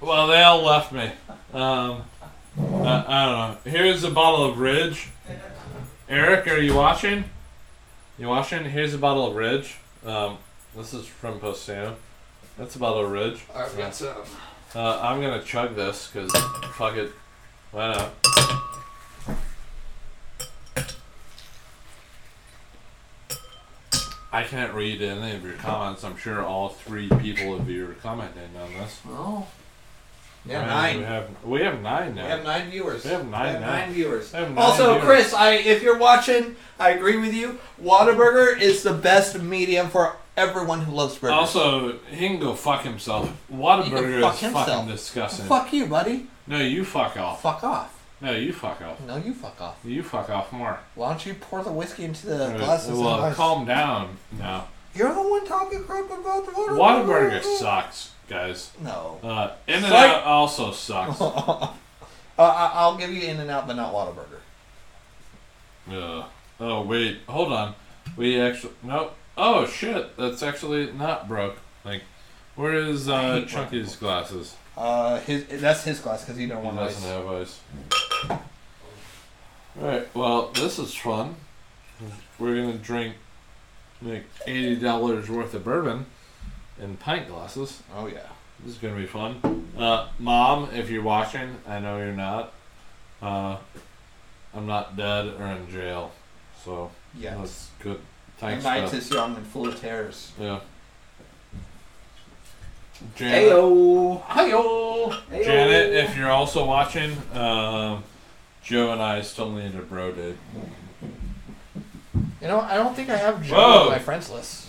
Well, 0.00 0.26
they 0.26 0.42
all 0.42 0.62
left 0.62 0.92
me. 0.92 1.10
Um, 1.54 2.02
uh, 2.58 3.04
I 3.08 3.24
don't 3.24 3.64
know. 3.64 3.70
Here's 3.70 4.04
a 4.04 4.10
bottle 4.10 4.44
of 4.44 4.58
Ridge. 4.58 5.08
Eric, 6.08 6.46
are 6.48 6.58
you 6.58 6.74
watching? 6.74 7.24
You 8.18 8.28
watching? 8.28 8.64
Here's 8.64 8.94
a 8.94 8.98
bottle 8.98 9.26
of 9.26 9.36
Ridge. 9.36 9.76
Um, 10.04 10.38
this 10.74 10.94
is 10.94 11.06
from 11.06 11.38
Postano. 11.38 11.96
That's 12.56 12.74
a 12.74 12.78
bottle 12.78 13.04
of 13.04 13.10
Ridge. 13.10 13.42
I've 13.54 13.76
got 13.76 13.94
some. 13.94 14.16
Uh, 14.74 15.00
I'm 15.00 15.20
gonna 15.20 15.42
chug 15.42 15.76
this 15.76 16.10
because 16.10 16.32
fuck 16.76 16.96
it. 16.96 17.12
Why 17.72 17.92
not? 17.92 18.10
I 24.32 24.44
can't 24.44 24.72
read 24.72 25.02
any 25.02 25.36
of 25.36 25.44
your 25.44 25.54
comments. 25.54 26.02
I'm 26.02 26.16
sure 26.16 26.42
all 26.42 26.70
three 26.70 27.08
people 27.20 27.54
of 27.54 27.68
you 27.68 27.90
are 27.90 27.94
commenting 27.94 28.56
on 28.58 28.72
this. 28.74 29.00
Oh. 29.08 29.46
Yeah, 30.48 30.60
mean, 30.60 30.66
We 30.68 31.02
nine. 31.02 31.02
have 31.04 31.28
we 31.44 31.60
have 31.62 31.82
nine 31.82 32.14
now. 32.14 32.22
We 32.24 32.30
have 32.30 32.44
nine 32.44 32.70
viewers. 32.70 33.04
We 33.04 33.10
have 33.10 33.28
nine 33.28 33.60
now. 33.60 33.66
nine 33.66 33.92
viewers. 33.92 34.32
We 34.32 34.38
have 34.38 34.48
nine 34.50 34.58
Also, 34.58 34.84
viewers. 35.00 35.04
Chris, 35.04 35.34
I 35.34 35.50
if 35.54 35.82
you're 35.82 35.98
watching, 35.98 36.56
I 36.78 36.90
agree 36.90 37.16
with 37.16 37.34
you. 37.34 37.58
Whataburger 37.82 38.58
is 38.60 38.82
the 38.82 38.92
best 38.94 39.38
medium 39.40 39.88
for 39.88 40.16
everyone 40.36 40.82
who 40.82 40.92
loves 40.94 41.16
burgers. 41.18 41.34
Also, 41.34 41.98
he 42.10 42.26
can 42.28 42.38
go 42.38 42.54
fuck 42.54 42.82
himself. 42.82 43.30
Whataburger 43.52 44.20
fuck 44.20 44.34
is 44.34 44.40
himself. 44.40 44.66
fucking 44.66 44.88
disgusting. 44.88 45.46
fuck 45.46 45.72
you, 45.72 45.86
buddy. 45.86 46.26
No, 46.46 46.58
you 46.58 46.84
fuck 46.84 47.16
off. 47.16 47.42
Fuck 47.42 47.64
off. 47.64 47.92
No, 48.20 48.32
you 48.32 48.52
fuck 48.52 48.80
off. 48.82 49.00
No, 49.06 49.16
you 49.16 49.34
fuck 49.34 49.60
off. 49.60 49.76
You 49.84 50.02
fuck 50.02 50.30
off 50.30 50.52
more. 50.52 50.78
Why 50.94 51.08
don't 51.10 51.26
you 51.26 51.34
pour 51.34 51.62
the 51.62 51.72
whiskey 51.72 52.04
into 52.04 52.26
the 52.26 52.54
Uh, 52.54 52.58
glasses? 52.58 52.98
well, 52.98 53.32
calm 53.34 53.64
down 53.66 54.16
now. 54.38 54.68
You're 54.94 55.12
the 55.12 55.20
one 55.22 55.44
talking 55.46 55.84
crap 55.84 56.06
about 56.06 56.46
the 56.46 56.52
Whataburger. 56.52 56.78
Whataburger 56.78 57.42
sucks, 57.58 58.10
guys. 58.28 58.70
No. 58.82 59.18
Uh, 59.22 59.52
In 59.66 59.74
and 59.76 59.84
Psych. 59.86 60.10
Out 60.10 60.22
also 60.24 60.72
sucks. 60.72 61.20
uh, 61.20 61.68
I- 62.38 62.70
I'll 62.74 62.96
give 62.96 63.10
you 63.12 63.22
In 63.22 63.40
and 63.40 63.50
Out, 63.50 63.66
but 63.66 63.76
not 63.76 63.92
Whataburger. 63.92 64.40
Ugh. 65.92 66.24
Oh 66.58 66.82
wait, 66.82 67.18
hold 67.28 67.52
on. 67.52 67.74
We 68.16 68.40
actually 68.40 68.72
no. 68.82 69.10
Oh 69.36 69.66
shit, 69.66 70.16
that's 70.16 70.42
actually 70.42 70.90
not 70.92 71.28
broke. 71.28 71.56
Like, 71.84 72.02
where 72.56 72.74
is 72.74 73.08
I 73.08 73.24
uh, 73.24 73.34
hate 73.40 73.48
Chunky's 73.48 73.94
glasses? 73.96 74.56
Uh, 74.76 75.20
his 75.20 75.44
that's 75.60 75.84
his 75.84 76.00
glass 76.00 76.24
because 76.24 76.38
he 76.38 76.46
don't 76.46 76.60
He 76.60 76.64
want 76.66 76.78
doesn't 76.78 77.08
ice. 77.08 77.16
have 77.16 77.26
ice. 78.30 78.40
Alright, 79.78 80.14
well, 80.14 80.48
this 80.54 80.78
is 80.78 80.94
fun. 80.94 81.36
We're 82.38 82.54
gonna 82.56 82.78
drink 82.78 83.16
like 84.02 84.24
eighty 84.46 84.76
dollars 84.76 85.28
worth 85.28 85.54
of 85.54 85.64
bourbon 85.64 86.06
in 86.80 86.96
pint 86.96 87.28
glasses. 87.28 87.82
Oh 87.94 88.06
yeah. 88.06 88.20
This 88.64 88.72
is 88.74 88.78
gonna 88.78 88.96
be 88.96 89.06
fun. 89.06 89.68
Uh, 89.76 90.08
Mom, 90.18 90.70
if 90.72 90.90
you're 90.90 91.02
watching, 91.02 91.56
I 91.68 91.78
know 91.80 91.98
you're 91.98 92.12
not. 92.12 92.52
Uh, 93.20 93.56
I'm 94.54 94.66
not 94.66 94.96
dead 94.96 95.26
or 95.38 95.46
in 95.46 95.70
jail, 95.70 96.12
so 96.64 96.90
Yeah. 97.14 97.36
that's 97.36 97.68
good. 97.80 97.96
And 97.96 98.62
Thanks. 98.62 98.64
Knights 98.64 98.92
Beth. 98.92 99.00
is 99.00 99.10
young 99.10 99.36
and 99.36 99.46
full 99.46 99.68
of 99.68 99.80
terrors. 99.80 100.32
Yeah. 100.38 100.60
Janet, 103.14 103.50
Heyo. 103.52 104.22
Hiyo. 104.24 105.18
Janet, 105.30 105.92
if 105.94 106.16
you're 106.16 106.30
also 106.30 106.64
watching, 106.66 107.12
um, 107.34 108.02
Joe 108.62 108.92
and 108.92 109.02
I 109.02 109.20
still 109.22 109.50
need 109.50 109.74
a 109.74 109.82
bro 109.82 110.12
date. 110.12 110.36
You 112.40 112.48
know, 112.48 112.60
I 112.60 112.76
don't 112.76 112.94
think 112.96 113.10
I 113.10 113.16
have 113.16 113.42
Joe 113.42 113.54
Whoa. 113.56 113.82
on 113.84 113.88
my 113.90 113.98
friends 113.98 114.30
list. 114.30 114.65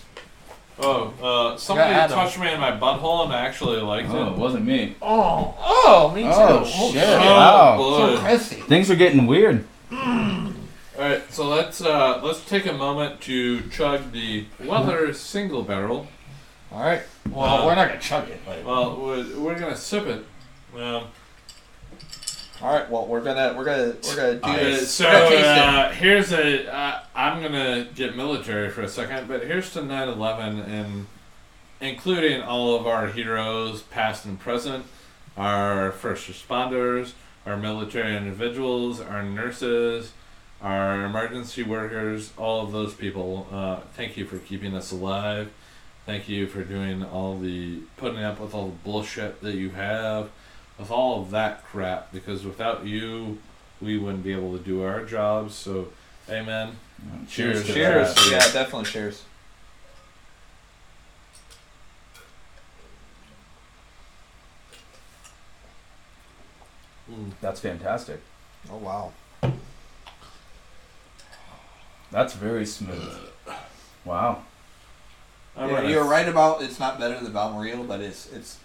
Oh, 0.80 1.12
uh, 1.22 1.56
somebody 1.56 1.92
Adam. 1.92 2.16
touched 2.16 2.38
me 2.38 2.52
in 2.52 2.60
my 2.60 2.70
butthole 2.70 3.24
and 3.24 3.32
I 3.32 3.40
actually 3.46 3.78
liked 3.80 4.08
it. 4.10 4.14
Oh, 4.14 4.28
it. 4.28 4.32
it 4.32 4.38
wasn't 4.38 4.64
me. 4.64 4.94
Oh, 5.02 5.54
oh, 5.58 6.12
me 6.14 6.22
too. 6.22 6.28
Oh, 6.30 6.64
shit. 6.92 7.02
Oh, 7.04 7.18
Wow. 7.18 7.76
boy. 7.76 7.98
So 8.16 8.20
Chrissy. 8.20 8.56
Things 8.62 8.90
are 8.90 8.96
getting 8.96 9.26
weird. 9.26 9.64
All 9.92 11.04
right, 11.04 11.22
so 11.32 11.48
let's 11.48 11.80
uh, 11.80 12.20
let's 12.24 12.44
take 12.44 12.66
a 12.66 12.72
moment 12.72 13.20
to 13.22 13.60
chug 13.70 14.10
the 14.12 14.46
Weller 14.64 15.12
single 15.12 15.62
barrel. 15.62 16.08
All 16.72 16.80
right. 16.82 17.02
Well, 17.30 17.62
Uh, 17.62 17.66
we're 17.66 17.74
not 17.76 17.88
gonna 17.88 18.00
chug 18.00 18.28
it. 18.28 18.40
But... 18.44 18.64
Well, 18.64 18.96
we're, 19.00 19.38
we're 19.38 19.58
gonna 19.58 19.76
sip 19.76 20.06
it. 20.06 20.24
Um, 20.76 21.04
All 22.60 22.72
right. 22.72 22.90
Well, 22.90 23.06
we're 23.06 23.20
gonna 23.22 23.54
we're 23.56 23.64
gonna 23.64 23.94
we're 24.04 24.16
gonna 24.16 24.34
do 24.34 24.40
uh, 24.42 24.56
this. 24.56 24.90
so 24.90 25.04
We're 25.04 25.12
gonna 25.12 25.28
taste 25.30 25.42
it. 25.42 25.58
uh, 25.58 25.90
here's 25.90 26.32
a. 26.32 26.74
Uh, 26.74 27.00
I'm 27.14 27.40
gonna 27.42 27.86
get 27.94 28.16
military 28.16 28.68
for 28.70 28.82
a 28.82 28.88
second, 28.88 29.28
but 29.28 29.44
here's 29.44 29.72
to 29.74 29.80
9/11 29.80 30.66
and 30.66 31.06
including 31.80 32.42
all 32.42 32.74
of 32.74 32.86
our 32.86 33.06
heroes, 33.06 33.82
past 33.82 34.24
and 34.24 34.40
present, 34.40 34.86
our 35.36 35.92
first 35.92 36.28
responders, 36.28 37.12
our 37.46 37.56
military 37.56 38.16
individuals, 38.16 39.00
our 39.00 39.22
nurses, 39.22 40.12
our 40.60 41.04
emergency 41.04 41.62
workers, 41.62 42.32
all 42.36 42.64
of 42.64 42.72
those 42.72 42.92
people. 42.94 43.46
Uh, 43.52 43.80
thank 43.94 44.16
you 44.16 44.26
for 44.26 44.38
keeping 44.38 44.74
us 44.74 44.90
alive. 44.90 45.52
Thank 46.06 46.28
you 46.28 46.46
for 46.48 46.64
doing 46.64 47.04
all 47.04 47.38
the 47.38 47.80
putting 47.96 48.24
up 48.24 48.40
with 48.40 48.54
all 48.54 48.66
the 48.68 48.76
bullshit 48.76 49.40
that 49.42 49.54
you 49.54 49.70
have, 49.70 50.30
with 50.78 50.90
all 50.90 51.20
of 51.20 51.30
that 51.32 51.64
crap. 51.64 52.12
Because 52.12 52.44
without 52.44 52.86
you, 52.86 53.38
we 53.80 53.98
wouldn't 53.98 54.22
be 54.24 54.32
able 54.32 54.56
to 54.56 54.62
do 54.62 54.82
our 54.82 55.04
jobs. 55.04 55.54
So, 55.54 55.88
amen. 56.28 56.76
Cheers 57.28 57.66
to 57.66 57.72
Cheers. 57.72 58.30
Yeah, 58.30 58.38
definitely 58.52 58.84
cheers. 58.84 59.22
Hmm. 67.06 67.30
That's 67.40 67.60
fantastic. 67.60 68.20
Oh 68.70 68.76
wow. 68.76 69.12
That's 72.10 72.34
very 72.34 72.66
smooth. 72.66 73.18
Wow. 74.04 74.42
Yeah, 75.56 75.66
gonna- 75.68 75.88
you're 75.88 76.04
right 76.04 76.28
about 76.28 76.62
it's 76.62 76.78
not 76.78 76.98
better 76.98 77.18
than 77.20 77.32
Balmoral, 77.32 77.84
but 77.84 78.00
it's 78.00 78.30
it's 78.32 78.58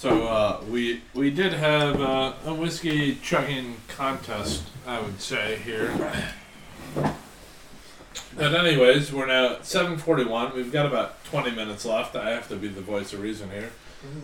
So 0.00 0.26
uh, 0.26 0.62
we 0.70 1.02
we 1.12 1.28
did 1.30 1.52
have 1.52 2.00
uh, 2.00 2.32
a 2.46 2.54
whiskey 2.54 3.16
chugging 3.16 3.76
contest, 3.86 4.62
I 4.86 4.98
would 4.98 5.20
say 5.20 5.56
here. 5.56 5.92
But 8.34 8.54
anyways, 8.54 9.12
we're 9.12 9.26
now 9.26 9.56
at 9.56 9.60
7:41. 9.64 10.54
We've 10.54 10.72
got 10.72 10.86
about 10.86 11.22
20 11.26 11.50
minutes 11.50 11.84
left. 11.84 12.16
I 12.16 12.30
have 12.30 12.48
to 12.48 12.56
be 12.56 12.68
the 12.68 12.80
voice 12.80 13.12
of 13.12 13.20
reason 13.20 13.50
here. 13.50 13.72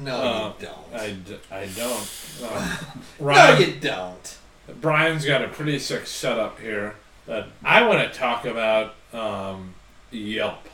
No, 0.01 0.17
Uh, 0.17 0.53
you 0.59 0.67
don't. 0.67 0.95
I, 0.95 1.11
d- 1.13 1.39
I 1.51 1.67
don't. 1.77 2.11
Um, 2.43 3.03
no, 3.35 3.59
you 3.59 3.75
don't. 3.79 4.39
Bryan's 4.81 5.27
got 5.27 5.43
a 5.43 5.49
pretty 5.49 5.79
sick 5.79 6.07
setup 6.07 6.59
here 6.59 6.95
that 7.27 7.49
I 7.63 7.87
want 7.87 8.11
to 8.11 8.19
talk 8.19 8.47
about. 8.47 8.95
Um, 9.13 9.75
Yelp. 10.11 10.69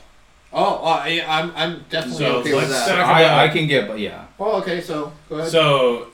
Oh, 0.52 0.84
uh, 0.84 1.00
I, 1.02 1.24
I'm 1.26 1.52
I'm 1.56 1.84
definitely 1.88 2.18
So, 2.24 2.36
okay 2.38 2.54
with 2.54 2.68
that. 2.68 3.00
I, 3.00 3.46
I 3.46 3.48
can 3.48 3.66
get, 3.66 3.88
but 3.88 3.98
yeah. 3.98 4.26
Oh, 4.44 4.56
okay. 4.60 4.80
So 4.80 5.12
go 5.28 5.36
ahead. 5.36 5.50
So 5.52 6.08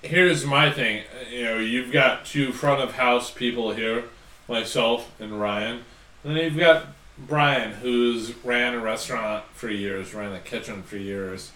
here's 0.00 0.46
my 0.46 0.70
thing. 0.70 1.02
You 1.28 1.42
know, 1.42 1.58
you've 1.58 1.90
got 1.90 2.24
two 2.24 2.52
front 2.52 2.80
of 2.80 2.94
house 2.94 3.32
people 3.32 3.72
here, 3.72 4.04
myself 4.48 5.10
and 5.20 5.40
Ryan. 5.40 5.82
And 6.22 6.36
then 6.36 6.44
you've 6.44 6.56
got 6.56 6.86
Bryan, 7.18 7.72
who's 7.72 8.32
ran 8.44 8.74
a 8.74 8.78
restaurant 8.78 9.44
for 9.54 9.68
years, 9.68 10.14
ran 10.14 10.32
a 10.32 10.38
kitchen 10.38 10.84
for 10.84 10.96
years. 10.96 11.50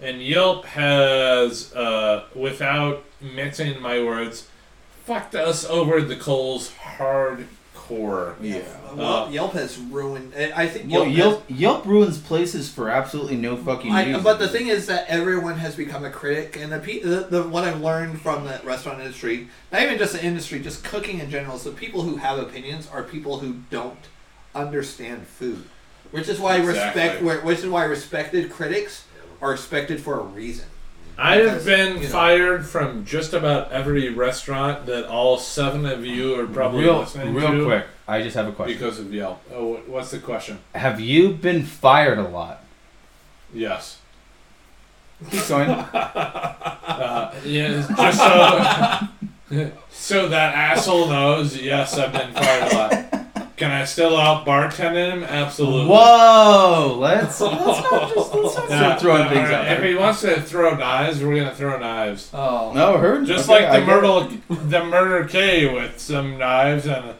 And 0.00 0.20
Yelp 0.20 0.64
has, 0.64 1.72
uh, 1.72 2.24
without 2.34 3.04
mixing 3.20 3.80
my 3.80 4.02
words, 4.02 4.48
fucked 5.04 5.36
us 5.36 5.64
over 5.64 6.00
the 6.00 6.16
coals 6.16 6.72
hardcore. 7.88 8.34
Yeah. 8.40 8.60
Well, 8.94 9.24
Uh, 9.26 9.30
Yelp 9.30 9.52
has 9.54 9.78
ruined. 9.78 10.32
I 10.36 10.52
I 10.64 10.68
think 10.68 10.90
Well, 10.90 11.06
Yelp. 11.06 11.42
Yelp, 11.48 11.60
Yelp 11.60 11.86
ruins 11.86 12.18
places 12.18 12.68
for 12.70 12.88
absolutely 12.90 13.36
no 13.36 13.56
fucking 13.56 13.92
I, 13.92 14.06
reason. 14.06 14.22
but 14.22 14.38
the 14.38 14.48
thing 14.48 14.68
is 14.68 14.86
that 14.86 15.06
everyone 15.08 15.56
has 15.58 15.74
become 15.74 16.04
a 16.04 16.10
critic, 16.10 16.56
and 16.60 16.72
the, 16.72 16.78
the 16.78 17.26
the 17.30 17.42
what 17.48 17.64
I've 17.64 17.80
learned 17.80 18.20
from 18.20 18.44
the 18.44 18.60
restaurant 18.64 19.00
industry, 19.00 19.48
not 19.72 19.82
even 19.82 19.98
just 19.98 20.12
the 20.12 20.24
industry, 20.24 20.60
just 20.60 20.84
cooking 20.84 21.18
in 21.20 21.30
general, 21.30 21.56
is 21.56 21.64
the 21.64 21.70
people 21.72 22.02
who 22.02 22.16
have 22.16 22.38
opinions 22.38 22.88
are 22.92 23.02
people 23.02 23.38
who 23.40 23.56
don't 23.70 23.98
understand 24.54 25.26
food, 25.26 25.64
which 26.10 26.28
is 26.28 26.38
why 26.38 26.56
respect, 26.56 26.96
Exactly. 26.96 27.26
where- 27.26 27.40
which 27.40 27.58
is 27.60 27.66
why 27.66 27.84
respected 27.84 28.50
critics 28.50 29.04
are 29.40 29.50
respected 29.50 30.00
for 30.00 30.20
a 30.20 30.22
reason. 30.22 30.66
I 31.16 31.36
have 31.36 31.64
been 31.64 31.96
you 31.96 32.02
know- 32.04 32.08
fired 32.08 32.66
from 32.66 33.04
just 33.04 33.32
about 33.32 33.70
every 33.72 34.08
restaurant 34.08 34.86
that 34.86 35.06
all 35.08 35.38
seven 35.38 35.86
of 35.86 36.04
you 36.04 36.38
are 36.40 36.46
probably 36.46 36.84
real, 36.84 36.98
listening 37.00 37.34
real 37.34 37.52
to 37.52 37.64
quick, 37.64 37.86
I 38.08 38.22
just 38.22 38.34
have 38.36 38.48
a 38.48 38.52
question. 38.52 38.76
because 38.78 38.98
of 38.98 39.12
Yelp. 39.12 39.40
Oh, 39.52 39.76
what's 39.86 40.10
the 40.10 40.18
question? 40.18 40.58
Have 40.74 41.00
you 41.00 41.30
been 41.30 41.64
fired 41.64 42.18
a 42.18 42.28
lot? 42.28 42.64
Yes. 43.52 43.98
Keep 45.30 45.48
going. 45.48 45.68
Uh, 46.94 47.34
yeah, 47.44 47.68
just 47.96 48.18
so 49.50 49.72
so 49.90 50.28
that 50.28 50.54
asshole 50.54 51.08
knows. 51.08 51.56
Yes, 51.56 51.98
I've 51.98 52.12
been 52.12 52.32
fired 52.32 52.72
a 52.72 52.76
lot. 52.76 53.03
Can 53.56 53.70
I 53.70 53.84
still 53.84 54.16
out 54.16 54.44
bartend 54.44 54.94
him? 54.94 55.22
Absolutely. 55.22 55.88
Whoa! 55.88 56.96
Let's 56.98 57.40
let's 57.40 57.52
not 57.90 58.12
just 58.12 58.34
let's 58.34 58.56
not 58.56 58.68
Yeah, 58.70 58.78
start 58.78 59.00
throwing 59.00 59.22
all 59.22 59.28
things 59.28 59.48
right, 59.48 59.52
out 59.54 59.72
If 59.72 59.78
there. 59.78 59.88
he 59.88 59.94
wants 59.94 60.20
to 60.22 60.40
throw 60.40 60.74
knives, 60.76 61.22
we're 61.22 61.36
gonna 61.36 61.54
throw 61.54 61.78
knives. 61.78 62.30
Oh, 62.34 62.72
No, 62.74 62.98
heard 62.98 63.26
Just 63.26 63.48
okay, 63.48 63.68
like 63.68 63.80
the 63.80 63.86
get 63.86 64.02
murder, 64.02 64.36
the 64.68 64.84
murder 64.84 65.28
K 65.28 65.72
with 65.72 66.00
some 66.00 66.36
knives 66.36 66.86
and 66.86 67.14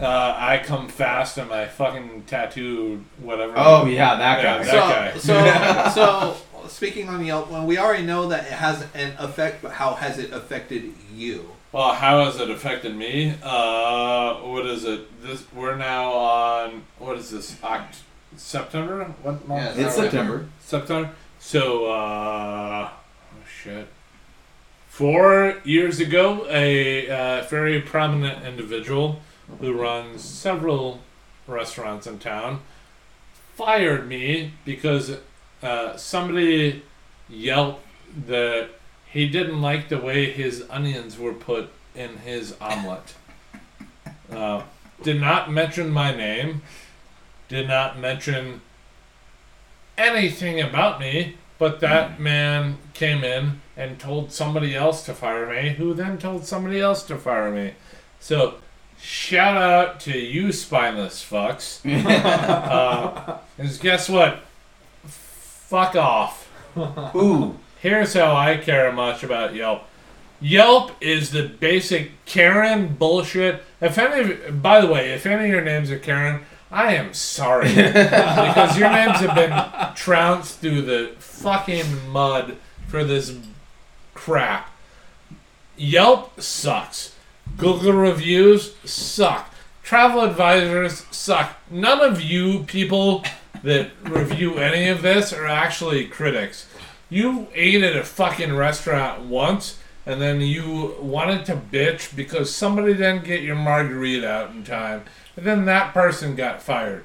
uh, 0.00 0.34
I 0.38 0.62
come 0.64 0.88
fast 0.88 1.36
and 1.36 1.50
my 1.50 1.66
fucking 1.66 2.22
tattoo 2.26 3.04
whatever. 3.20 3.52
Oh 3.56 3.84
yeah, 3.84 4.14
that 4.16 4.42
Yeah, 4.42 4.58
guy. 4.64 5.12
that- 5.12 5.20
so, 5.20 5.34
guy. 5.34 5.88
so, 5.90 6.36
so 6.62 6.68
speaking 6.68 7.10
on 7.10 7.22
Yelp, 7.24 7.50
well, 7.50 7.66
we 7.66 7.76
already 7.76 8.04
know 8.06 8.28
that 8.28 8.44
it 8.46 8.52
has 8.52 8.86
an 8.94 9.12
effect, 9.18 9.60
but 9.60 9.72
how 9.72 9.92
has 9.94 10.18
it 10.18 10.32
affected 10.32 10.94
you? 11.14 11.50
Well, 11.70 11.92
how 11.92 12.24
has 12.24 12.40
it 12.40 12.50
affected 12.50 12.96
me? 12.96 13.34
Uh, 13.42 14.36
what 14.36 14.64
is 14.66 14.84
it? 14.84 15.22
This 15.22 15.44
we're 15.52 15.76
now 15.76 16.12
on. 16.12 16.82
What 16.98 17.18
is 17.18 17.30
this? 17.30 17.54
Oct- 17.56 18.00
September? 18.36 19.04
What 19.22 19.46
month? 19.46 19.76
Yeah, 19.78 19.86
it's 19.86 19.96
Alright. 19.96 20.10
September. 20.10 20.48
September. 20.60 21.10
So, 21.38 21.86
uh, 21.92 22.90
oh 22.90 23.46
shit. 23.62 23.88
Four 24.88 25.58
years 25.64 26.00
ago, 26.00 26.46
a 26.48 27.08
uh, 27.08 27.44
very 27.48 27.80
prominent 27.82 28.44
individual 28.46 29.20
who 29.60 29.72
runs 29.74 30.22
several 30.22 31.00
restaurants 31.46 32.06
in 32.06 32.18
town 32.18 32.60
fired 33.54 34.08
me 34.08 34.52
because 34.64 35.18
uh, 35.62 35.96
somebody 35.96 36.82
yelped 37.28 37.84
that 38.26 38.70
he 39.10 39.28
didn't 39.28 39.60
like 39.60 39.88
the 39.88 39.98
way 39.98 40.30
his 40.30 40.64
onions 40.68 41.18
were 41.18 41.32
put 41.32 41.70
in 41.94 42.18
his 42.18 42.54
omelet. 42.60 43.14
Uh, 44.30 44.62
did 45.02 45.20
not 45.20 45.50
mention 45.50 45.90
my 45.90 46.14
name. 46.14 46.62
Did 47.48 47.68
not 47.68 47.98
mention 47.98 48.60
anything 49.96 50.60
about 50.60 51.00
me, 51.00 51.36
but 51.58 51.80
that 51.80 52.20
man 52.20 52.78
came 52.92 53.24
in 53.24 53.60
and 53.76 53.98
told 53.98 54.32
somebody 54.32 54.74
else 54.74 55.04
to 55.04 55.14
fire 55.14 55.48
me, 55.48 55.70
who 55.70 55.94
then 55.94 56.18
told 56.18 56.44
somebody 56.44 56.80
else 56.80 57.02
to 57.04 57.16
fire 57.16 57.50
me. 57.50 57.74
So, 58.20 58.56
shout 59.00 59.56
out 59.56 60.00
to 60.00 60.18
you, 60.18 60.52
spineless 60.52 61.24
fucks. 61.24 61.80
uh, 62.04 63.38
guess 63.80 64.08
what? 64.08 64.40
Fuck 65.06 65.96
off. 65.96 66.50
Ooh. 67.14 67.58
Here's 67.80 68.14
how 68.14 68.34
I 68.34 68.56
care 68.56 68.90
much 68.92 69.22
about 69.22 69.54
Yelp. 69.54 69.84
Yelp 70.40 70.92
is 71.00 71.30
the 71.30 71.44
basic 71.44 72.24
Karen 72.24 72.94
bullshit. 72.94 73.62
If 73.80 73.98
any, 73.98 74.32
of, 74.32 74.62
by 74.62 74.80
the 74.80 74.86
way, 74.88 75.12
if 75.12 75.26
any 75.26 75.44
of 75.44 75.50
your 75.50 75.60
names 75.60 75.90
are 75.90 75.98
Karen, 75.98 76.40
I 76.70 76.94
am 76.94 77.14
sorry 77.14 77.68
because 77.74 78.78
your 78.78 78.90
names 78.90 79.18
have 79.18 79.34
been 79.34 79.94
trounced 79.94 80.58
through 80.58 80.82
the 80.82 81.12
fucking 81.18 82.10
mud 82.10 82.56
for 82.88 83.04
this 83.04 83.36
crap. 84.14 84.70
Yelp 85.76 86.40
sucks. 86.40 87.14
Google 87.56 87.92
reviews 87.92 88.74
suck. 88.84 89.54
Travel 89.82 90.22
advisors 90.22 91.06
suck. 91.10 91.56
None 91.70 92.00
of 92.00 92.20
you 92.20 92.64
people 92.64 93.24
that 93.62 93.90
review 94.02 94.58
any 94.58 94.88
of 94.88 95.02
this 95.02 95.32
are 95.32 95.46
actually 95.46 96.06
critics. 96.06 96.67
You 97.10 97.48
ate 97.54 97.82
at 97.82 97.96
a 97.96 98.04
fucking 98.04 98.54
restaurant 98.54 99.24
once 99.24 99.78
and 100.04 100.20
then 100.20 100.40
you 100.40 100.96
wanted 101.00 101.44
to 101.46 101.56
bitch 101.56 102.14
because 102.14 102.54
somebody 102.54 102.94
didn't 102.94 103.24
get 103.24 103.42
your 103.42 103.56
margarita 103.56 104.28
out 104.28 104.50
in 104.50 104.64
time 104.64 105.04
and 105.36 105.46
then 105.46 105.64
that 105.66 105.94
person 105.94 106.34
got 106.34 106.62
fired. 106.62 107.04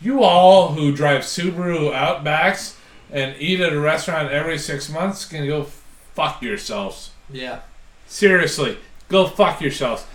You 0.00 0.22
all 0.22 0.72
who 0.72 0.94
drive 0.94 1.22
Subaru 1.22 1.92
Outbacks 1.92 2.76
and 3.10 3.34
eat 3.38 3.60
at 3.60 3.72
a 3.72 3.80
restaurant 3.80 4.30
every 4.30 4.58
six 4.58 4.88
months 4.88 5.24
can 5.24 5.46
go 5.46 5.64
fuck 6.14 6.42
yourselves. 6.42 7.10
Yeah. 7.28 7.60
Seriously, 8.06 8.78
go 9.08 9.26
fuck 9.26 9.60
yourselves. 9.60 10.06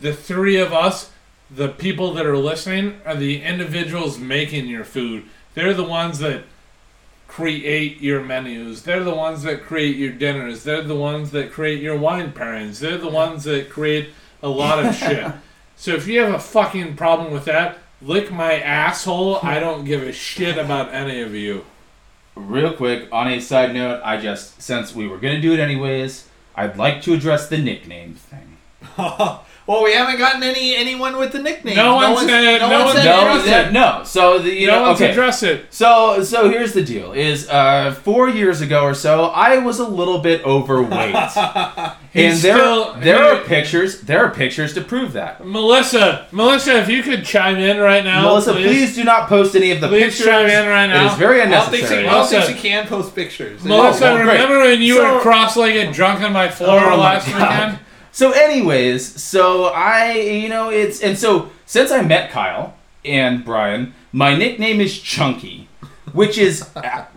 The 0.00 0.12
three 0.12 0.56
of 0.56 0.72
us, 0.72 1.10
the 1.50 1.68
people 1.68 2.12
that 2.14 2.26
are 2.26 2.36
listening, 2.36 3.00
are 3.04 3.14
the 3.14 3.42
individuals 3.42 4.18
making 4.18 4.66
your 4.66 4.84
food. 4.84 5.24
They're 5.54 5.74
the 5.74 5.84
ones 5.84 6.18
that 6.18 6.44
create 7.34 8.00
your 8.00 8.22
menus. 8.22 8.84
They're 8.84 9.02
the 9.02 9.12
ones 9.12 9.42
that 9.42 9.64
create 9.64 9.96
your 9.96 10.12
dinners. 10.12 10.62
They're 10.62 10.84
the 10.84 10.94
ones 10.94 11.32
that 11.32 11.50
create 11.50 11.82
your 11.82 11.98
wine 11.98 12.30
pairings. 12.32 12.78
They're 12.78 12.96
the 12.96 13.08
ones 13.08 13.42
that 13.42 13.70
create 13.70 14.10
a 14.40 14.48
lot 14.48 14.84
of 14.84 14.94
shit. 14.94 15.32
So 15.76 15.90
if 15.90 16.06
you 16.06 16.20
have 16.20 16.32
a 16.32 16.38
fucking 16.38 16.94
problem 16.94 17.32
with 17.32 17.46
that, 17.46 17.78
lick 18.00 18.30
my 18.30 18.60
asshole. 18.60 19.40
I 19.42 19.58
don't 19.58 19.84
give 19.84 20.04
a 20.04 20.12
shit 20.12 20.56
about 20.56 20.94
any 20.94 21.20
of 21.20 21.34
you. 21.34 21.64
Real 22.36 22.72
quick, 22.72 23.08
on 23.10 23.26
a 23.26 23.40
side 23.40 23.74
note, 23.74 24.00
I 24.04 24.18
just 24.18 24.62
since 24.62 24.94
we 24.94 25.08
were 25.08 25.18
gonna 25.18 25.40
do 25.40 25.52
it 25.52 25.58
anyways, 25.58 26.28
I'd 26.54 26.78
like 26.78 27.02
to 27.02 27.12
address 27.12 27.48
the 27.48 27.58
nickname 27.58 28.14
thing. 28.14 28.58
well, 29.66 29.82
we 29.82 29.92
haven't 29.94 30.18
gotten 30.18 30.42
any 30.42 30.74
anyone 30.76 31.16
with 31.16 31.32
the 31.32 31.38
nickname. 31.42 31.76
No 31.76 31.94
one 31.94 32.16
said- 32.18 32.58
no 32.60 32.84
one 32.84 32.94
said 32.96 33.04
No, 33.04 33.28
address 33.30 33.46
yeah, 33.46 33.70
no. 33.70 34.02
So 34.04 34.38
the 34.38 34.50
you 34.52 34.66
no 34.66 34.76
know 34.76 34.82
one's 34.88 35.00
okay. 35.00 35.10
address 35.10 35.42
it. 35.42 35.66
So 35.70 36.22
so 36.22 36.50
here's 36.50 36.72
the 36.74 36.82
deal: 36.82 37.12
is 37.12 37.48
uh 37.48 37.94
four 38.02 38.28
years 38.28 38.60
ago 38.60 38.82
or 38.84 38.94
so, 38.94 39.26
I 39.26 39.58
was 39.58 39.78
a 39.78 39.86
little 39.88 40.18
bit 40.18 40.44
overweight, 40.44 41.14
and 41.36 41.92
He's 42.12 42.42
there 42.42 42.56
still- 42.56 42.94
there 43.00 43.18
he- 43.34 43.40
are 43.40 43.44
pictures 43.44 44.00
there 44.02 44.24
are 44.24 44.30
pictures 44.30 44.74
to 44.74 44.80
prove 44.82 45.12
that. 45.14 45.44
Melissa, 45.46 46.26
Melissa, 46.32 46.78
if 46.80 46.88
you 46.88 47.02
could 47.02 47.24
chime 47.24 47.56
in 47.56 47.78
right 47.78 48.04
now, 48.04 48.22
Melissa, 48.22 48.52
please. 48.52 48.94
do 48.94 49.02
not 49.04 49.28
post 49.28 49.56
any 49.56 49.70
of 49.70 49.80
the 49.80 49.88
Please 49.88 50.04
pictures. 50.16 50.26
chime 50.26 50.46
in 50.48 50.68
right 50.68 50.86
now. 50.88 51.10
is 51.10 51.18
very 51.18 51.40
I 51.40 51.46
don't 51.46 51.70
think 51.70 51.86
she, 51.88 51.94
unnecessary. 51.94 52.08
I 52.08 52.12
don't 52.12 52.28
think 52.46 52.56
she 52.58 52.68
can 52.68 52.86
post 52.86 53.14
pictures. 53.14 53.64
Melissa, 53.64 54.10
Oh, 54.10 54.14
well, 54.14 54.24
great. 54.24 54.32
remember 54.34 54.60
when 54.60 54.82
you 54.82 54.96
So- 54.96 55.14
were 55.14 55.20
cross-legged, 55.20 55.92
drunk 55.94 56.20
on 56.22 56.32
my 56.32 56.48
floor 56.48 56.78
Oh 56.80 56.90
my 56.90 56.96
last 56.96 57.28
God. 57.28 57.40
weekend? 57.40 57.78
So, 58.14 58.30
anyways, 58.30 59.20
so 59.20 59.64
I, 59.64 60.12
you 60.12 60.48
know, 60.48 60.70
it's 60.70 61.00
and 61.02 61.18
so 61.18 61.50
since 61.66 61.90
I 61.90 62.00
met 62.02 62.30
Kyle 62.30 62.74
and 63.04 63.44
Bryan, 63.44 63.92
my 64.12 64.36
nickname 64.36 64.80
is 64.80 64.96
Chunky, 65.00 65.66
which 66.12 66.38
is 66.38 66.68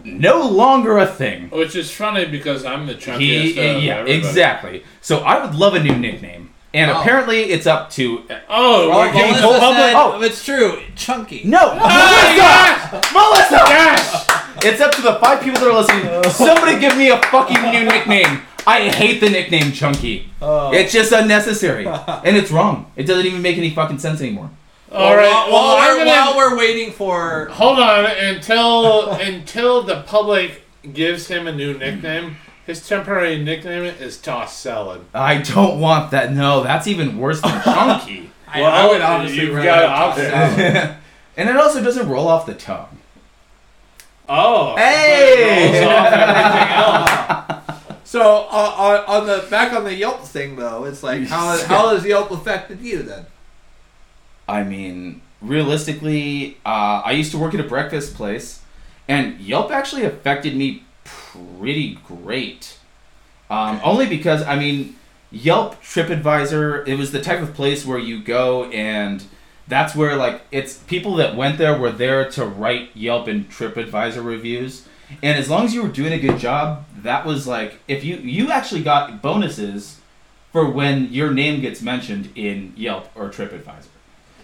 no 0.04 0.42
longer 0.48 0.98
a 0.98 1.06
thing. 1.06 1.52
Which 1.52 1.76
is 1.76 1.92
funny 1.92 2.26
because 2.26 2.66
I'm 2.66 2.88
the 2.88 2.96
chunkiest 2.96 3.20
He, 3.20 3.50
of 3.52 3.84
yeah, 3.84 3.98
everybody. 3.98 4.14
exactly. 4.18 4.84
So 5.02 5.20
I 5.20 5.46
would 5.46 5.54
love 5.54 5.76
a 5.76 5.84
new 5.84 5.96
nickname, 5.96 6.50
and 6.74 6.90
Oh. 6.90 7.00
apparently 7.00 7.44
it's 7.52 7.68
up 7.68 7.92
to 7.92 8.24
Oh, 8.50 8.90
Well, 8.90 9.00
we're 9.02 9.14
Melissa 9.14 9.42
told- 9.42 9.62
said, 9.76 9.94
oh. 9.96 10.22
it's 10.24 10.44
true. 10.44 10.82
Chunky. 10.96 11.42
no, 11.46 11.60
ah, 11.80 12.90
Melissa, 13.14 13.14
Melissa. 13.14 13.56
Gosh! 13.56 14.66
It's 14.66 14.82
up 14.82 14.92
to 14.94 15.02
the 15.04 15.14
five 15.22 15.42
people 15.44 15.60
that 15.62 15.70
are 15.70 15.78
listening. 15.80 16.32
Somebody 16.32 16.80
give 16.80 16.98
me 16.98 17.10
a 17.10 17.18
fucking 17.22 17.62
new 17.72 17.84
nickname. 17.86 18.42
I 18.68 18.90
hate 18.90 19.20
the 19.22 19.30
nickname 19.30 19.72
Chunky. 19.72 20.30
Oh. 20.42 20.74
It's 20.74 20.92
just 20.92 21.12
unnecessary, 21.14 21.88
and 21.88 22.36
it's 22.36 22.52
wrong. 22.52 22.92
It 22.98 23.04
doesn't 23.04 23.26
even 23.26 23.42
make 23.42 23.58
any 23.58 23.70
fucking 23.72 24.00
sense 24.00 24.20
anymore. 24.22 24.50
All 24.92 25.16
right. 25.16 25.26
While, 25.30 25.52
Well, 25.52 25.64
while, 25.64 25.78
I'm 25.78 25.98
we're, 25.98 26.06
gonna 26.06 26.10
while 26.10 26.38
we're 26.38 26.58
waiting 26.58 26.92
for. 26.92 27.46
hold 27.48 27.80
on 27.80 28.06
until 28.06 29.12
until 29.12 29.84
the 29.84 30.02
public 30.02 30.64
gives 30.94 31.28
him 31.28 31.48
a 31.48 31.52
new 31.54 31.78
nickname. 31.78 32.38
His 32.66 32.86
temporary 32.86 33.42
nickname 33.42 33.84
is 33.86 34.18
Toss 34.18 34.58
Salad. 34.58 35.06
I 35.14 35.38
don't 35.42 35.80
want 35.80 36.12
that. 36.12 36.34
No, 36.34 36.64
that's 36.64 36.88
even 36.88 37.18
worse 37.18 37.42
than 37.42 37.62
Chunky. 37.64 38.30
I, 38.50 38.62
I 38.62 38.88
would 38.88 39.02
honestly 39.02 39.40
you've 39.42 39.56
rather 39.56 39.66
got 39.66 39.80
have 39.80 39.90
options. 40.10 40.28
salad. 40.56 40.98
and 41.38 41.50
it 41.50 41.56
also 41.58 41.82
doesn't 41.84 42.10
roll 42.10 42.28
off 42.28 42.46
the 42.46 42.54
tongue. 42.54 42.98
Oh. 44.30 44.76
Hey! 44.76 45.70
but 45.72 45.76
it 45.76 45.86
rolls 45.86 45.88
off 45.94 46.14
everything 46.14 47.88
else. 47.88 47.97
So 48.08 48.22
uh, 48.22 49.04
on, 49.10 49.22
on 49.22 49.28
the 49.28 49.46
back 49.50 49.74
on 49.74 49.84
the 49.84 49.94
Yelp 49.94 50.24
thing 50.24 50.56
though, 50.56 50.86
it's 50.86 51.04
like 51.04 51.24
how 51.24 51.58
how 51.66 51.90
has 51.90 52.06
Yelp 52.06 52.32
affected 52.32 52.80
you 52.80 53.04
then? 53.04 53.26
I 54.48 54.64
mean, 54.64 55.22
realistically, 55.42 56.56
uh, 56.66 57.02
I 57.04 57.12
used 57.12 57.32
to 57.32 57.38
work 57.38 57.54
at 57.54 57.60
a 57.60 57.68
breakfast 57.68 58.16
place, 58.16 58.62
and 59.10 59.38
Yelp 59.42 59.72
actually 59.72 60.06
affected 60.06 60.56
me 60.56 60.86
pretty 61.04 61.96
great. 62.08 62.78
Um, 63.50 63.82
only 63.84 64.06
because, 64.06 64.42
I 64.44 64.58
mean, 64.58 64.96
Yelp 65.30 65.82
TripAdvisor, 65.84 66.88
it 66.88 66.96
was 66.96 67.12
the 67.12 67.20
type 67.20 67.42
of 67.42 67.54
place 67.54 67.86
where 67.86 68.00
you 68.00 68.24
go 68.24 68.72
and 68.72 69.22
that's 69.68 69.94
where, 69.94 70.16
like, 70.16 70.44
it's 70.50 70.78
people 70.78 71.16
that 71.16 71.36
went 71.36 71.58
there 71.58 71.78
were 71.78 71.92
there 71.92 72.30
to 72.32 72.46
write 72.46 72.92
Yelp 72.96 73.28
and 73.28 73.50
TripAdvisor 73.50 74.24
reviews. 74.24 74.88
And 75.24 75.38
as 75.38 75.50
long 75.50 75.66
as 75.66 75.74
you 75.74 75.82
were 75.84 75.90
doing 75.90 76.14
a 76.14 76.20
good 76.20 76.38
job, 76.38 76.86
that 77.02 77.26
was 77.26 77.48
like, 77.48 77.80
if 77.88 78.04
you, 78.04 78.18
you 78.18 78.52
actually 78.52 78.84
got 78.84 79.22
bonuses 79.22 80.00
for 80.52 80.70
when 80.70 81.12
your 81.14 81.32
name 81.32 81.62
gets 81.62 81.82
mentioned 81.82 82.30
in 82.36 82.74
Yelp 82.76 83.10
or 83.16 83.30
TripAdvisor. 83.30 83.88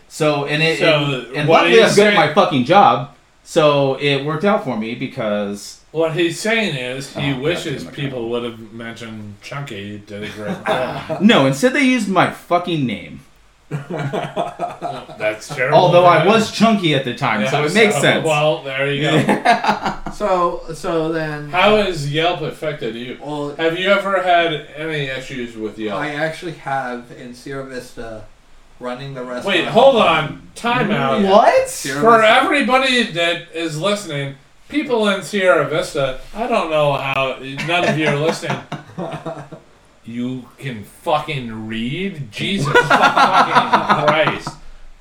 So 0.07 0.45
and 0.45 0.61
it, 0.61 0.80
So, 0.80 0.93
and, 1.28 1.36
and 1.38 1.49
luckily 1.49 1.82
I'm 1.84 1.95
good 1.95 2.07
at 2.07 2.16
my 2.16 2.34
fucking 2.34 2.66
job, 2.66 3.16
so 3.43 3.95
it 3.95 4.24
worked 4.24 4.45
out 4.45 4.64
for 4.64 4.78
me 4.78 4.93
because 4.95 5.82
What 5.91 6.14
he's 6.16 6.39
saying 6.39 6.76
is 6.76 7.16
he 7.16 7.34
Oh, 7.34 7.39
wishes 7.39 7.84
people 7.86 8.30
would 8.30 8.43
have 8.43 8.72
mentioned 8.72 9.36
Chunky 9.41 9.97
did 10.05 10.24
a 10.24 10.30
great 10.30 10.66
job. 10.66 11.22
no, 11.22 11.45
instead 11.47 11.74
they 11.74 11.84
used 11.84 12.07
my 12.09 12.30
fucking 12.30 12.86
name. 12.86 13.22
That's 13.70 15.47
terrible. 15.47 15.78
Although 15.78 16.05
I 16.05 16.26
was 16.26 16.51
chunky 16.51 16.93
at 16.95 17.05
the 17.05 17.16
time, 17.16 17.41
Yeah, 17.41 17.51
so 17.51 17.64
it 17.64 17.74
makes 17.74 17.99
sense. 17.99 18.26
Well, 18.26 18.64
there 18.64 18.91
you 18.91 19.01
go. 19.01 19.99
So 20.14 20.61
so 20.76 21.11
then 21.11 21.49
How 21.49 21.78
has 21.78 22.14
Yelp 22.14 22.41
affected 22.41 22.93
you? 22.93 23.18
well 23.20 23.55
Have 23.55 23.80
you 23.80 23.89
ever 23.89 24.22
had 24.22 24.53
any 24.76 25.05
issues 25.05 25.57
with 25.57 25.80
Yelp? 25.80 25.99
I 25.99 26.14
actually 26.14 26.51
have 26.53 27.11
in 27.11 27.34
Sierra 27.34 27.66
Vista 27.66 28.26
running 28.80 29.16
the 29.16 29.24
restaurant. 29.24 29.57
Wait, 29.57 29.68
hold 29.68 29.95
on. 29.95 30.47
Time 30.53 30.89
mm-hmm. 30.89 30.91
out. 30.93 31.24
What? 31.24 31.68
Sierra 31.68 32.01
For 32.01 32.18
Vista- 32.18 32.32
everybody 32.32 33.03
that 33.14 33.51
is 33.53 33.80
listening, 33.80 34.36
people 34.70 35.07
in 35.09 35.24
Sierra 35.24 35.68
Vista, 35.68 36.20
I 36.36 36.47
don't 36.47 36.70
know 36.70 36.93
how 36.93 37.39
none 37.39 37.88
of 37.88 37.97
you 37.97 38.07
are 38.07 38.16
listening. 38.18 38.59
You 40.06 40.49
can 40.58 40.84
fucking 40.84 41.68
read? 41.68 42.32
Jesus 42.32 42.68
fucking 42.74 44.06
Christ. 44.08 44.49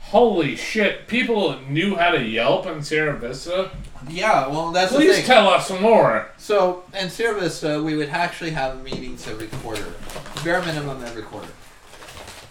Holy 0.01 0.57
shit. 0.57 1.07
People 1.09 1.59
knew 1.69 1.97
how 1.97 2.11
to 2.11 2.23
Yelp 2.23 2.67
in 2.67 2.83
Sierra 2.83 3.19
Vista? 3.19 3.71
Yeah, 4.09 4.47
well 4.49 4.71
that's 4.73 4.93
the 4.93 4.99
Please 4.99 5.17
thing. 5.17 5.25
tell 5.25 5.49
us 5.49 5.71
more. 5.71 6.29
So 6.37 6.85
in 6.99 7.09
Sierra 7.09 7.41
Vista, 7.41 7.83
we 7.83 7.97
would 7.97 8.11
actually 8.11 8.51
have 8.51 8.83
meetings 8.83 9.27
every 9.27 9.47
quarter, 9.47 9.95
bare 10.45 10.61
minimum 10.63 11.03
every 11.05 11.23
quarter, 11.23 11.49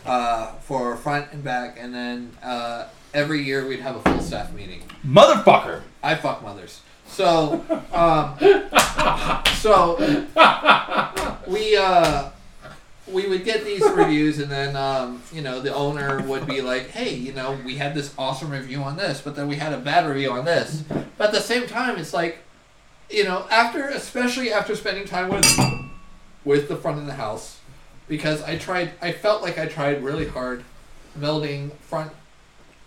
uh, 0.05 0.53
for 0.61 0.95
front 0.97 1.31
and 1.33 1.43
back, 1.43 1.77
and 1.79 1.93
then 1.93 2.31
uh, 2.41 2.87
every 3.13 3.43
year 3.43 3.67
we'd 3.67 3.81
have 3.81 3.95
a 3.97 4.01
full 4.01 4.21
staff 4.21 4.51
meeting. 4.53 4.81
Motherfucker. 5.05 5.81
I 6.01 6.15
fuck 6.15 6.41
mothers. 6.41 6.81
So, 7.05 7.63
um, 7.91 8.37
so 9.57 9.97
we 11.47 11.75
uh, 11.77 12.29
we 13.11 13.27
would 13.27 13.43
get 13.43 13.63
these 13.65 13.81
reviews, 13.81 14.39
and 14.39 14.49
then 14.51 14.75
um, 14.75 15.21
you 15.33 15.41
know 15.41 15.59
the 15.61 15.73
owner 15.73 16.21
would 16.23 16.45
be 16.47 16.61
like, 16.61 16.89
"Hey, 16.89 17.13
you 17.13 17.33
know, 17.33 17.57
we 17.65 17.77
had 17.77 17.93
this 17.93 18.13
awesome 18.17 18.51
review 18.51 18.81
on 18.83 18.97
this, 18.97 19.21
but 19.21 19.35
then 19.35 19.47
we 19.47 19.55
had 19.57 19.73
a 19.73 19.77
bad 19.77 20.07
review 20.07 20.31
on 20.31 20.45
this." 20.45 20.83
But 21.17 21.27
at 21.27 21.33
the 21.33 21.41
same 21.41 21.67
time, 21.67 21.97
it's 21.97 22.13
like, 22.13 22.39
you 23.09 23.23
know, 23.23 23.45
after 23.51 23.87
especially 23.89 24.51
after 24.51 24.75
spending 24.75 25.05
time 25.05 25.29
with 25.29 25.45
with 26.45 26.67
the 26.67 26.75
front 26.75 26.99
of 26.99 27.05
the 27.05 27.13
house, 27.13 27.59
because 28.07 28.41
I 28.43 28.57
tried, 28.57 28.91
I 29.01 29.11
felt 29.11 29.41
like 29.43 29.57
I 29.59 29.67
tried 29.67 30.03
really 30.03 30.27
hard 30.27 30.63
melding 31.19 31.71
front. 31.81 32.11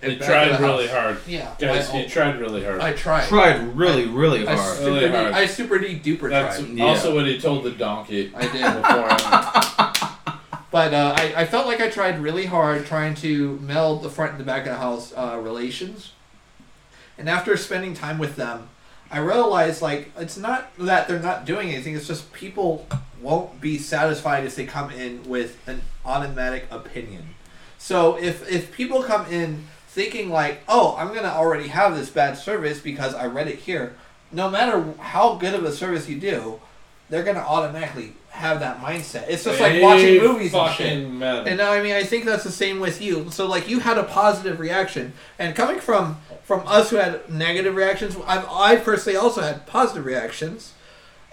and 0.02 0.12
You 0.14 0.18
back 0.18 0.28
tried 0.28 0.48
of 0.52 0.60
the 0.60 0.66
really 0.66 0.86
house. 0.88 0.96
hard. 1.00 1.18
Yeah, 1.26 1.54
Guys, 1.58 1.88
I, 1.90 2.00
you 2.00 2.08
tried 2.08 2.40
really 2.40 2.64
hard. 2.64 2.80
I 2.80 2.92
tried. 2.94 3.28
Tried 3.28 3.76
really, 3.76 4.06
really 4.06 4.46
I 4.46 4.56
hard. 4.56 4.76
super, 4.78 4.90
Really 4.90 5.08
hard. 5.08 5.32
I 5.32 5.46
super 5.46 5.78
de 5.78 5.98
duper 6.00 6.28
That's 6.30 6.58
tried. 6.58 6.70
Yeah. 6.70 6.84
also 6.86 7.14
what 7.14 7.26
he 7.26 7.38
told 7.38 7.64
the 7.64 7.70
donkey 7.70 8.32
I 8.34 8.42
did. 8.42 8.52
before. 8.82 9.93
But 10.74 10.92
uh, 10.92 11.14
I, 11.16 11.42
I 11.42 11.46
felt 11.46 11.68
like 11.68 11.80
I 11.80 11.88
tried 11.88 12.18
really 12.18 12.46
hard 12.46 12.84
trying 12.84 13.14
to 13.22 13.60
meld 13.60 14.02
the 14.02 14.10
front 14.10 14.32
and 14.32 14.40
the 14.40 14.44
back 14.44 14.66
of 14.66 14.72
the 14.72 14.78
house 14.78 15.12
uh, 15.16 15.38
relations. 15.40 16.10
And 17.16 17.28
after 17.28 17.56
spending 17.56 17.94
time 17.94 18.18
with 18.18 18.34
them, 18.34 18.70
I 19.08 19.18
realized 19.18 19.80
like 19.80 20.10
it's 20.18 20.36
not 20.36 20.76
that 20.78 21.06
they're 21.06 21.20
not 21.20 21.44
doing 21.44 21.70
anything. 21.70 21.94
It's 21.94 22.08
just 22.08 22.32
people 22.32 22.88
won't 23.22 23.60
be 23.60 23.78
satisfied 23.78 24.46
if 24.46 24.56
they 24.56 24.66
come 24.66 24.90
in 24.90 25.22
with 25.28 25.56
an 25.68 25.82
automatic 26.04 26.66
opinion. 26.72 27.36
So 27.78 28.18
if 28.18 28.50
if 28.50 28.72
people 28.72 29.04
come 29.04 29.26
in 29.26 29.68
thinking 29.86 30.28
like, 30.28 30.62
oh, 30.66 30.96
I'm 30.98 31.14
gonna 31.14 31.28
already 31.28 31.68
have 31.68 31.94
this 31.94 32.10
bad 32.10 32.36
service 32.36 32.80
because 32.80 33.14
I 33.14 33.26
read 33.26 33.46
it 33.46 33.60
here, 33.60 33.94
no 34.32 34.50
matter 34.50 34.92
how 34.98 35.36
good 35.36 35.54
of 35.54 35.62
a 35.62 35.70
service 35.70 36.08
you 36.08 36.18
do, 36.18 36.60
they're 37.10 37.22
gonna 37.22 37.38
automatically 37.38 38.14
have 38.34 38.60
that 38.60 38.80
mindset. 38.80 39.26
It's 39.28 39.44
just 39.44 39.60
like 39.60 39.80
watching 39.80 40.20
movies 40.20 40.52
and 40.52 40.62
fucking 40.66 41.00
shit. 41.02 41.10
men. 41.10 41.46
And 41.46 41.60
I 41.60 41.80
mean, 41.82 41.94
I 41.94 42.02
think 42.02 42.24
that's 42.24 42.44
the 42.44 42.50
same 42.52 42.80
with 42.80 43.00
you. 43.00 43.30
So 43.30 43.46
like, 43.46 43.68
you 43.68 43.78
had 43.80 43.96
a 43.96 44.02
positive 44.04 44.58
reaction, 44.58 45.12
and 45.38 45.54
coming 45.54 45.80
from 45.80 46.18
from 46.42 46.66
us 46.66 46.90
who 46.90 46.96
had 46.96 47.30
negative 47.30 47.74
reactions, 47.74 48.16
I've 48.26 48.46
I 48.50 48.76
personally 48.76 49.16
also 49.16 49.40
had 49.40 49.66
positive 49.66 50.04
reactions. 50.04 50.72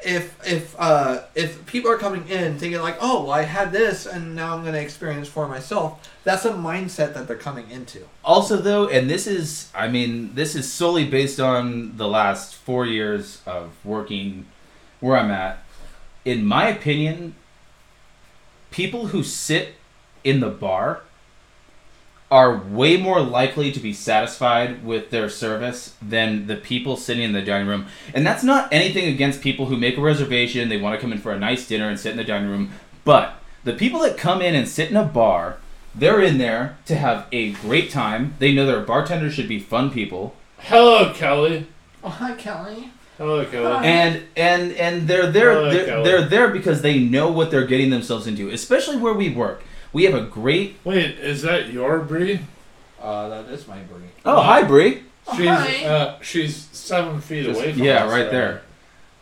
If 0.04 0.40
if 0.48 0.76
uh, 0.80 1.24
if 1.36 1.66
people 1.66 1.92
are 1.92 1.98
coming 1.98 2.28
in 2.28 2.58
thinking 2.58 2.82
like, 2.82 2.98
oh, 3.02 3.24
well, 3.24 3.32
I 3.32 3.44
had 3.44 3.72
this, 3.72 4.06
and 4.06 4.36
now 4.36 4.56
I'm 4.56 4.62
going 4.62 4.74
to 4.74 4.82
experience 4.82 5.28
for 5.28 5.48
myself, 5.48 6.10
that's 6.24 6.46
a 6.46 6.54
mindset 6.54 7.14
that 7.14 7.28
they're 7.28 7.36
coming 7.36 7.70
into. 7.70 8.08
Also, 8.24 8.58
though, 8.58 8.88
and 8.88 9.10
this 9.10 9.28
is, 9.28 9.70
I 9.76 9.88
mean, 9.90 10.34
this 10.34 10.56
is 10.56 10.72
solely 10.72 11.06
based 11.06 11.40
on 11.40 11.98
the 11.98 12.08
last 12.08 12.56
four 12.56 12.86
years 12.86 13.42
of 13.46 13.74
working 13.84 14.46
where 15.02 15.18
I'm 15.18 15.30
at. 15.32 15.64
In 16.24 16.46
my 16.46 16.68
opinion, 16.68 17.36
people 18.70 19.08
who 19.08 19.24
sit 19.24 19.76
in 20.24 20.40
the 20.40 20.50
bar 20.50 21.02
are 22.32 22.58
way 22.58 22.96
more 22.96 23.20
likely 23.22 23.74
to 23.74 23.80
be 23.80 23.92
satisfied 23.92 24.86
with 24.86 25.10
their 25.10 25.28
service 25.28 25.96
than 26.02 26.48
the 26.48 26.56
people 26.56 26.96
sitting 26.96 27.24
in 27.24 27.34
the 27.34 27.42
dining 27.42 27.68
room. 27.68 27.86
And 28.14 28.26
that's 28.26 28.44
not 28.44 28.72
anything 28.72 29.14
against 29.14 29.42
people 29.42 29.66
who 29.66 29.76
make 29.76 29.98
a 29.98 30.02
reservation, 30.02 30.70
they 30.70 30.78
want 30.78 30.96
to 30.96 31.02
come 31.02 31.12
in 31.12 31.20
for 31.20 31.34
a 31.34 31.40
nice 31.40 31.68
dinner 31.68 31.90
and 31.90 32.00
sit 32.00 32.12
in 32.12 32.18
the 32.18 32.24
dining 32.24 32.50
room. 32.50 32.72
But 33.04 33.36
the 33.66 33.74
people 33.74 34.00
that 34.02 34.18
come 34.18 34.42
in 34.42 34.56
and 34.56 34.68
sit 34.68 34.90
in 34.90 34.96
a 34.96 35.04
bar, 35.04 35.58
they're 35.94 36.22
in 36.22 36.38
there 36.38 36.78
to 36.86 36.96
have 36.96 37.28
a 37.34 37.52
great 37.52 37.92
time. 37.92 38.36
They 38.40 38.54
know 38.54 38.66
their 38.66 38.80
bartenders 38.80 39.34
should 39.34 39.50
be 39.50 39.60
fun 39.60 39.92
people. 39.92 40.34
Hello, 40.58 41.14
Kelly. 41.14 41.68
Oh, 42.02 42.10
hi, 42.10 42.34
Kelly. 42.36 42.92
Hello, 43.22 43.78
And 43.84 44.24
and 44.36 44.72
and 44.74 45.08
they're 45.08 45.30
there 45.30 45.72
they're, 45.72 46.04
they're 46.04 46.22
there 46.24 46.48
because 46.48 46.82
they 46.82 46.98
know 46.98 47.32
what 47.32 47.52
they're 47.52 47.68
getting 47.68 47.92
themselves 47.92 48.26
into, 48.26 48.50
especially 48.50 48.98
where 48.98 49.14
we 49.14 49.30
work. 49.30 49.64
We 49.94 50.06
have 50.06 50.16
a 50.16 50.24
great 50.24 50.78
Wait, 50.84 51.20
is 51.20 51.44
that 51.44 51.72
your 51.72 52.00
breed? 52.00 52.40
Uh, 53.00 53.30
that 53.30 53.46
is 53.50 53.68
my 53.68 53.78
breed. 53.82 54.10
Oh, 54.26 54.42
hi 54.42 54.64
Bree. 54.64 55.04
She's 55.36 55.48
hi. 55.48 55.86
uh, 55.86 56.20
she's 56.22 56.56
seven 56.72 57.22
feet 57.22 57.48
away 57.48 57.74
from 57.74 57.84
Yeah, 57.84 58.06
us 58.06 58.12
right 58.12 58.32
there. 58.32 58.64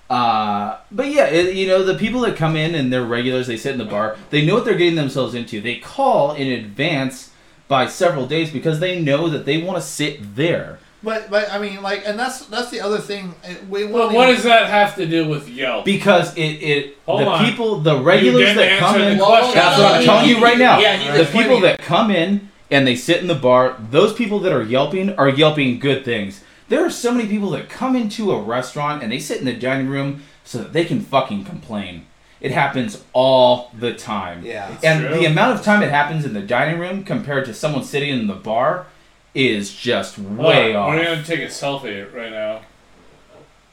Uh, 0.10 0.78
but 0.92 1.08
yeah, 1.08 1.26
it, 1.28 1.54
you 1.56 1.68
know, 1.68 1.84
the 1.84 1.96
people 1.96 2.22
that 2.22 2.38
come 2.38 2.56
in 2.56 2.76
and 2.76 2.92
they're 2.92 3.04
regulars, 3.04 3.48
they 3.48 3.58
sit 3.58 3.74
in 3.74 3.78
the 3.80 3.86
bar, 3.86 4.18
they 4.30 4.46
know 4.46 4.56
what 4.56 4.64
they're 4.66 4.78
getting 4.78 4.96
themselves 4.96 5.36
into. 5.36 5.60
They 5.60 5.76
call 5.76 6.34
in 6.34 6.48
advance 6.48 7.32
by 7.68 7.86
several 7.88 8.26
days 8.26 8.50
because 8.50 8.80
they 8.80 9.00
know 9.02 9.30
that 9.30 9.46
they 9.46 9.62
want 9.62 9.78
to 9.78 9.82
sit 9.82 10.36
there. 10.38 10.80
But 11.02 11.30
but 11.30 11.52
I 11.52 11.60
mean 11.60 11.82
like, 11.82 12.04
and 12.06 12.20
that's 12.20 12.46
that's 12.48 12.70
the 12.72 12.82
other 12.82 12.98
thing. 12.98 13.34
uh, 13.48 13.54
We 13.70 13.84
But 13.86 13.92
want 13.94 14.14
what 14.14 14.26
does 14.28 14.44
that 14.44 14.68
have 14.70 14.96
to 14.96 15.06
do 15.06 15.28
with 15.30 15.48
Yelp? 15.48 15.86
Because 15.86 16.36
it, 16.36 16.42
it 16.42 16.98
Hold 17.06 17.22
the 17.22 17.26
on. 17.28 17.46
people, 17.46 17.80
the 17.80 17.98
regulars 18.02 18.44
didn't 18.46 18.58
that 18.58 18.80
come 18.80 18.96
answer 18.96 19.10
in. 19.12 19.18
the 19.18 19.24
question. 19.26 19.56
That's 19.56 19.80
what 19.80 19.96
I'm 19.96 20.04
telling 20.04 20.30
you 20.30 20.44
right 20.44 20.58
now. 20.58 20.80
Yeah, 20.80 20.98
he 20.98 21.06
the 21.12 21.20
was 21.20 21.28
people 21.28 21.40
explaining 21.42 21.62
that 21.64 21.80
come 21.80 22.12
in 22.12 22.50
and 22.70 22.86
they 22.86 22.96
sit 22.96 23.22
in 23.22 23.28
the 23.28 23.36
bar, 23.36 23.78
those 23.90 24.14
people 24.14 24.40
that 24.40 24.52
are 24.52 24.62
yelping 24.62 25.12
are 25.16 25.30
yelping 25.30 25.80
good 25.80 26.04
things. 26.04 26.44
There 26.68 26.86
are 26.86 26.90
so 26.92 27.14
many 27.14 27.28
people 27.28 27.50
that 27.52 27.70
come 27.70 27.96
into 27.96 28.32
a 28.32 28.42
restaurant 28.42 29.02
and 29.02 29.12
they 29.12 29.20
sit 29.20 29.40
in 29.40 29.46
the 29.46 29.54
dining 29.56 29.88
room 29.88 30.22
so 30.44 30.60
that 30.60 30.74
they 30.74 30.86
can 30.86 31.00
fucking 31.02 31.46
complain. 31.46 32.06
It 32.42 32.52
happens 32.52 33.04
all 33.12 33.72
the 33.78 33.94
time. 33.96 34.46
Yeah. 34.46 34.78
and 34.84 35.06
true. 35.08 35.18
the 35.18 35.26
amount 35.26 35.58
of 35.58 35.66
time 35.66 35.82
it 35.82 35.90
happens 35.90 36.26
in 36.26 36.34
the 36.34 36.42
dining 36.42 36.80
room 36.80 37.04
compared 37.04 37.46
to 37.46 37.54
someone 37.54 37.84
sitting 37.84 38.10
in 38.10 38.28
the 38.28 38.36
bar 38.36 38.86
is 39.34 39.74
just 39.74 40.18
way 40.18 40.74
Hold 40.74 40.76
off. 40.76 40.90
We're 40.96 41.04
gonna 41.04 41.24
take 41.24 41.42
a 41.42 41.46
selfie 41.48 42.14
right 42.14 42.32
now. 42.32 42.62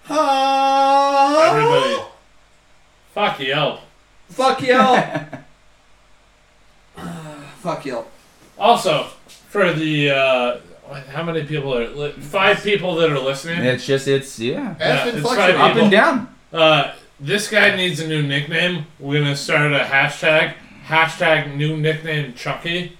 Oh, 0.08 1.50
Everybody, 1.50 2.10
fuck 3.12 3.40
Yelp. 3.40 3.80
Fuck 4.28 4.62
Yelp. 4.62 5.04
Fuck 7.60 7.84
Yelp. 7.84 8.10
Also, 8.58 9.04
for 9.48 9.72
the 9.72 10.10
uh, 10.10 10.58
how 11.10 11.22
many 11.22 11.44
people 11.44 11.76
are 11.76 11.88
li- 11.88 12.12
five 12.12 12.62
people 12.62 12.94
that 12.96 13.10
are 13.10 13.18
listening? 13.18 13.58
It's 13.64 13.84
just 13.86 14.08
it's 14.08 14.38
yeah. 14.38 14.76
Yeah, 14.78 15.06
it's 15.08 15.26
five 15.26 15.56
Up 15.56 15.76
and 15.76 15.90
down. 15.90 16.34
Uh, 16.52 16.94
this 17.18 17.48
guy 17.50 17.74
needs 17.76 18.00
a 18.00 18.06
new 18.06 18.22
nickname. 18.22 18.86
We're 18.98 19.20
gonna 19.20 19.36
start 19.36 19.72
a 19.72 19.80
hashtag. 19.80 20.54
Hashtag 20.86 21.56
new 21.56 21.76
nickname 21.76 22.34
Chucky. 22.34 22.96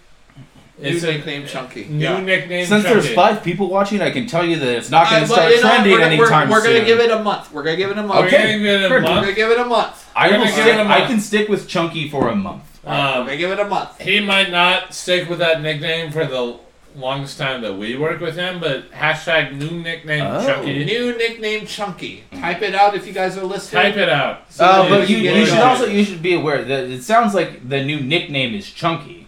New 0.79 0.89
It's 0.91 1.05
a 1.05 1.13
nickname 1.13 1.47
Chunky. 1.47 1.87
new 1.89 2.05
Yeah. 2.05 2.21
nickname 2.21 2.67
Since 2.67 2.83
Chucky. 2.85 2.95
there's 2.95 3.09
five 3.15 3.43
people 3.43 3.69
watching, 3.69 4.03
I 4.03 4.11
can 4.11 4.27
tell 4.27 4.45
you 4.45 4.57
that 4.59 4.69
it's 4.77 4.91
not 4.91 5.09
going 5.09 5.23
Uh, 5.23 5.27
to 5.27 5.29
but, 5.31 5.35
start 5.35 5.51
you 5.51 5.57
know, 5.63 5.69
trending 5.71 5.93
we're, 5.93 5.99
we're, 6.01 6.05
anytime 6.05 6.51
we're 6.51 6.61
soon. 6.63 6.73
gonna 6.75 6.85
give 6.85 6.99
it 7.01 7.11
a 7.11 7.19
month. 7.23 7.51
We're 7.53 7.63
gonna 7.63 7.77
give 7.79 7.91
it 7.91 7.97
a 7.99 8.03
month. 8.03 8.21
We're 8.21 8.27
Okay. 8.27 8.37
gonna 8.43 8.59
give 8.59 8.65
it 8.67 8.85
a 8.85 8.89
Heard 8.91 8.91
We're 8.91 9.01
month. 9.09 9.21
gonna 9.23 9.33
give 9.37 9.51
it 9.51 9.59
a 9.59 9.65
month. 9.65 10.05
I 10.15 10.27
We're 10.27 10.33
will 10.33 10.39
gonna 10.41 10.51
give 10.51 10.55
stick. 10.65 10.75
it 10.75 10.79
a 10.79 10.81
I 10.83 10.85
month. 10.85 11.07
can 11.11 11.21
stick 11.21 11.49
with 11.49 11.67
Chunky 11.67 12.09
for 12.11 12.29
a 12.29 12.37
month. 12.37 12.63
we're 12.85 12.93
Um, 12.93 13.25
gonna 13.25 13.37
give 13.39 13.51
it 13.53 13.59
a 13.59 13.65
month. 13.65 14.01
he 14.01 14.21
might 14.21 14.51
not 14.53 14.93
stick 14.95 15.31
with 15.31 15.39
that 15.39 15.63
nickname 15.63 16.13
for 16.13 16.27
the 16.27 16.57
longest 16.95 17.39
time 17.39 17.63
that 17.63 17.77
we 17.77 17.97
work 17.97 18.21
with 18.21 18.37
him, 18.37 18.59
but 18.61 18.93
hashtag 18.93 19.59
new 19.59 19.83
nickname 19.83 20.25
Oh. 20.27 20.45
Chucky. 20.47 20.85
New 20.85 21.17
nickname 21.17 21.67
Chunky. 21.67 22.25
Type 22.39 22.61
it 22.63 22.75
out 22.75 22.95
if 22.95 23.07
you 23.07 23.13
guys 23.15 23.37
are 23.39 23.45
listening. 23.45 23.83
Type 23.83 23.97
it 23.97 24.09
out. 24.11 24.43
So 24.51 24.65
Uh, 24.65 24.89
but 24.91 25.01
we 25.09 25.15
you, 25.17 25.33
you 25.33 25.47
should 25.47 25.59
also 25.59 25.87
you 25.87 26.05
should 26.05 26.23
be 26.23 26.35
aware 26.35 26.63
that 26.63 26.85
it 26.85 27.03
sounds 27.03 27.35
like 27.35 27.67
the 27.69 27.83
new 27.83 27.99
nickname 28.01 28.55
is 28.55 28.71
Chunky. 28.71 29.26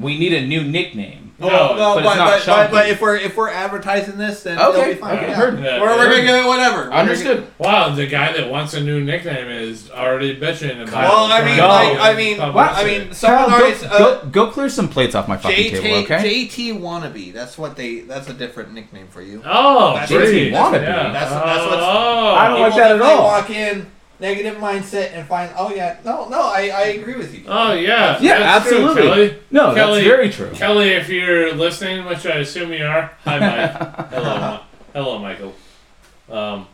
We 0.00 0.18
need 0.18 0.32
a 0.32 0.46
new 0.46 0.62
nickname. 0.64 1.26
No, 1.38 1.46
Well, 1.46 1.74
no, 1.76 1.94
but 1.94 2.04
but, 2.04 2.36
it's 2.36 2.46
not 2.46 2.56
but, 2.56 2.70
but, 2.70 2.70
but 2.70 2.88
if 2.90 3.00
we're 3.00 3.16
if 3.16 3.34
we're 3.34 3.48
advertising 3.48 4.18
this, 4.18 4.42
then 4.42 4.58
Okay, 4.60 4.92
be 4.92 5.00
fine. 5.00 5.16
okay, 5.16 5.28
yeah. 5.28 5.34
heard. 5.34 5.58
Yeah. 5.58 5.80
We're, 5.80 5.96
we're 5.96 6.10
gonna 6.10 6.22
give 6.22 6.44
it 6.44 6.46
whatever. 6.46 6.92
Understood. 6.92 7.46
Wow, 7.56 7.94
the 7.94 8.06
guy 8.06 8.32
that 8.36 8.50
wants 8.50 8.74
a 8.74 8.80
new 8.82 9.02
nickname 9.02 9.48
is 9.48 9.90
already 9.90 10.38
bitching 10.38 10.82
about. 10.82 10.92
Well, 11.08 11.32
I 11.32 11.42
mean, 11.42 11.56
Go. 11.56 11.66
like, 11.68 11.98
I 11.98 12.14
mean, 12.14 12.36
Public 12.36 12.66
I 12.68 12.84
mean, 12.84 13.12
someone 13.14 13.48
Kyle, 13.48 13.58
already. 13.62 13.80
go, 13.80 13.86
Uh, 13.88 13.98
go, 14.24 14.26
go 14.28 14.46
clear 14.50 14.68
some 14.68 14.88
plates 14.90 15.14
off 15.14 15.28
my 15.28 15.38
fucking 15.38 15.56
JT, 15.72 15.80
table, 15.80 16.14
okay? 16.14 16.46
JT 16.46 16.78
wannabe. 16.78 17.32
That's 17.32 17.56
what 17.56 17.74
they. 17.74 18.00
That's 18.00 18.28
a 18.28 18.34
different 18.34 18.74
nickname 18.74 19.06
for 19.08 19.22
you. 19.22 19.40
Oh, 19.46 19.94
That's 19.94 20.10
what 20.10 20.18
great. 20.20 20.48
he 20.48 20.52
wanted 20.52 20.80
to 20.80 20.84
Yeah. 20.84 21.06
be. 21.06 21.12
That's- 21.14 21.30
that's 21.32 21.66
what's- 21.70 21.82
oh, 21.82 22.34
I 22.34 22.48
don't 22.48 22.60
like 22.60 22.74
that 22.74 22.96
at 22.96 23.00
all. 23.00 23.22
Walk 23.24 23.48
in 23.48 23.86
negative 24.20 24.56
mindset 24.60 25.12
and 25.12 25.26
find. 25.26 25.50
Oh 25.56 25.74
yeah, 25.74 25.98
no, 26.04 26.28
no, 26.28 26.40
I, 26.42 26.70
I 26.74 26.82
agree 26.98 27.16
with 27.16 27.34
you. 27.34 27.44
Oh 27.48 27.72
yeah, 27.72 28.18
Yeah, 28.20 28.38
that's 28.38 28.68
true, 28.68 28.84
absolutely. 28.86 29.28
Kelly. 29.28 29.38
no, 29.50 29.74
Kelly- 29.74 30.04
that's 30.04 30.06
very 30.06 30.30
true. 30.30 30.50
Kelly, 30.52 30.90
if 30.90 31.08
you're 31.08 31.54
listening, 31.54 32.04
which 32.06 32.26
I 32.26 32.36
assume 32.38 32.72
you 32.72 32.84
are, 32.84 33.12
hi 33.24 33.38
Mike. 33.38 34.08
Hello, 34.10 34.50
Mi- 34.52 34.60
hello, 34.92 35.18
Michael. 35.18 35.54
Um, 36.30 36.66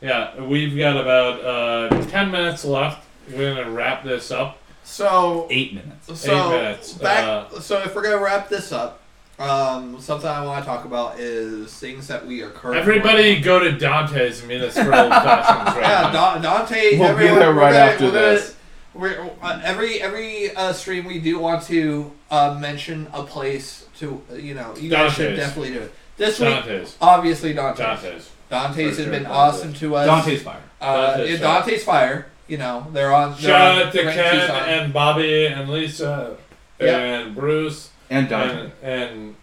yeah, 0.00 0.40
we've 0.42 0.76
got 0.76 0.96
about 0.96 1.40
uh, 1.44 2.02
ten 2.06 2.30
minutes 2.30 2.64
left. 2.64 3.04
We're 3.30 3.54
gonna 3.54 3.70
wrap 3.70 4.02
this 4.04 4.30
up. 4.30 4.58
So 4.84 5.48
Eight 5.50 5.74
minutes. 5.74 6.20
so 6.20 6.32
Eight 6.32 6.50
minutes. 6.62 6.92
back. 6.92 7.24
Uh, 7.52 7.60
so 7.60 7.78
if 7.82 7.94
we're 7.94 8.02
gonna 8.02 8.22
wrap 8.22 8.48
this 8.48 8.70
up, 8.72 9.00
um, 9.38 10.00
something 10.00 10.28
I 10.28 10.44
want 10.44 10.64
to 10.64 10.66
talk 10.70 10.84
about 10.86 11.18
is 11.18 11.72
things 11.74 12.06
that 12.08 12.26
we 12.26 12.42
are 12.42 12.50
currently. 12.50 12.80
Everybody, 12.80 13.40
go 13.40 13.58
to 13.58 13.72
Dante's 13.72 14.40
and 14.40 14.48
meet 14.48 14.62
us 14.62 14.74
for 14.74 14.80
old 14.94 15.10
fashions 15.10 15.76
right 15.76 15.82
Yeah, 15.82 16.00
now. 16.02 16.12
Da- 16.12 16.38
Dante. 16.38 16.98
We'll 16.98 17.08
be 17.08 17.24
everyone- 17.24 17.38
there 17.40 17.54
we're 17.54 17.60
right 17.60 17.72
gonna- 17.72 17.84
after 17.92 18.04
we're 18.06 18.10
gonna- 18.12 18.20
this. 18.20 18.52
We're, 18.94 19.30
uh, 19.42 19.60
every 19.62 20.00
every 20.00 20.56
uh, 20.56 20.72
stream 20.72 21.04
we 21.04 21.18
do 21.18 21.38
want 21.38 21.64
to 21.64 22.12
uh, 22.30 22.56
mention 22.58 23.08
a 23.12 23.24
place 23.24 23.84
to 23.98 24.22
you 24.34 24.54
know 24.54 24.74
you 24.80 24.88
guys 24.88 25.12
should 25.12 25.36
definitely 25.36 25.74
do 25.74 25.80
it. 25.80 25.94
This 26.16 26.40
week, 26.40 26.48
Dante's. 26.48 26.96
obviously 26.98 27.52
Dante's. 27.52 27.78
Dante's. 27.78 28.30
Dante's 28.48 28.76
For 28.76 28.82
has 28.88 28.96
sure, 28.96 29.04
been 29.04 29.12
Dante's. 29.24 29.30
awesome 29.30 29.72
to 29.74 29.96
us. 29.96 30.06
Dante's 30.06 30.42
fire. 30.42 30.62
uh, 30.80 31.16
Dante's 31.18 31.40
yeah, 31.40 31.46
Fire. 31.46 31.60
Dante's 31.60 31.84
Fire. 31.84 32.26
You 32.48 32.56
know 32.56 32.86
they're 32.94 33.12
on. 33.14 33.32
They're 33.32 33.40
Shout 33.50 33.76
on 33.82 33.86
out 33.88 33.92
to 33.92 34.02
Ken 34.02 34.34
Tucson. 34.40 34.56
and 34.68 34.92
Bobby 34.94 35.46
and 35.46 35.68
Lisa 35.68 36.36
Yeah. 36.80 36.96
and 36.96 37.34
Bruce 37.34 37.90
And 38.10 38.28
Dante. 38.28 38.70
and, 38.82 39.02
and 39.02 39.36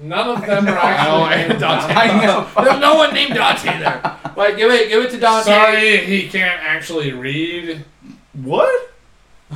none 0.00 0.30
of 0.36 0.40
them 0.46 0.68
are 0.68 0.74
No, 0.74 0.80
actually 0.80 1.34
and 1.40 1.48
named 1.48 1.60
Dante. 1.60 1.94
I 1.94 2.24
know. 2.26 2.48
There's 2.64 2.80
no 2.80 2.94
one 2.94 3.14
named 3.14 3.34
Dante 3.34 3.78
there. 3.78 4.16
Like, 4.36 4.56
give 4.56 4.68
it, 4.72 4.88
give 4.88 5.04
it 5.04 5.10
to 5.12 5.18
Dante. 5.20 5.44
Sorry, 5.44 5.98
he 6.06 6.28
can't 6.28 6.60
actually 6.60 7.12
read. 7.12 7.84
What? 8.32 8.90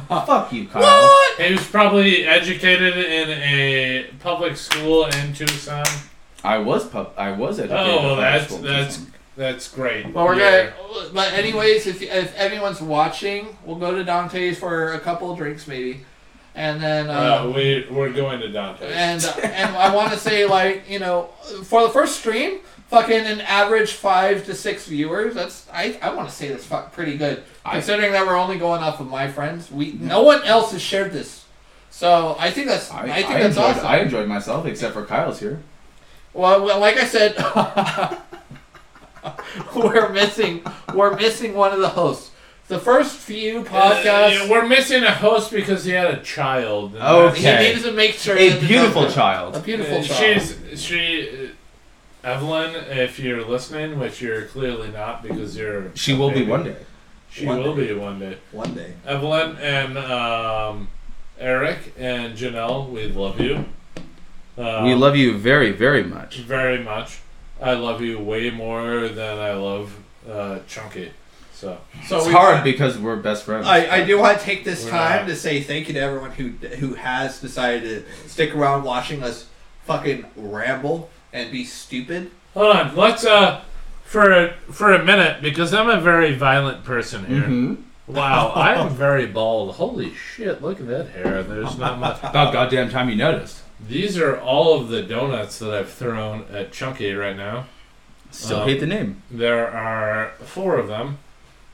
Fuck 0.07 0.53
you, 0.53 0.69
Kyle. 0.69 0.83
What? 0.83 1.41
He 1.41 1.51
was 1.53 1.67
probably 1.67 2.25
educated 2.25 2.97
in 2.97 3.29
a 3.31 4.07
public 4.21 4.57
school 4.57 5.07
in 5.07 5.33
Tucson. 5.35 5.85
I 6.45 6.59
was 6.59 6.87
pub. 6.87 7.13
I 7.17 7.33
was 7.33 7.59
educated. 7.59 7.85
Oh, 7.89 7.97
well, 8.05 8.21
at 8.21 8.39
that's 8.39 8.45
school. 8.53 8.63
that's 8.63 9.07
that's 9.37 9.69
great. 9.75 10.15
Well, 10.15 10.27
we're 10.27 10.37
Yeah. 10.39 10.71
gonna. 10.89 11.09
But 11.13 11.33
anyways, 11.33 11.89
if 11.89 12.01
if 12.01 12.33
anyone's 12.37 12.81
watching, 12.81 13.59
we'll 13.65 13.77
go 13.77 13.93
to 13.97 14.05
Dante's 14.05 14.59
for 14.61 14.93
a 14.93 15.01
couple 15.01 15.33
of 15.33 15.39
drinks 15.39 15.67
maybe, 15.67 16.03
and 16.59 16.83
then. 16.83 17.09
Uh, 17.09 17.13
Uh, 17.47 17.53
we 17.55 17.87
we're 17.91 18.13
going 18.13 18.41
to 18.41 18.49
Dante's. 18.49 18.93
and 18.93 19.25
uh, 19.25 19.47
and 19.47 19.77
I 19.77 19.95
want 19.95 20.13
to 20.13 20.19
say 20.19 20.45
like 20.45 20.89
you 20.91 20.99
know 20.99 21.31
for 21.65 21.83
the 21.83 21.89
first 21.91 22.19
stream, 22.21 22.59
fucking 22.89 23.27
an 23.27 23.41
average 23.43 23.93
five 23.93 24.45
to 24.47 24.55
six 24.55 24.87
viewers. 24.87 25.35
That's 25.35 25.67
I 25.73 25.99
I 26.03 26.13
want 26.15 26.29
to 26.29 26.35
say 26.35 26.49
that's 26.49 26.65
fuck 26.67 26.93
pretty 26.93 27.17
good 27.17 27.43
I- 27.65 27.73
considering 27.73 28.13
that 28.13 28.27
we're 28.27 28.37
only 28.37 28.59
going 28.59 28.83
off 28.83 29.01
of 29.01 29.09
my 29.09 29.29
friends. 29.29 29.71
We 29.71 29.93
no 29.93 30.23
one 30.23 30.43
else 30.45 30.73
has 30.73 30.83
shared 30.83 31.13
this, 31.13 31.45
so 31.91 32.37
I 32.39 32.51
think 32.51 32.67
that's 32.69 32.91
I, 32.91 33.03
I, 33.03 33.07
think 33.23 33.31
I 33.31 33.43
that's 33.43 33.57
enjoyed, 33.57 33.71
awesome. 33.77 33.87
I 33.87 33.99
enjoyed 34.01 34.29
myself, 34.29 34.67
except 34.67 34.93
for 34.95 35.05
Kyle's 35.07 35.39
here. 35.41 35.61
Well, 36.35 36.63
well, 36.65 36.79
like 36.81 36.97
I 36.99 37.05
said, 37.07 37.35
we're 39.75 40.09
missing 40.11 40.63
we're 40.95 41.17
missing 41.17 41.55
one 41.55 41.73
of 41.73 41.81
the 41.81 41.89
hosts. 41.89 42.31
The 42.69 42.79
first 42.79 43.17
few 43.17 43.61
Uh, 43.61 43.65
podcasts, 43.65 44.05
yeah, 44.45 44.51
we're 44.51 44.67
missing 44.67 45.03
a 45.03 45.11
host 45.13 45.51
because 45.51 45.85
he 45.85 45.93
had 45.93 46.07
a 46.13 46.19
child. 46.23 46.95
and 46.95 47.03
Oh, 47.03 47.29
he 47.31 47.47
okay. 47.49 47.73
needs 47.73 47.83
to 47.85 47.93
make 47.93 48.15
sure 48.15 48.37
A 48.37 48.49
that 48.51 48.61
the- 48.61 48.67
beautiful 48.67 49.07
a 49.07 49.11
child. 49.11 49.65
beautiful 49.65 49.99
Uh, 49.99 50.03
child. 50.03 50.43
She's 50.71 50.83
she, 50.83 51.29
uh, 52.25 52.29
Evelyn. 52.29 52.75
If 52.91 53.19
you're 53.19 53.43
listening, 53.43 53.99
which 53.99 54.21
you're 54.21 54.43
clearly 54.43 54.89
not 54.91 55.23
because 55.23 55.57
you're. 55.57 55.85
She 55.95 56.13
a 56.13 56.17
will 56.17 56.31
be 56.31 56.43
one 56.45 56.65
day. 56.65 56.77
She 57.31 57.47
One 57.47 57.63
will 57.63 57.75
day. 57.75 57.87
be 57.89 57.95
one 57.95 58.19
day. 58.21 58.37
one 58.53 58.75
day. 58.75 58.93
Evelyn 59.07 59.57
and 59.63 59.97
um, 59.99 60.89
Eric 61.41 61.95
and 61.99 62.37
Janelle, 62.37 62.91
we 62.91 63.07
love 63.07 63.41
you. 63.41 63.65
Um, 64.59 64.85
we 64.85 64.95
love 64.95 65.15
you 65.17 65.39
very, 65.39 65.71
very 65.71 66.03
much. 66.03 66.39
very 66.39 66.79
much. 66.83 67.19
I 67.63 67.75
love 67.75 68.03
you 68.03 68.19
way 68.19 68.51
more 68.51 69.09
than 69.09 69.39
I 69.39 69.53
love 69.55 69.93
uh, 70.31 70.59
Chunky. 70.69 71.13
So 71.59 71.77
So 72.07 72.19
it's 72.19 72.29
hard 72.29 72.53
want- 72.55 72.65
because 72.65 72.99
we're 72.99 73.17
best 73.17 73.43
friends. 73.43 73.67
I, 73.67 73.97
I 73.97 74.05
do 74.05 74.17
want 74.19 74.39
to 74.39 74.45
take 74.45 74.63
this 74.65 74.85
We're 74.85 74.91
time 74.93 75.23
not. 75.23 75.29
to 75.29 75.37
say 75.37 75.61
thank 75.61 75.89
you 75.89 75.95
to 75.95 76.01
everyone 76.01 76.31
who 76.31 76.51
who 76.77 76.95
has 76.95 77.41
decided 77.41 77.83
to 78.07 78.29
stick 78.29 78.55
around 78.55 78.85
watching 78.85 79.23
us 79.25 79.47
fucking 79.85 80.25
ramble 80.37 81.11
and 81.33 81.51
be 81.51 81.65
stupid. 81.65 82.31
hold 82.55 82.77
on, 82.77 82.95
let's 82.95 83.25
uh 83.27 83.63
for 84.05 84.31
a, 84.31 84.53
for 84.71 84.93
a 84.95 85.05
minute 85.05 85.43
because 85.43 85.75
I'm 85.75 85.91
a 85.91 86.01
very 86.01 86.35
violent 86.35 86.85
person 86.85 87.27
here. 87.27 87.43
hmm 87.43 87.75
Wow, 88.07 88.49
I 88.55 88.75
am 88.75 88.91
very 88.91 89.27
bald. 89.27 89.75
Holy 89.75 90.15
shit! 90.15 90.63
Look 90.63 90.81
at 90.81 90.87
that 90.87 91.09
hair. 91.11 91.43
There's 91.43 91.77
not 91.77 91.99
much. 91.99 92.19
About 92.23 92.53
goddamn 92.55 92.89
time 92.89 93.11
you 93.11 93.17
noticed. 93.17 93.63
These 93.87 94.17
are 94.17 94.39
all 94.41 94.81
of 94.81 94.89
the 94.89 95.03
donuts 95.03 95.59
that 95.59 95.75
I've 95.75 95.91
thrown 95.91 96.47
at 96.53 96.73
Chunky 96.73 97.13
right 97.13 97.37
now. 97.37 97.67
Still 98.31 98.61
Um, 98.61 98.69
hate 98.69 98.81
the 98.81 98.87
name. 98.87 99.23
There 99.31 99.69
are 99.71 100.33
four 100.45 100.79
of 100.79 100.89
them. 100.89 101.19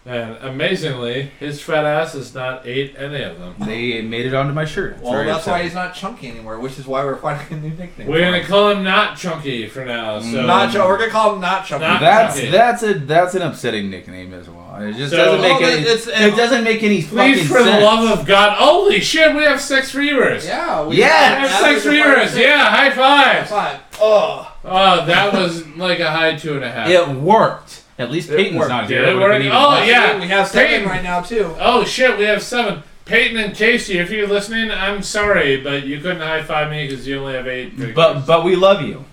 And 0.07 0.37
amazingly, 0.43 1.31
his 1.41 1.63
fat 1.63 1.87
ass 1.87 2.13
has 2.13 2.35
not 2.35 2.67
ate 2.67 2.95
any 2.99 3.23
of 3.23 3.39
them. 3.39 3.55
They 3.61 4.03
made 4.03 4.27
it 4.27 4.35
onto 4.35 4.53
my 4.53 4.67
shirt. 4.67 4.95
It's 4.95 5.03
Well, 5.03 5.13
very 5.13 5.25
that's 5.27 5.47
why 5.47 5.61
upsetting. 5.61 5.67
he's 5.67 5.75
not 5.75 5.95
chunky 5.95 6.29
anymore, 6.29 6.59
which 6.61 6.79
is 6.79 6.87
why 6.87 7.03
we're 7.05 7.17
finding 7.17 7.47
a 7.59 7.61
new 7.63 7.75
nickname. 7.75 8.09
We're 8.09 8.21
gonna 8.21 8.45
call 8.45 8.69
him 8.71 8.85
not 8.85 9.17
chunky 9.17 9.67
for 9.67 9.83
now. 9.85 10.19
Mm. 10.21 10.33
So 10.33 10.43
not 10.47 10.73
chunky. 10.73 10.87
We're 10.89 10.99
gonna 10.99 11.11
call 11.11 11.35
him 11.37 11.41
not 11.41 11.65
chunky. 11.65 11.87
Not- 11.87 12.01
That's 12.03 12.37
Okay. 12.37 12.51
that's 12.51 12.83
a 12.83 12.95
that's 12.95 13.35
an 13.35 13.41
upsetting 13.43 13.89
nickname 13.89 14.35
as 14.35 14.47
well. 14.49 14.77
It 14.83 14.93
just 14.95 15.11
So- 15.13 15.17
doesn't 15.17 15.41
make 15.41 15.59
Well, 15.61 15.71
any. 15.71 15.81
it's- 15.83 16.07
it 16.07 16.37
doesn't 16.37 16.65
make 16.65 16.83
any 16.83 17.01
fucking 17.01 17.17
sense. 17.37 17.39
Please, 17.39 17.49
for 17.49 17.63
sense. 17.65 17.77
the 17.79 17.81
love 17.85 18.19
of 18.21 18.27
God! 18.27 18.53
Holy 18.59 19.01
shit, 19.01 19.35
we 19.35 19.43
have 19.45 19.59
six 19.61 19.91
viewers. 19.93 20.47
yeah. 20.47 20.83
We 20.83 20.97
Yeah. 20.97 21.43
We 21.45 21.49
have 21.49 21.61
six 21.61 21.87
viewers. 21.87 22.37
Yeah, 22.37 22.59
high 22.67 22.91
five. 22.91 23.49
Five. 23.49 23.77
Oh. 24.03 24.51
Oh, 24.67 25.07
that 25.07 25.33
was 25.33 25.67
like 25.79 26.01
a 26.01 26.11
high 26.11 26.35
two 26.37 26.57
and 26.57 26.65
a 26.65 26.71
half. 26.71 26.89
It 26.91 27.09
worked. 27.09 27.81
At 27.99 28.11
least 28.11 28.29
It 28.31 28.37
Peyton's 28.37 28.59
worked. 28.59 28.69
not 28.71 28.87
here. 28.89 29.03
it 29.03 29.09
It 29.11 29.15
would've 29.15 29.21
work? 29.23 29.33
been 29.35 29.43
even 29.43 29.57
Oh, 29.57 29.69
less. 29.71 29.89
yeah. 29.89 30.19
We 30.21 30.27
have 30.29 30.49
seven 30.49 30.69
Peyton. 30.69 30.89
right 30.89 31.03
now 31.03 31.21
too. 31.21 31.55
Oh 31.61 31.85
shit, 31.85 32.19
we 32.19 32.25
have 32.25 32.43
seven. 32.43 32.83
Peyton 33.05 33.37
and 33.37 33.55
Casey, 33.55 33.99
if 33.99 34.11
you're 34.11 34.27
listening, 34.27 34.71
I'm 34.71 35.03
sorry, 35.03 35.59
but 35.59 35.85
you 35.85 36.01
couldn't 36.01 36.23
high 36.23 36.43
five 36.43 36.71
me 36.71 36.89
because 36.89 37.07
you 37.07 37.19
only 37.21 37.35
have 37.35 37.47
eight. 37.47 37.95
But 37.95 38.27
but 38.27 38.45
we 38.45 38.57
love 38.57 38.81
you. 38.83 39.05